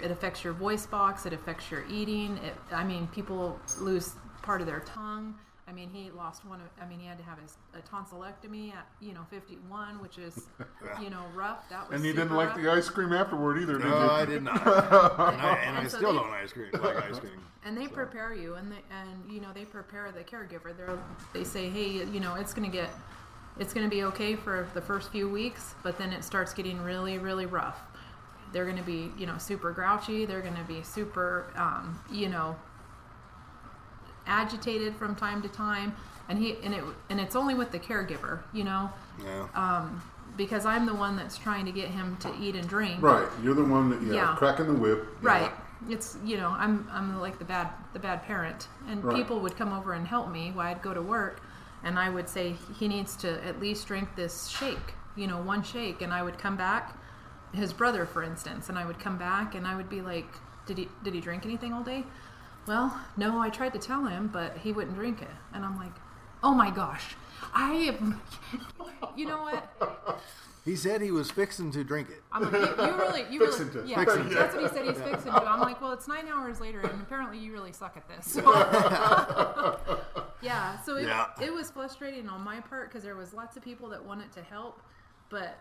it 0.01 0.12
affects 0.12 0.43
your 0.43 0.53
voice 0.53 0.86
box, 0.86 1.25
it 1.25 1.34
affects 1.34 1.71
your 1.71 1.84
eating. 1.89 2.38
It, 2.38 2.53
I 2.71 2.84
mean, 2.84 3.08
people 3.08 3.60
lose 3.80 4.13
part 4.43 4.62
of 4.62 4.67
their 4.67 4.82
tongue. 4.82 5.34
I 5.69 5.73
mean, 5.73 5.89
he 5.91 6.10
lost 6.12 6.45
one 6.45 6.62
of. 6.62 6.67
I 6.82 6.88
mean, 6.88 6.99
he 6.99 7.06
had 7.08 7.17
to 7.17 7.23
have 7.25 7.39
his 7.39 7.58
a 7.73 7.80
tonsillectomy 7.93 8.73
at 8.73 8.88
you 9.01 9.13
know 9.13 9.25
51, 9.30 10.01
which 10.01 10.17
is 10.17 10.47
you 11.01 11.10
know 11.10 11.23
rough. 11.36 11.67
That 11.69 11.89
was 11.89 11.97
And 11.97 12.06
he 12.06 12.13
didn't 12.13 12.32
like 12.36 12.49
rough. 12.49 12.58
the 12.62 12.71
ice 12.71 12.89
cream 12.89 13.12
afterward 13.12 13.58
either, 13.62 13.73
did 13.77 13.84
No, 13.88 14.03
you? 14.03 14.10
I 14.10 14.25
did 14.25 14.43
not. 14.43 14.56
and 14.65 15.41
I, 15.41 15.56
and 15.65 15.77
I 15.77 15.88
so 15.88 15.97
still 15.97 16.13
they- 16.13 16.19
don't 16.19 16.30
ice 16.32 16.53
cream 16.53 16.69
like 16.73 16.95
ice 17.03 17.19
cream. 17.19 17.34
and 17.65 17.77
they 17.77 17.88
prepare 17.88 18.34
you 18.34 18.56
and 18.56 18.71
they, 18.71 18.77
and 18.91 19.30
you 19.30 19.41
know 19.41 19.49
they 19.53 19.65
prepare 19.65 20.10
the 20.13 20.23
caregiver 20.23 20.73
they 20.77 21.39
they 21.39 21.43
say 21.43 21.69
hey 21.69 22.06
you 22.06 22.19
know 22.21 22.36
it's 22.36 22.53
going 22.53 22.69
to 22.69 22.75
get 22.75 22.89
it's 23.60 23.73
going 23.73 23.86
to 23.86 23.93
be 23.93 24.03
okay 24.03 24.36
for 24.38 24.67
the 24.73 24.80
first 24.82 25.12
few 25.12 25.27
weeks 25.27 25.75
but 25.84 25.97
then 25.97 26.13
it 26.13 26.23
starts 26.23 26.53
getting 26.53 26.82
really 26.82 27.17
really 27.17 27.45
rough 27.45 27.82
they're 28.53 28.63
going 28.63 28.77
to 28.77 28.84
be 28.84 29.12
you 29.17 29.25
know 29.25 29.38
super 29.38 29.71
grouchy 29.73 30.25
they're 30.25 30.39
going 30.41 30.56
to 30.56 30.63
be 30.63 30.82
super 30.82 31.47
um, 31.58 31.99
you 32.10 32.30
know 32.30 32.56
agitated 34.27 34.95
from 34.95 35.15
time 35.15 35.41
to 35.41 35.47
time 35.49 35.95
and 36.29 36.37
he 36.39 36.55
and 36.63 36.73
it 36.73 36.83
and 37.09 37.19
it's 37.19 37.35
only 37.35 37.53
with 37.55 37.71
the 37.71 37.79
caregiver 37.79 38.41
you 38.53 38.63
know 38.63 38.91
Yeah. 39.23 39.47
Um, 39.55 40.01
because 40.35 40.65
i'm 40.65 40.85
the 40.85 40.93
one 40.93 41.15
that's 41.15 41.37
trying 41.37 41.65
to 41.65 41.71
get 41.71 41.87
him 41.87 42.17
to 42.17 42.31
eat 42.39 42.55
and 42.55 42.67
drink 42.67 43.01
Right, 43.01 43.27
you're 43.43 43.55
the 43.55 43.63
one 43.63 43.89
that 43.89 44.01
yeah, 44.01 44.13
Yeah. 44.13 44.35
cracking 44.37 44.67
the 44.67 44.73
whip. 44.73 45.07
Right. 45.21 45.51
It's 45.89 46.17
you 46.25 46.37
know 46.37 46.49
I'm 46.49 46.87
I'm 46.91 47.19
like 47.19 47.37
the 47.39 47.45
bad 47.45 47.69
the 47.93 47.99
bad 47.99 48.23
parent, 48.23 48.67
and 48.89 49.03
Right. 49.03 49.15
people 49.15 49.39
would 49.41 49.55
come 49.55 49.71
over 49.73 49.93
and 49.93 50.07
help 50.07 50.29
me 50.31 50.51
while 50.51 50.67
I'd 50.67 50.81
go 50.81 50.93
to 50.93 51.01
work, 51.01 51.39
and 51.83 51.99
I 51.99 52.09
would 52.09 52.27
say 52.27 52.55
he 52.79 52.87
needs 52.87 53.15
to 53.17 53.29
at 53.45 53.59
least 53.59 53.87
drink 53.87 54.15
this 54.15 54.47
shake, 54.47 54.95
you 55.15 55.27
know, 55.27 55.37
one 55.39 55.61
shake, 55.61 56.01
and 56.01 56.11
I 56.11 56.23
would 56.23 56.39
come 56.39 56.57
back, 56.57 56.97
his 57.53 57.73
brother 57.73 58.05
for 58.07 58.23
instance, 58.23 58.69
and 58.69 58.77
I 58.77 58.85
would 58.85 58.99
come 58.99 59.17
back 59.19 59.53
and 59.55 59.67
I 59.67 59.75
would 59.75 59.87
be 59.89 60.01
like, 60.01 60.27
did 60.65 60.77
he 60.79 60.89
did 61.03 61.13
he 61.13 61.21
drink 61.21 61.45
anything 61.45 61.73
all 61.73 61.83
day? 61.83 62.03
Well, 62.67 62.99
no, 63.15 63.39
I 63.39 63.49
tried 63.49 63.73
to 63.73 63.80
tell 63.80 64.06
him, 64.06 64.30
but 64.32 64.58
he 64.58 64.73
wouldn't 64.73 64.95
drink 64.95 65.21
it, 65.21 65.30
and 65.53 65.63
I'm 65.63 65.77
like, 65.77 65.93
oh 66.43 66.53
my 66.53 66.69
gosh, 66.69 67.15
I 67.53 67.73
am, 67.73 68.21
you 69.15 69.25
know 69.25 69.41
what? 69.41 70.19
He 70.65 70.75
said 70.75 71.01
he 71.01 71.12
was 71.12 71.32
fixing 71.32 71.71
to 71.71 71.84
drink 71.86 72.10
it. 72.10 72.21
I'm 72.30 72.43
like, 72.43 72.51
you, 72.51 72.86
you 72.86 72.93
really, 72.97 73.25
you 73.32 73.39
Fixing 73.45 73.67
really, 73.69 73.84
to. 73.84 73.88
yeah, 73.89 73.99
Fixing 74.03 74.27
to. 74.27 74.36
that's 74.36 74.53
what 74.53 74.63
he 74.63 74.69
said 74.69 74.86
he's 74.86 75.01
fixing 75.01 75.32
to. 75.32 75.49
I'm 75.49 75.62
like, 75.62 75.82
well, 75.82 75.93
it's 75.93 76.10
nine 76.10 76.27
hours 76.27 76.60
later, 76.60 76.82
and 76.82 77.01
apparently 77.01 77.38
you 77.39 77.53
really 77.53 77.71
suck 77.71 77.95
at 77.95 78.06
this. 78.10 78.30
So, 78.34 78.41
yeah, 80.41 80.77
so 80.82 80.97
it, 80.97 81.08
Yeah. 81.08 81.27
it 81.41 81.53
was 81.53 81.71
frustrating 81.71 82.27
on 82.27 82.41
my 82.41 82.60
part 82.60 82.89
because 82.89 83.01
there 83.03 83.15
was 83.15 83.34
lots 83.34 83.56
of 83.56 83.63
people 83.63 83.88
that 83.89 84.03
wanted 84.03 84.34
to 84.34 84.41
help, 84.43 84.82
but 85.30 85.58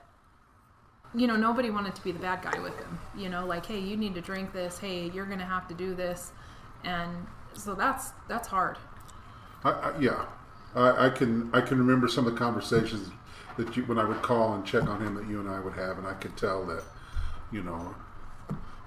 you 1.14 1.28
know, 1.28 1.36
nobody 1.36 1.70
wanted 1.70 1.94
to 1.94 2.02
be 2.02 2.10
the 2.10 2.18
bad 2.18 2.42
guy 2.42 2.58
with 2.58 2.76
him. 2.76 2.98
You 3.16 3.28
know, 3.28 3.46
like, 3.46 3.64
hey, 3.64 3.78
you 3.78 3.96
need 3.96 4.14
to 4.16 4.20
drink 4.20 4.52
this. 4.52 4.76
Hey, 4.78 5.08
you're 5.14 5.24
gonna 5.26 5.46
have 5.46 5.68
to 5.68 5.74
do 5.74 5.94
this, 5.94 6.32
and 6.86 7.26
so 7.54 7.74
that's 7.74 8.12
that's 8.28 8.48
hard. 8.48 8.78
I, 9.64 9.70
I, 9.70 9.98
yeah, 9.98 10.26
I, 10.74 11.06
I 11.06 11.10
can 11.10 11.50
I 11.52 11.60
can 11.60 11.78
remember 11.78 12.08
some 12.08 12.26
of 12.26 12.32
the 12.32 12.38
conversations 12.38 13.10
that 13.56 13.76
you 13.76 13.84
when 13.84 13.98
I 13.98 14.04
would 14.04 14.22
call 14.22 14.54
and 14.54 14.64
check 14.64 14.84
on 14.84 15.00
him 15.02 15.14
that 15.14 15.28
you 15.28 15.40
and 15.40 15.48
I 15.48 15.60
would 15.60 15.74
have, 15.74 15.98
and 15.98 16.06
I 16.06 16.14
could 16.14 16.36
tell 16.36 16.64
that 16.66 16.82
you 17.52 17.62
know 17.62 17.94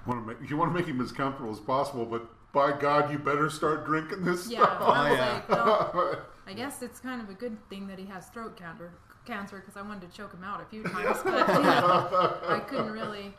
want 0.06 0.20
to 0.26 0.34
make 0.34 0.50
you 0.50 0.56
want 0.56 0.72
to 0.72 0.78
make 0.78 0.86
him 0.86 1.00
as 1.00 1.12
comfortable 1.12 1.52
as 1.52 1.60
possible, 1.60 2.06
but 2.06 2.26
by 2.52 2.72
God, 2.78 3.12
you 3.12 3.18
better 3.18 3.48
start 3.50 3.86
drinking 3.86 4.24
this 4.24 4.48
Yeah, 4.48 4.62
stuff. 4.64 4.78
Oh, 4.80 4.90
I 4.90 5.10
was 5.10 5.18
yeah. 5.18 5.32
like, 5.34 5.48
well, 5.48 6.18
I 6.46 6.52
guess 6.52 6.82
it's 6.82 7.00
kind 7.00 7.20
of 7.20 7.28
a 7.30 7.34
good 7.34 7.56
thing 7.68 7.86
that 7.88 7.98
he 7.98 8.06
has 8.06 8.28
throat 8.28 8.56
cancer, 8.56 8.92
cancer 9.24 9.60
because 9.60 9.76
I 9.76 9.82
wanted 9.82 10.10
to 10.10 10.16
choke 10.16 10.32
him 10.34 10.42
out 10.44 10.60
a 10.60 10.64
few 10.64 10.82
times, 10.88 11.18
but 11.22 11.48
you 11.48 11.62
know, 11.62 12.38
I 12.48 12.60
couldn't 12.60 12.90
really. 12.90 13.34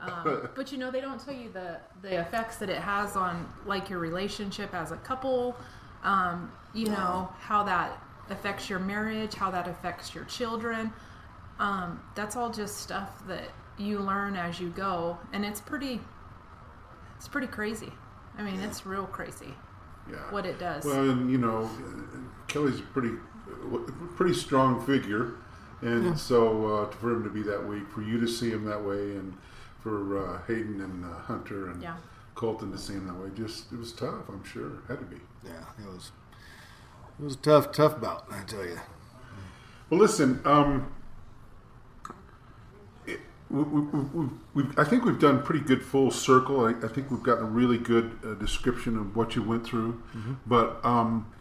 Um, 0.00 0.48
but 0.54 0.72
you 0.72 0.78
know, 0.78 0.90
they 0.90 1.00
don't 1.00 1.22
tell 1.22 1.34
you 1.34 1.50
the 1.52 1.78
the 2.02 2.20
effects 2.20 2.56
that 2.56 2.70
it 2.70 2.78
has 2.78 3.16
on 3.16 3.48
like 3.64 3.88
your 3.90 3.98
relationship 3.98 4.74
as 4.74 4.92
a 4.92 4.96
couple. 4.98 5.56
Um, 6.02 6.52
you 6.74 6.86
know 6.86 7.30
how 7.38 7.62
that 7.64 8.00
affects 8.30 8.68
your 8.68 8.78
marriage, 8.78 9.34
how 9.34 9.50
that 9.50 9.66
affects 9.68 10.14
your 10.14 10.24
children. 10.24 10.92
Um, 11.58 12.02
that's 12.14 12.36
all 12.36 12.50
just 12.50 12.78
stuff 12.78 13.26
that 13.28 13.48
you 13.78 13.98
learn 13.98 14.36
as 14.36 14.60
you 14.60 14.68
go, 14.70 15.18
and 15.32 15.44
it's 15.44 15.60
pretty. 15.60 16.00
It's 17.16 17.28
pretty 17.28 17.46
crazy. 17.46 17.92
I 18.38 18.42
mean, 18.42 18.60
it's 18.60 18.84
real 18.84 19.06
crazy 19.06 19.54
Yeah. 20.10 20.16
what 20.30 20.44
it 20.44 20.58
does. 20.58 20.84
Well, 20.84 21.08
and 21.08 21.30
you 21.30 21.38
know, 21.38 21.68
Kelly's 22.46 22.78
a 22.78 22.82
pretty, 22.82 23.12
pretty 24.16 24.34
strong 24.34 24.84
figure, 24.84 25.32
and 25.80 26.18
so 26.18 26.66
uh, 26.76 26.90
for 26.90 27.12
him 27.12 27.24
to 27.24 27.30
be 27.30 27.42
that 27.44 27.66
weak, 27.66 27.88
for 27.88 28.02
you 28.02 28.20
to 28.20 28.28
see 28.28 28.50
him 28.50 28.64
that 28.66 28.84
way, 28.84 29.16
and 29.16 29.34
for 29.86 30.18
uh, 30.18 30.40
Hayden 30.48 30.80
and 30.80 31.04
uh, 31.04 31.16
Hunter 31.18 31.70
and 31.70 31.80
Yeah. 31.80 31.94
Colton 32.34 32.72
to 32.72 32.76
see 32.78 32.94
him 32.94 33.06
that 33.06 33.14
way, 33.14 33.30
just 33.36 33.72
it 33.72 33.78
was 33.78 33.92
tough. 33.92 34.28
I'm 34.28 34.42
sure 34.42 34.82
had 34.88 34.98
to 34.98 35.04
be. 35.04 35.16
Yeah, 35.44 35.52
it 35.78 35.86
was. 35.86 36.10
It 37.20 37.24
was 37.24 37.34
a 37.34 37.38
tough, 37.38 37.70
tough 37.72 38.00
bout. 38.00 38.26
I 38.30 38.42
tell 38.42 38.64
you. 38.64 38.78
Well, 39.88 40.00
listen. 40.00 40.40
Um, 40.44 40.92
it, 43.06 43.20
we, 43.48 43.62
we, 43.62 43.80
we, 43.82 44.28
we, 44.54 44.64
I 44.76 44.82
think 44.84 45.04
we've 45.04 45.20
done 45.20 45.40
pretty 45.42 45.64
good 45.64 45.82
full 45.84 46.10
circle. 46.10 46.66
I, 46.66 46.70
I 46.84 46.88
think 46.88 47.10
we've 47.12 47.22
gotten 47.22 47.44
a 47.44 47.48
really 47.48 47.78
good 47.78 48.18
uh, 48.26 48.34
description 48.34 48.98
of 48.98 49.14
what 49.16 49.36
you 49.36 49.42
went 49.42 49.64
through. 49.64 50.02
But 50.46 50.84
um, 50.84 51.32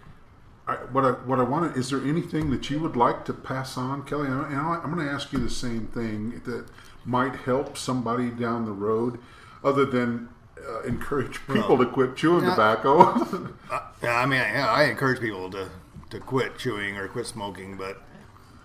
I, 0.68 0.76
what 0.94 1.04
I 1.04 1.12
what 1.12 1.40
I 1.40 1.44
want 1.44 1.76
is 1.76 1.90
there 1.90 2.02
anything 2.06 2.52
that 2.52 2.70
you 2.70 2.80
would 2.80 2.96
like 2.96 3.26
to 3.26 3.34
pass 3.34 3.76
on, 3.76 4.04
Kelly? 4.04 4.28
And 4.28 4.40
and 4.46 4.56
I, 4.60 4.80
I'm 4.84 4.94
going 4.94 5.06
to 5.06 5.12
ask 5.12 5.34
you 5.34 5.40
the 5.40 5.50
same 5.50 5.88
thing 5.88 6.42
that 6.46 6.68
might 7.06 7.36
help 7.36 7.78
somebody 7.78 8.30
down 8.30 8.66
the 8.66 8.72
road, 8.72 9.20
other 9.64 9.86
than 9.86 10.30
uh, 10.68 10.82
encourage 10.82 11.40
people 11.48 11.78
to 11.78 11.86
quit 11.86 12.16
chewing 12.16 12.44
Yeah. 12.44 12.52
tobacco. 12.52 13.50
Yeah, 14.04 14.18
I 14.20 14.26
mean, 14.26 14.40
yeah, 14.40 14.68
I 14.70 14.84
encourage 14.84 15.20
people 15.20 15.50
to, 15.52 15.68
to 16.12 16.20
quit 16.20 16.60
chewing 16.60 16.98
or 16.98 17.08
quit 17.08 17.26
smoking, 17.26 17.76
but 17.76 18.04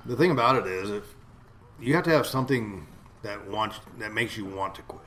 the 0.04 0.14
thing 0.16 0.30
about 0.30 0.56
it 0.56 0.66
is, 0.66 0.90
if 0.90 1.04
you 1.80 1.94
have 1.94 2.04
to 2.04 2.10
have 2.10 2.26
something 2.26 2.86
that 3.22 3.48
wants 3.48 3.80
that 3.98 4.12
makes 4.12 4.36
you 4.36 4.44
want 4.44 4.74
to 4.74 4.82
quit, 4.82 5.02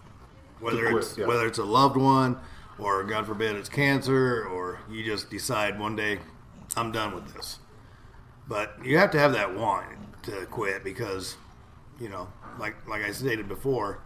whether 0.59 0.89
quit, 0.89 0.95
it's 1.03 1.17
yeah. 1.17 1.27
whether 1.27 1.45
it's 1.45 1.59
a 1.59 1.63
loved 1.63 1.97
one, 1.97 2.39
or 2.79 3.03
God 3.03 3.27
forbid 3.27 3.55
it's 3.55 3.69
cancer, 3.69 4.43
or 4.45 4.79
you 4.89 5.03
just 5.03 5.29
decide 5.29 5.79
one 5.79 5.95
day 5.95 6.19
I'm 6.75 6.91
done 6.91 7.13
with 7.13 7.33
this. 7.35 7.59
But 8.47 8.75
you 8.83 8.97
have 8.97 9.11
to 9.11 9.19
have 9.19 9.33
that 9.33 9.55
want 9.55 9.85
to 10.23 10.45
quit 10.47 10.83
because, 10.83 11.35
you 11.99 12.09
know, 12.09 12.27
like 12.59 12.87
like 12.87 13.03
I 13.03 13.11
stated 13.11 13.47
before, 13.47 14.01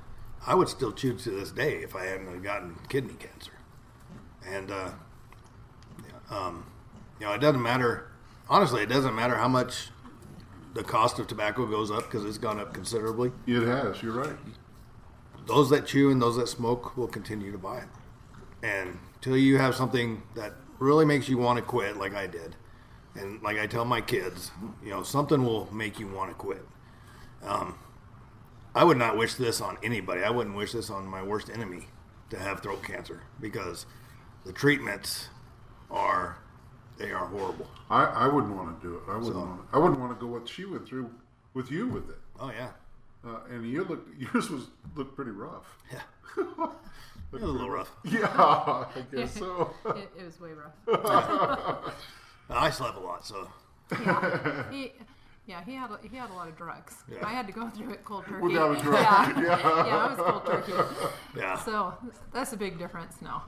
I 0.45 0.55
would 0.55 0.69
still 0.69 0.91
chew 0.91 1.17
to 1.17 1.31
this 1.31 1.51
day 1.51 1.77
if 1.77 1.95
I 1.95 2.05
hadn't 2.05 2.41
gotten 2.41 2.75
kidney 2.89 3.15
cancer, 3.15 3.53
and. 4.45 4.71
uh 4.71 4.91
um, 6.29 6.65
you 7.19 7.25
know, 7.25 7.33
it 7.33 7.39
doesn't 7.41 7.61
matter. 7.61 8.11
Honestly, 8.49 8.81
it 8.81 8.89
doesn't 8.89 9.15
matter 9.15 9.35
how 9.35 9.47
much 9.47 9.89
the 10.73 10.83
cost 10.83 11.19
of 11.19 11.27
tobacco 11.27 11.65
goes 11.65 11.89
up 11.91 12.03
because 12.03 12.25
it's 12.25 12.37
gone 12.37 12.59
up 12.59 12.73
considerably. 12.73 13.31
it 13.45 13.63
has. 13.63 14.01
You're 14.03 14.13
right. 14.13 14.35
Those 15.45 15.69
that 15.69 15.87
chew 15.87 16.11
and 16.11 16.21
those 16.21 16.35
that 16.37 16.47
smoke 16.47 16.97
will 16.97 17.07
continue 17.07 17.51
to 17.51 17.57
buy 17.57 17.79
it. 17.79 17.87
And 18.63 18.99
till 19.21 19.37
you 19.37 19.57
have 19.57 19.75
something 19.75 20.21
that 20.35 20.53
really 20.79 21.05
makes 21.05 21.29
you 21.29 21.37
want 21.37 21.57
to 21.57 21.63
quit, 21.63 21.97
like 21.97 22.13
I 22.13 22.27
did, 22.27 22.55
and 23.15 23.41
like 23.41 23.57
I 23.57 23.65
tell 23.65 23.85
my 23.85 24.01
kids, 24.01 24.51
you 24.83 24.89
know, 24.89 25.03
something 25.03 25.43
will 25.43 25.73
make 25.73 25.99
you 25.99 26.07
want 26.07 26.29
to 26.29 26.35
quit. 26.35 26.65
Um, 27.43 27.79
I 28.77 28.83
would 28.83 28.97
not 28.97 29.17
wish 29.17 29.33
this 29.35 29.59
on 29.59 29.77
anybody. 29.81 30.21
I 30.23 30.29
wouldn't 30.29 30.55
wish 30.55 30.71
this 30.73 30.89
on 30.91 31.07
my 31.07 31.23
worst 31.23 31.49
enemy 31.49 31.87
to 32.29 32.37
have 32.37 32.61
throat 32.61 32.83
cancer 32.83 33.23
because 33.39 33.85
the 34.45 34.53
treatments 34.53 35.29
are 35.89 36.37
they 36.97 37.11
are 37.11 37.25
horrible. 37.25 37.67
I, 37.89 38.03
I 38.05 38.27
wouldn't 38.27 38.55
want 38.55 38.79
to 38.81 38.87
do 38.87 38.95
it. 38.97 39.01
I 39.07 39.15
wouldn't 39.15 39.33
So- 39.33 39.39
want. 39.39 39.69
To, 39.71 39.75
I 39.75 39.79
wouldn't 39.79 39.99
want 39.99 40.11
to 40.19 40.25
go 40.25 40.31
what 40.31 40.47
she 40.47 40.65
went 40.65 40.87
through 40.87 41.09
with 41.55 41.71
you 41.71 41.87
with 41.87 42.09
it. 42.09 42.17
Oh 42.39 42.51
yeah, 42.51 42.69
Uh, 43.25 43.39
and 43.49 43.67
you 43.67 43.83
look 43.83 44.05
yours 44.19 44.49
was 44.51 44.67
looked 44.95 45.15
pretty 45.15 45.31
rough. 45.31 45.77
yeah. 45.91 46.01
It 47.29 47.33
was 47.33 47.43
a 47.43 47.47
little 47.47 47.69
rough. 47.69 47.91
Yeah, 48.05 48.25
I 48.37 48.85
guess 49.13 49.33
so. 49.33 49.73
it, 49.87 50.09
it 50.17 50.25
was 50.25 50.39
way 50.39 50.51
rough. 50.53 51.93
I 52.49 52.69
slept 52.69 52.95
a 52.95 53.01
lot, 53.01 53.25
so 53.25 53.49
he, 54.71 54.93
yeah, 55.47 55.63
he 55.65 55.73
had 55.75 55.89
a, 55.91 55.99
he 56.07 56.17
had 56.17 56.29
a 56.29 56.33
lot 56.33 56.47
of 56.49 56.57
drugs. 56.57 56.95
Yeah. 57.09 57.25
I 57.25 57.31
had 57.31 57.47
to 57.47 57.53
go 57.53 57.69
through 57.69 57.93
it 57.93 58.03
cold 58.05 58.25
turkey. 58.27 58.53
Drug, 58.53 58.77
Yeah, 58.83 59.39
yeah, 59.41 59.97
I 59.97 60.13
was 60.13 60.17
cold 60.19 60.45
turkey. 60.45 60.73
yeah. 61.37 61.57
So 61.57 61.93
that's 62.33 62.53
a 62.53 62.57
big 62.57 62.77
difference 62.77 63.21
now. 63.21 63.45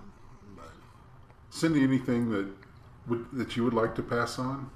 Cindy, 1.50 1.84
anything 1.84 2.30
that 2.30 2.48
would 3.08 3.26
that 3.34 3.58
you 3.58 3.64
would 3.66 3.74
like 3.74 3.96
to 3.96 4.04
pass 4.04 4.40
on? 4.40 4.70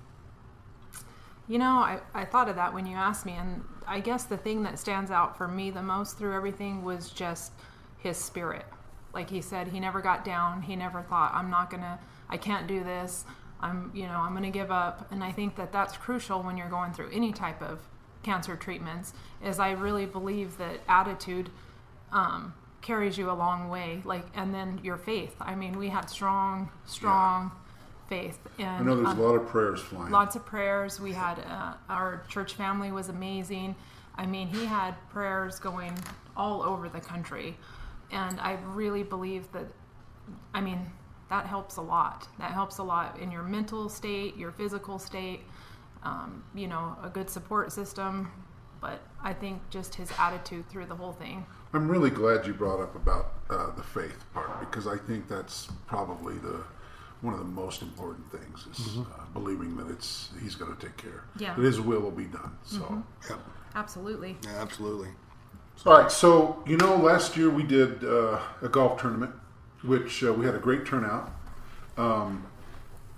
You 1.47 1.59
know, 1.59 1.78
I, 1.78 1.99
I 2.13 2.26
thought 2.26 2.49
of 2.49 2.55
that 2.55 2.74
when 2.74 2.86
you 2.86 2.95
asked 2.95 3.26
me, 3.26 3.34
and 3.34 3.63
I 3.88 3.99
guess 3.99 4.24
the 4.26 4.38
thing 4.38 4.63
that 4.63 4.80
stands 4.80 5.11
out 5.11 5.38
for 5.38 5.47
me 5.47 5.71
the 5.71 5.82
most 5.84 6.17
through 6.17 6.36
everything 6.36 6.84
was 6.84 7.09
just 7.09 7.51
his 7.99 8.17
spirit. 8.17 8.65
like 9.13 9.30
he 9.30 9.41
said, 9.41 9.67
he 9.67 9.80
never 9.80 10.01
got 10.01 10.26
down. 10.26 10.61
He 10.63 10.76
never 10.76 11.01
thought, 11.03 11.34
I'm 11.34 11.49
not 11.49 11.69
gonna, 11.69 11.99
I 12.30 12.38
can't 12.38 12.67
do 12.67 12.84
this. 12.84 13.26
I'm, 13.64 13.91
you 13.93 14.03
know, 14.03 14.18
I'm 14.18 14.34
gonna 14.34 14.51
give 14.51 14.72
up. 14.72 15.11
And 15.11 15.24
I 15.24 15.32
think 15.32 15.55
that 15.55 15.72
that's 15.72 15.97
crucial 15.97 16.43
when 16.43 16.57
you're 16.57 16.70
going 16.70 16.93
through 16.93 17.09
any 17.11 17.32
type 17.32 17.61
of 17.61 17.80
cancer 18.22 18.55
treatments. 18.55 19.14
Is 19.43 19.59
I 19.59 19.72
really 19.72 20.05
believe 20.05 20.57
that 20.57 20.82
attitude 20.88 21.49
um, 22.11 22.53
carries 22.82 23.18
you 23.18 23.32
a 23.32 23.34
long 23.34 23.70
way. 23.70 24.01
Like, 24.05 24.26
and 24.36 24.53
then 24.53 24.80
your 24.84 24.97
faith. 24.97 25.36
I 25.39 25.55
mean, 25.55 25.78
we 25.80 25.89
had 25.89 26.09
strong, 26.09 26.70
strong 26.86 27.51
faith. 28.07 28.38
And 28.59 28.68
I 28.68 28.82
know 28.82 28.95
there's 28.95 29.07
um, 29.07 29.20
a 29.20 29.22
lot 29.22 29.36
of 29.36 29.47
prayers 29.47 29.82
flying. 29.82 30.11
lots 30.11 30.36
of 30.36 30.45
prayers. 30.45 30.99
We 30.99 31.14
had 31.14 31.39
uh, 31.39 31.74
our 31.89 32.24
church 32.28 32.53
family 32.53 32.91
was 32.91 33.09
amazing. 33.09 33.76
I 34.16 34.28
mean, 34.28 34.47
he 34.47 34.66
had 34.66 34.93
prayers 35.09 35.59
going 35.59 35.97
all 36.38 36.61
over 36.61 36.88
the 36.88 36.99
country, 36.99 37.57
and 38.11 38.39
I 38.39 38.59
really 38.68 39.01
believe 39.01 39.51
that. 39.53 39.66
I 40.53 40.61
mean, 40.61 40.80
that 41.34 41.47
helps 41.47 41.77
a 41.77 41.81
lot. 41.81 42.27
That 42.38 42.51
helps 42.51 42.77
a 42.77 42.84
lot 42.84 43.17
in 43.17 43.31
your 43.31 43.41
mental 43.41 43.89
state, 43.89 44.38
your 44.38 44.51
physical 44.51 44.99
state. 44.99 45.39
Um, 46.03 46.43
you 46.53 46.67
know, 46.67 46.95
a 47.01 47.09
good 47.09 47.27
support 47.27 47.71
system. 47.71 48.31
But 48.79 49.01
I 49.23 49.34
think 49.34 49.67
just 49.71 49.95
his 49.95 50.11
attitude 50.19 50.69
through 50.69 50.86
the 50.86 50.95
whole 50.95 51.13
thing. 51.13 51.43
I'm 51.73 51.89
really 51.89 52.11
glad 52.11 52.45
you 52.45 52.53
brought 52.53 52.81
up 52.81 52.95
about 52.95 53.34
uh, 53.49 53.71
the 53.75 53.81
faith 53.81 54.23
part 54.34 54.59
because 54.59 54.86
I 54.86 54.97
think 54.97 55.27
that's 55.27 55.69
probably 55.88 56.36
the 56.36 56.61
one 57.21 57.34
of 57.34 57.39
the 57.39 57.45
most 57.45 57.81
important 57.81 58.29
things 58.29 58.67
is 58.71 58.97
uh, 58.99 59.03
believing 59.34 59.75
that 59.77 59.89
it's 59.89 60.29
he's 60.39 60.53
going 60.53 60.75
to 60.75 60.79
take 60.86 60.97
care. 60.97 61.23
Yeah. 61.39 61.55
That 61.55 61.63
his 61.63 61.81
will 61.81 62.01
will 62.01 62.11
be 62.11 62.25
done. 62.25 62.55
So. 62.63 63.03
Yep. 63.27 63.39
Absolutely. 63.73 64.38
Yeah, 64.43 64.61
absolutely. 64.61 65.09
All 65.86 65.97
right, 65.97 66.11
so 66.11 66.61
you 66.67 66.77
know, 66.77 66.95
last 66.95 67.36
year 67.36 67.49
we 67.49 67.63
did 67.63 68.03
uh, 68.03 68.39
a 68.61 68.69
golf 68.69 69.01
tournament, 69.01 69.34
which 69.84 70.23
uh, 70.23 70.34
we 70.34 70.45
had 70.45 70.55
a 70.55 70.59
great 70.59 70.86
turnout. 70.86 71.31
Um, 71.97 72.45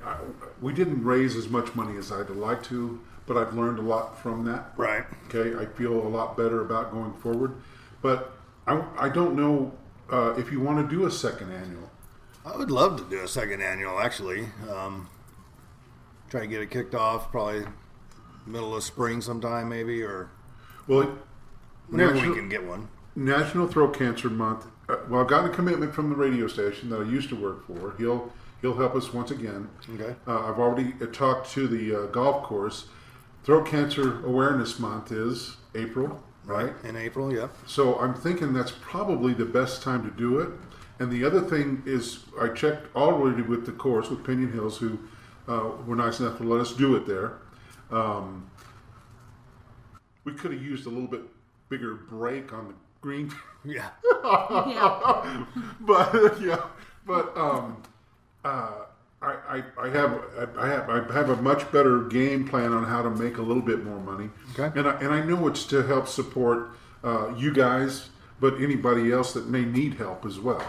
I, 0.04 0.18
we 0.62 0.74
didn't 0.74 1.04
raise 1.04 1.36
as 1.36 1.48
much 1.50 1.74
money 1.76 1.98
as 1.98 2.12
I'd 2.12 2.30
like 2.30 2.64
to, 2.66 3.00
but 3.26 3.38
I've 3.38 3.54
learned 3.56 3.80
a 3.80 3.84
lot 3.84 4.22
from 4.22 4.46
that. 4.46 4.74
Right. 4.78 5.04
Okay, 5.34 5.56
I 5.58 5.66
feel 5.66 5.94
a 5.94 6.10
lot 6.10 6.36
better 6.38 6.62
about 6.62 6.92
going 6.92 7.14
forward, 7.14 7.56
but 8.02 8.32
I, 8.68 8.84
I 8.98 9.10
don't 9.10 9.36
know 9.36 9.72
uh, 10.12 10.34
if 10.38 10.52
you 10.52 10.60
want 10.60 10.88
to 10.88 10.96
do 10.96 11.06
a 11.06 11.12
second 11.12 11.52
annual. 11.52 11.90
I 12.46 12.56
would 12.56 12.70
love 12.70 12.98
to 12.98 13.04
do 13.10 13.24
a 13.24 13.28
second 13.28 13.62
annual, 13.62 14.00
actually. 14.00 14.48
Um, 14.72 15.10
try 16.30 16.42
to 16.42 16.48
get 16.48 16.62
it 16.62 16.70
kicked 16.70 16.94
off 16.94 17.32
probably 17.32 17.64
middle 18.46 18.76
of 18.76 18.84
spring 18.84 19.22
sometime, 19.22 19.70
maybe, 19.70 20.04
or 20.04 20.30
Well, 20.88 21.18
whenever 21.90 22.14
National- 22.14 22.32
we 22.34 22.40
can 22.40 22.50
get 22.50 22.64
one. 22.66 22.90
National 23.16 23.68
Throat 23.68 23.98
Cancer 23.98 24.30
Month. 24.30 24.68
Uh, 24.88 24.98
well, 25.10 25.22
I've 25.22 25.28
gotten 25.28 25.52
a 25.52 25.54
commitment 25.54 25.94
from 25.94 26.10
the 26.10 26.16
radio 26.16 26.48
station 26.48 26.90
that 26.90 27.02
I 27.02 27.04
used 27.04 27.30
to 27.30 27.36
work 27.36 27.66
for. 27.66 27.96
He'll 27.98 28.32
he'll 28.62 28.76
help 28.76 28.96
us 28.96 29.14
once 29.14 29.32
again. 29.32 29.70
Okay. 29.96 30.16
Uh, 30.28 30.50
I've 30.50 30.60
already 30.60 30.94
uh, 31.02 31.08
talked 31.08 31.52
to 31.52 31.68
the 31.68 32.04
uh, 32.04 32.06
golf 32.08 32.44
course. 32.44 32.88
Throat 33.44 33.68
Cancer 33.68 34.26
Awareness 34.26 34.80
Month 34.80 35.12
is 35.12 35.58
April, 35.76 36.24
right? 36.46 36.74
In 36.84 36.96
April, 36.96 37.32
yep. 37.32 37.56
So 37.68 38.00
I'm 38.00 38.16
thinking 38.16 38.54
that's 38.54 38.74
probably 38.82 39.34
the 39.34 39.46
best 39.46 39.84
time 39.84 40.04
to 40.04 40.16
do 40.16 40.40
it. 40.40 40.50
And 40.98 41.12
the 41.12 41.24
other 41.26 41.42
thing 41.42 41.84
is, 41.86 42.20
I 42.40 42.48
checked 42.48 42.96
already 42.96 43.42
with 43.42 43.66
the 43.66 43.72
course 43.72 44.10
with 44.10 44.24
Pinion 44.24 44.52
Hills, 44.52 44.78
who 44.78 44.98
uh, 45.48 45.72
were 45.86 45.96
nice 45.96 46.20
enough 46.20 46.38
to 46.38 46.44
let 46.44 46.62
us 46.62 46.74
do 46.74 46.96
it 46.96 47.06
there. 47.06 47.38
Um, 47.92 48.50
we 50.24 50.34
could 50.34 50.52
have 50.52 50.62
used 50.62 50.88
a 50.88 50.90
little 50.90 51.08
bit 51.08 51.22
bigger 51.70 51.94
break 51.94 52.54
on 52.54 52.70
the 52.70 52.74
green, 53.06 53.32
Yeah. 53.64 53.90
Yeah. 54.24 55.46
but 55.80 56.42
yeah, 56.42 56.66
but 57.06 57.38
um, 57.38 57.84
uh, 58.44 58.72
I, 59.22 59.34
I, 59.48 59.64
I 59.78 59.90
have 59.90 60.22
I 60.58 60.68
have 60.68 60.90
I 60.90 61.14
have 61.14 61.30
a 61.30 61.36
much 61.36 61.72
better 61.72 62.02
game 62.06 62.48
plan 62.48 62.74
on 62.74 62.84
how 62.84 63.04
to 63.04 63.12
make 63.12 63.38
a 63.38 63.44
little 63.44 63.62
bit 63.62 63.84
more 63.84 64.00
money. 64.00 64.30
Okay. 64.58 64.78
And 64.80 64.88
I, 64.88 64.94
and 65.02 65.14
I 65.14 65.24
know 65.24 65.48
it's 65.48 65.66
to 65.66 65.84
help 65.84 66.08
support 66.08 66.70
uh, 67.04 67.32
you 67.38 67.54
guys, 67.54 68.10
but 68.40 68.60
anybody 68.60 69.12
else 69.12 69.34
that 69.34 69.48
may 69.48 69.66
need 69.66 69.96
help 69.96 70.26
as 70.26 70.40
well. 70.40 70.66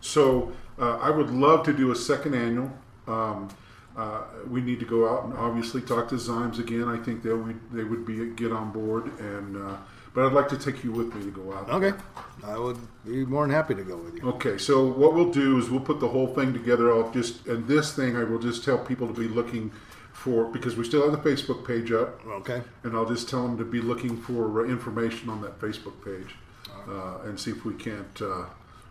So 0.00 0.52
uh, 0.80 0.96
I 0.98 1.10
would 1.10 1.30
love 1.30 1.64
to 1.66 1.72
do 1.72 1.92
a 1.92 1.96
second 1.96 2.34
annual. 2.34 2.72
Um, 3.06 3.48
uh, 3.96 4.22
we 4.48 4.60
need 4.60 4.80
to 4.80 4.86
go 4.86 5.08
out 5.08 5.24
and 5.24 5.34
obviously 5.34 5.80
talk 5.82 6.08
to 6.08 6.16
Zymes 6.16 6.58
again. 6.58 6.88
I 6.88 6.98
think 6.98 7.22
they 7.22 7.32
would 7.32 7.60
they 7.72 7.84
would 7.84 8.04
be 8.04 8.30
get 8.30 8.50
on 8.50 8.72
board, 8.72 9.06
and 9.20 9.56
uh, 9.56 9.76
but 10.14 10.26
I'd 10.26 10.32
like 10.32 10.48
to 10.48 10.58
take 10.58 10.82
you 10.84 10.92
with 10.92 11.14
me 11.14 11.22
to 11.24 11.30
go 11.30 11.52
out. 11.52 11.68
Okay. 11.70 11.96
I 12.44 12.58
would 12.58 12.78
be 13.04 13.24
more 13.26 13.44
than 13.46 13.54
happy 13.54 13.74
to 13.74 13.82
go 13.82 13.96
with 13.96 14.16
you. 14.16 14.22
Okay, 14.30 14.58
so 14.58 14.86
what 14.86 15.14
we'll 15.14 15.30
do 15.32 15.58
is 15.58 15.68
we'll 15.70 15.80
put 15.80 16.00
the 16.00 16.08
whole 16.08 16.28
thing 16.34 16.52
together. 16.52 16.92
I'll 16.92 17.10
just 17.10 17.46
and 17.46 17.66
this 17.66 17.94
thing 17.94 18.16
I 18.16 18.24
will 18.24 18.38
just 18.38 18.64
tell 18.64 18.78
people 18.78 19.06
to 19.08 19.12
be 19.12 19.28
looking 19.28 19.72
for 20.12 20.44
because 20.50 20.76
we 20.76 20.84
still 20.84 21.08
have 21.08 21.22
the 21.22 21.28
Facebook 21.30 21.66
page 21.66 21.92
up, 21.92 22.20
Okay. 22.26 22.62
and 22.82 22.96
I'll 22.96 23.06
just 23.08 23.28
tell 23.28 23.42
them 23.46 23.56
to 23.58 23.64
be 23.64 23.80
looking 23.80 24.16
for 24.16 24.64
uh, 24.64 24.68
information 24.68 25.28
on 25.30 25.40
that 25.42 25.60
Facebook 25.60 26.04
page, 26.04 26.34
uh, 26.88 27.18
and 27.24 27.38
see 27.38 27.50
if 27.52 27.64
we 27.64 27.74
can't 27.74 28.20
uh, 28.22 28.46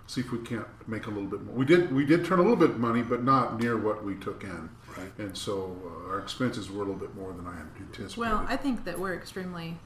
see 0.07 0.21
if 0.21 0.31
we 0.31 0.39
can't 0.39 0.67
make 0.87 1.05
a 1.07 1.09
little 1.09 1.27
bit 1.29 1.43
more. 1.43 1.53
We 1.55 1.65
did 1.65 1.93
we 1.93 2.05
did 2.05 2.25
turn 2.25 2.39
a 2.39 2.41
little 2.41 2.55
bit 2.57 2.69
of 2.71 2.79
money, 2.79 3.01
but 3.01 3.23
not 3.23 3.59
near 3.61 3.77
what 3.77 4.03
we 4.05 4.15
took 4.15 4.43
in, 4.43 4.69
Right. 4.97 5.11
and 5.17 5.37
so 5.37 5.75
uh, 5.85 6.11
our 6.11 6.19
expenses 6.19 6.69
were 6.69 6.77
a 6.83 6.85
little 6.85 6.95
bit 6.95 7.13
more 7.15 7.33
than 7.33 7.45
I 7.47 7.59
anticipated. 7.81 8.17
Well, 8.17 8.45
I 8.47 8.55
think 8.55 8.85
that 8.85 8.97
we're 8.99 9.15
extremely 9.15 9.77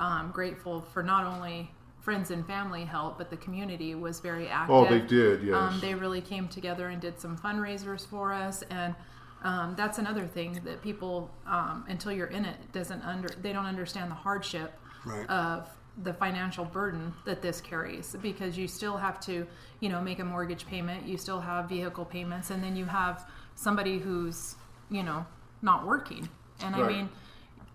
um, 0.00 0.30
grateful 0.32 0.80
for 0.92 1.02
not 1.02 1.24
only 1.24 1.70
friends 2.00 2.30
and 2.32 2.44
family 2.46 2.84
help, 2.84 3.18
but 3.18 3.30
the 3.30 3.36
community 3.36 3.94
was 3.94 4.18
very 4.20 4.48
active. 4.48 4.74
oh, 4.74 4.88
they 4.88 5.00
did, 5.00 5.42
yes. 5.44 5.54
Um, 5.54 5.78
they 5.80 5.94
really 5.94 6.22
came 6.22 6.48
together 6.48 6.88
and 6.88 7.00
did 7.00 7.20
some 7.20 7.36
fundraisers 7.38 8.06
for 8.06 8.32
us, 8.32 8.62
and 8.70 8.94
um, 9.44 9.74
that's 9.76 9.98
another 9.98 10.26
thing 10.26 10.58
that 10.64 10.82
people, 10.82 11.30
um, 11.46 11.84
until 11.88 12.10
you're 12.12 12.26
in 12.26 12.44
it, 12.44 12.56
doesn't 12.72 13.02
under 13.02 13.28
they 13.40 13.52
don't 13.52 13.66
understand 13.66 14.10
the 14.10 14.16
hardship 14.16 14.72
Right. 15.04 15.26
of 15.30 15.66
the 16.02 16.12
financial 16.12 16.64
burden 16.66 17.14
that 17.24 17.40
this 17.40 17.58
carries 17.60 18.14
because 18.20 18.58
you 18.58 18.68
still 18.68 18.98
have 18.98 19.18
to, 19.20 19.46
you 19.80 19.88
know, 19.88 20.00
make 20.02 20.18
a 20.18 20.24
mortgage 20.24 20.66
payment, 20.66 21.06
you 21.06 21.16
still 21.16 21.40
have 21.40 21.70
vehicle 21.70 22.04
payments, 22.04 22.50
and 22.50 22.62
then 22.62 22.76
you 22.76 22.84
have 22.84 23.26
somebody 23.54 23.98
who's, 23.98 24.56
you 24.90 25.02
know, 25.02 25.24
not 25.62 25.86
working. 25.86 26.28
And 26.62 26.74
I 26.76 26.86
mean, 26.86 27.08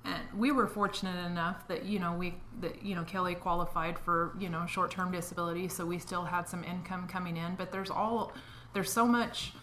and 0.05 0.21
we 0.37 0.51
were 0.51 0.67
fortunate 0.67 1.25
enough 1.25 1.67
that 1.67 1.85
you 1.85 1.99
know 1.99 2.13
we 2.13 2.35
that 2.61 2.83
you 2.83 2.95
know 2.95 3.03
Kelly 3.03 3.35
qualified 3.35 3.97
for 3.97 4.35
you 4.39 4.49
know 4.49 4.65
short 4.65 4.91
term 4.91 5.11
disability, 5.11 5.67
so 5.67 5.85
we 5.85 5.99
still 5.99 6.23
had 6.23 6.47
some 6.47 6.63
income 6.63 7.07
coming 7.07 7.37
in. 7.37 7.55
But 7.55 7.71
there's 7.71 7.89
all 7.89 8.31
there's 8.73 8.91
so 8.91 9.05
much 9.05 9.53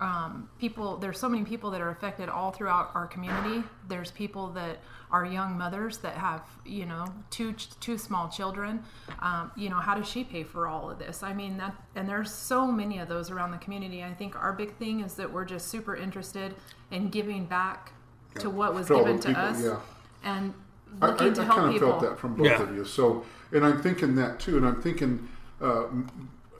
um, 0.00 0.48
people. 0.58 0.98
There's 0.98 1.18
so 1.18 1.28
many 1.28 1.44
people 1.44 1.70
that 1.70 1.80
are 1.80 1.90
affected 1.90 2.28
all 2.28 2.52
throughout 2.52 2.90
our 2.94 3.06
community. 3.06 3.64
There's 3.88 4.10
people 4.10 4.48
that 4.48 4.78
are 5.10 5.24
young 5.24 5.56
mothers 5.56 5.98
that 5.98 6.14
have 6.14 6.42
you 6.66 6.84
know 6.84 7.06
two 7.30 7.54
two 7.80 7.96
small 7.96 8.28
children. 8.28 8.82
Um, 9.20 9.50
you 9.56 9.70
know 9.70 9.76
how 9.76 9.94
does 9.94 10.08
she 10.08 10.24
pay 10.24 10.42
for 10.42 10.68
all 10.68 10.90
of 10.90 10.98
this? 10.98 11.22
I 11.22 11.32
mean 11.32 11.56
that, 11.56 11.74
and 11.94 12.06
there's 12.06 12.30
so 12.30 12.66
many 12.70 12.98
of 12.98 13.08
those 13.08 13.30
around 13.30 13.52
the 13.52 13.58
community. 13.58 14.04
I 14.04 14.12
think 14.12 14.36
our 14.36 14.52
big 14.52 14.76
thing 14.76 15.00
is 15.00 15.14
that 15.14 15.32
we're 15.32 15.46
just 15.46 15.68
super 15.68 15.96
interested 15.96 16.54
in 16.90 17.08
giving 17.08 17.46
back 17.46 17.92
to 18.40 18.50
what 18.50 18.74
was 18.74 18.86
To 18.88 18.96
given 18.96 19.18
to 19.20 19.28
people, 19.28 19.42
us 19.42 19.62
yeah. 19.64 19.80
and 20.24 20.54
I, 21.02 21.06
looking 21.08 21.30
I, 21.30 21.34
to 21.34 21.40
I 21.42 21.44
help 21.44 21.56
kind 21.58 21.66
of 21.68 21.72
people. 21.74 21.88
felt 21.90 22.02
that 22.02 22.18
from 22.18 22.34
both 22.36 22.46
Yeah. 22.46 22.62
of 22.62 22.74
you. 22.74 22.84
So, 22.84 23.24
and 23.52 23.64
I'm 23.64 23.82
thinking 23.82 24.14
that 24.16 24.40
too, 24.40 24.56
and 24.56 24.66
I'm 24.66 24.80
thinking 24.80 25.28
uh, 25.60 25.84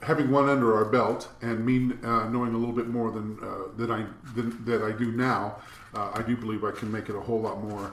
having 0.03 0.29
one 0.31 0.47
under 0.49 0.75
our 0.75 0.85
belt 0.85 1.29
and 1.41 1.65
me 1.65 1.91
uh, 2.03 2.29
knowing 2.29 2.53
a 2.53 2.57
little 2.57 2.75
bit 2.75 2.87
more 2.87 3.11
than 3.11 3.37
uh, 3.41 3.69
that 3.77 3.89
I 3.91 4.05
than, 4.35 4.63
that 4.65 4.81
I 4.83 4.91
do 4.91 5.11
now, 5.11 5.57
uh, 5.93 6.11
I 6.13 6.21
do 6.21 6.35
believe 6.37 6.63
I 6.63 6.71
can 6.71 6.91
make 6.91 7.09
it 7.09 7.15
a 7.15 7.19
whole 7.19 7.41
lot 7.41 7.63
more 7.63 7.91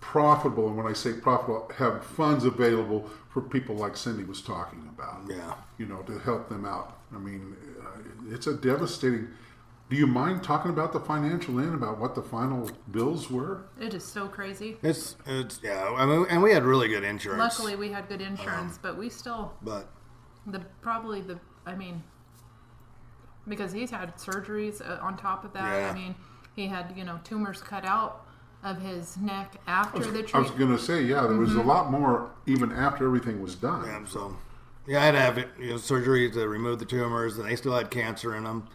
profitable. 0.00 0.68
And 0.68 0.76
when 0.76 0.86
I 0.86 0.92
say 0.92 1.12
profitable, 1.14 1.70
have 1.76 2.04
funds 2.04 2.44
available 2.44 3.08
for 3.30 3.40
people 3.42 3.74
like 3.76 3.96
Cindy 3.96 4.24
was 4.24 4.40
talking 4.40 4.88
about. 4.96 5.22
Yeah. 5.28 5.54
you 5.78 5.86
know, 5.86 6.02
to 6.02 6.18
help 6.20 6.48
them 6.48 6.64
out. 6.64 6.96
I 7.14 7.18
mean, 7.18 7.56
uh, 7.80 8.34
it's 8.34 8.46
a 8.46 8.54
devastating. 8.54 9.28
Do 9.88 9.94
you 9.96 10.06
mind 10.08 10.42
talking 10.42 10.72
about 10.72 10.92
the 10.92 10.98
financial 10.98 11.60
end, 11.60 11.74
about 11.74 11.98
what 11.98 12.14
the 12.16 12.22
final 12.22 12.68
bills 12.90 13.30
were? 13.30 13.66
It 13.80 13.94
is 13.94 14.04
so 14.04 14.26
crazy. 14.26 14.76
It's 14.82 15.14
it's 15.26 15.60
yeah. 15.62 15.94
I 15.96 16.04
mean, 16.04 16.26
and 16.28 16.42
we 16.42 16.52
had 16.52 16.64
really 16.64 16.88
good 16.88 17.04
insurance. 17.04 17.38
Luckily, 17.58 17.76
we 17.76 17.90
had 17.92 18.08
good 18.08 18.20
insurance, 18.20 18.78
but 18.82 18.98
we 18.98 19.08
still 19.08 19.52
but 19.62 19.88
the 20.46 20.60
probably 20.82 21.20
the 21.20 21.38
I 21.64 21.76
mean 21.76 22.02
because 23.46 23.70
he's 23.72 23.90
had 23.90 24.16
surgeries 24.16 24.80
uh, 24.80 24.98
on 25.00 25.16
top 25.16 25.44
of 25.44 25.52
that. 25.52 25.80
Yeah. 25.82 25.90
I 25.90 25.94
mean, 25.94 26.16
he 26.56 26.66
had 26.66 26.92
you 26.96 27.04
know 27.04 27.20
tumors 27.22 27.60
cut 27.62 27.84
out 27.84 28.26
of 28.64 28.80
his 28.80 29.16
neck 29.18 29.54
after 29.68 30.00
the 30.00 30.28
I 30.34 30.38
was 30.40 30.50
going 30.50 30.76
to 30.76 30.78
say, 30.82 31.02
yeah, 31.04 31.20
there 31.28 31.36
was 31.36 31.54
a 31.54 31.58
Mm-hmm. 31.58 31.68
lot 31.68 31.90
more 31.92 32.30
even 32.46 32.72
after 32.72 33.06
everything 33.06 33.40
was 33.40 33.54
done. 33.54 33.84
yeah, 33.86 34.04
so 34.04 34.34
yeah, 34.88 35.00
I 35.00 35.04
had 35.04 35.12
to 35.12 35.20
have 35.20 35.38
it, 35.38 35.48
you 35.60 35.70
know, 35.70 35.76
surgery 35.76 36.28
to 36.32 36.48
remove 36.48 36.80
the 36.80 36.84
tumors, 36.84 37.38
and 37.38 37.46
they 37.48 37.54
still 37.54 37.74
had 37.76 37.90
cancer 37.92 38.34
in 38.34 38.42
them. 38.42 38.66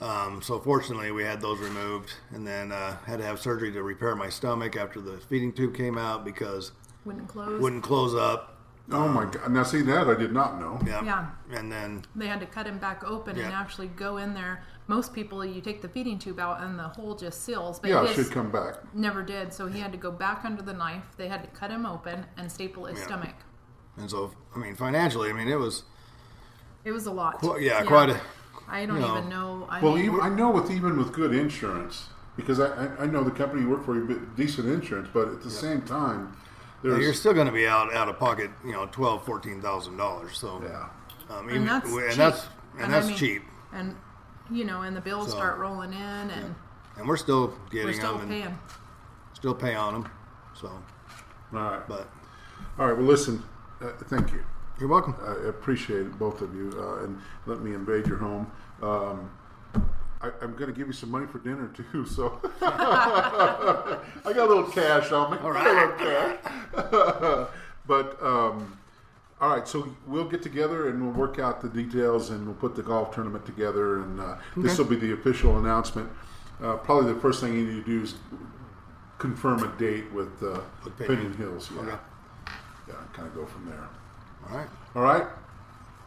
Um, 0.00 0.40
so 0.40 0.58
fortunately, 0.58 1.10
we 1.10 1.22
had 1.22 1.40
those 1.42 1.58
removed, 1.58 2.14
and 2.30 2.46
then 2.46 2.72
uh, 2.72 2.96
had 3.06 3.18
to 3.18 3.24
have 3.24 3.38
surgery 3.38 3.70
to 3.72 3.82
repair 3.82 4.16
my 4.16 4.30
stomach 4.30 4.74
after 4.76 5.00
the 5.00 5.18
feeding 5.18 5.52
tube 5.52 5.74
came 5.76 5.98
out 5.98 6.24
because 6.24 6.72
Wouldn't 7.04 7.28
close. 7.28 7.60
wouldn't 7.60 7.82
close 7.82 8.14
up. 8.14 8.56
Oh 8.92 9.06
my 9.06 9.26
god! 9.26 9.52
Now 9.52 9.62
see 9.62 9.82
that 9.82 10.08
I 10.08 10.14
did 10.14 10.32
not 10.32 10.58
know. 10.58 10.80
Yeah. 10.86 11.04
Yeah. 11.04 11.30
And 11.52 11.70
then 11.70 12.04
They 12.16 12.26
had 12.26 12.40
to 12.40 12.46
cut 12.46 12.66
him 12.66 12.78
back 12.78 13.04
open 13.04 13.38
and 13.38 13.52
actually 13.52 13.88
go 13.88 14.16
in 14.16 14.32
there. 14.34 14.64
Most 14.88 15.12
people, 15.14 15.44
you 15.44 15.60
take 15.60 15.80
the 15.82 15.88
feeding 15.88 16.18
tube 16.18 16.40
out 16.40 16.60
and 16.62 16.76
the 16.76 16.88
hole 16.88 17.14
just 17.14 17.44
seals, 17.44 17.78
but 17.78 17.90
Yeah, 17.90 18.02
it 18.04 18.14
should 18.14 18.32
come 18.32 18.50
back. 18.50 18.76
never 18.92 19.22
did. 19.22 19.52
So 19.52 19.68
he 19.68 19.78
had 19.78 19.92
to 19.92 19.98
go 19.98 20.10
back 20.10 20.44
under 20.44 20.62
the 20.62 20.72
knife. 20.72 21.04
They 21.16 21.28
had 21.28 21.42
to 21.44 21.48
cut 21.50 21.70
him 21.70 21.86
open 21.86 22.26
and 22.36 22.50
staple 22.50 22.86
his 22.86 22.98
Yeah. 22.98 23.04
stomach. 23.04 23.34
and 23.98 24.10
so 24.10 24.32
I 24.56 24.58
mean 24.58 24.74
financially, 24.74 25.28
I 25.30 25.34
mean 25.34 25.46
it 25.46 25.58
was 25.58 25.84
It 26.84 26.90
was 26.92 27.06
a 27.06 27.12
lot. 27.12 27.38
qu- 27.40 27.60
yeah, 27.60 27.84
quite 27.84 28.08
a 28.10 28.20
I 28.70 28.86
don't 28.86 28.96
you 28.96 29.02
know. 29.02 29.18
even 29.18 29.28
know. 29.28 29.66
I 29.68 29.80
Well, 29.82 29.96
mean, 29.96 30.04
even, 30.06 30.20
I 30.20 30.28
know 30.28 30.50
with 30.50 30.70
even 30.70 30.96
with 30.96 31.12
good 31.12 31.34
insurance, 31.34 32.08
because 32.36 32.60
I, 32.60 32.66
I, 32.86 33.02
I 33.02 33.06
know 33.06 33.22
the 33.24 33.30
company 33.30 33.62
you 33.62 33.68
work 33.68 33.84
for, 33.84 33.94
you 33.94 34.06
get 34.06 34.36
decent 34.36 34.68
insurance, 34.68 35.08
but 35.12 35.28
at 35.28 35.42
the 35.42 35.50
same 35.50 35.82
time, 35.82 36.36
Well, 36.82 37.00
you're 37.00 37.12
still 37.14 37.34
going 37.34 37.46
to 37.46 37.52
be 37.52 37.66
out 37.66 37.92
out 37.92 38.08
of 38.08 38.18
pocket, 38.18 38.50
you 38.64 38.72
know, 38.72 38.86
twelve, 38.86 39.24
fourteen 39.24 39.60
thousand 39.60 39.96
dollars. 39.96 40.38
So 40.38 40.62
yeah. 40.62 40.88
um, 41.36 41.46
and 41.48 41.50
even- 41.56 41.66
that's 41.66 41.90
and 41.90 42.08
cheap. 42.08 42.16
that's 42.16 42.46
and, 42.78 42.84
I 42.86 42.88
that's 42.88 43.06
mean, 43.08 43.16
cheap, 43.16 43.42
And 43.72 43.96
you 44.50 44.64
know, 44.64 44.82
and 44.82 44.96
the 44.96 45.00
bills 45.00 45.26
So- 45.30 45.36
start 45.36 45.58
rolling 45.58 45.92
in, 45.92 45.98
and 46.30 46.54
and 46.96 47.06
we're 47.08 47.16
still 47.16 47.48
getting 47.70 47.86
we're 47.86 47.92
still 47.94 48.12
them 48.18 48.22
and 48.22 48.30
paying. 48.30 48.58
still 49.34 49.54
pay 49.54 49.74
on 49.74 49.92
them. 49.94 50.08
So, 50.54 50.68
All 50.68 51.58
right, 51.58 51.88
but 51.88 52.08
all 52.78 52.86
right. 52.88 52.96
Well, 52.96 53.06
listen. 53.06 53.42
Uh, 53.80 53.88
thank 54.04 54.32
you. 54.32 54.42
You're 54.80 54.88
welcome. 54.88 55.14
I 55.22 55.48
appreciate 55.48 56.00
it, 56.00 56.18
both 56.18 56.40
of 56.40 56.54
you, 56.54 56.72
uh, 56.78 57.04
and 57.04 57.20
let 57.46 57.60
me 57.60 57.74
invade 57.74 58.06
your 58.06 58.16
home. 58.16 58.50
Um, 58.82 59.30
I, 60.22 60.30
I'm 60.42 60.52
going 60.56 60.66
to 60.66 60.72
give 60.72 60.86
you 60.86 60.92
some 60.92 61.10
money 61.10 61.26
for 61.26 61.38
dinner 61.38 61.68
too, 61.92 62.04
so 62.16 62.40
I 62.62 64.00
got 64.24 64.38
a 64.38 64.48
little 64.48 64.64
cash 64.70 65.12
on 65.12 65.32
me. 65.32 65.38
All 65.42 65.50
right. 65.52 65.96
cash. 65.98 67.48
but 67.86 68.22
um, 68.22 68.78
all 69.40 69.50
right, 69.56 69.66
so 69.68 69.94
we'll 70.06 70.28
get 70.28 70.42
together 70.42 70.88
and 70.88 71.02
we'll 71.02 71.14
work 71.14 71.38
out 71.38 71.60
the 71.60 71.68
details, 71.68 72.30
and 72.30 72.46
we'll 72.46 72.54
put 72.56 72.74
the 72.74 72.82
golf 72.82 73.14
tournament 73.14 73.44
together, 73.46 74.02
and 74.02 74.20
uh, 74.20 74.36
this 74.56 74.78
will 74.78 74.84
be 74.86 74.96
the 74.96 75.12
official 75.12 75.58
announcement. 75.58 76.10
Uh, 76.62 76.76
probably 76.76 77.12
the 77.12 77.20
first 77.20 77.40
thing 77.40 77.54
you 77.54 77.64
need 77.66 77.84
to 77.84 77.90
do 77.90 78.02
is 78.02 78.14
confirm 79.18 79.62
a 79.62 79.68
date 79.78 80.10
with, 80.12 80.42
uh, 80.42 80.60
Pinion 80.98 81.32
Pinion. 81.32 81.36
Hills. 81.36 81.70
Yeah, 81.74 81.80
Okay. 81.82 81.96
yeah, 82.88 82.94
kind 83.14 83.28
of 83.28 83.34
go 83.34 83.46
from 83.46 83.66
there. 83.66 83.88
All 84.48 84.56
right. 84.56 84.68
All 84.94 85.02
right. 85.02 85.26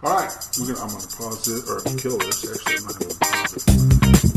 All 0.03 0.13
right. 0.15 0.49
We're 0.59 0.73
gonna, 0.73 0.79
I'm 0.79 0.89
going 0.89 1.01
to 1.01 1.17
pause 1.17 1.47
it 1.47 1.69
or 1.69 1.79
kill 1.97 2.17
this. 2.17 2.43
Actually, 2.49 2.77
I'm 2.77 2.85
going 2.85 3.09
to 3.09 3.19
pause 3.19 4.23
it. 4.25 4.32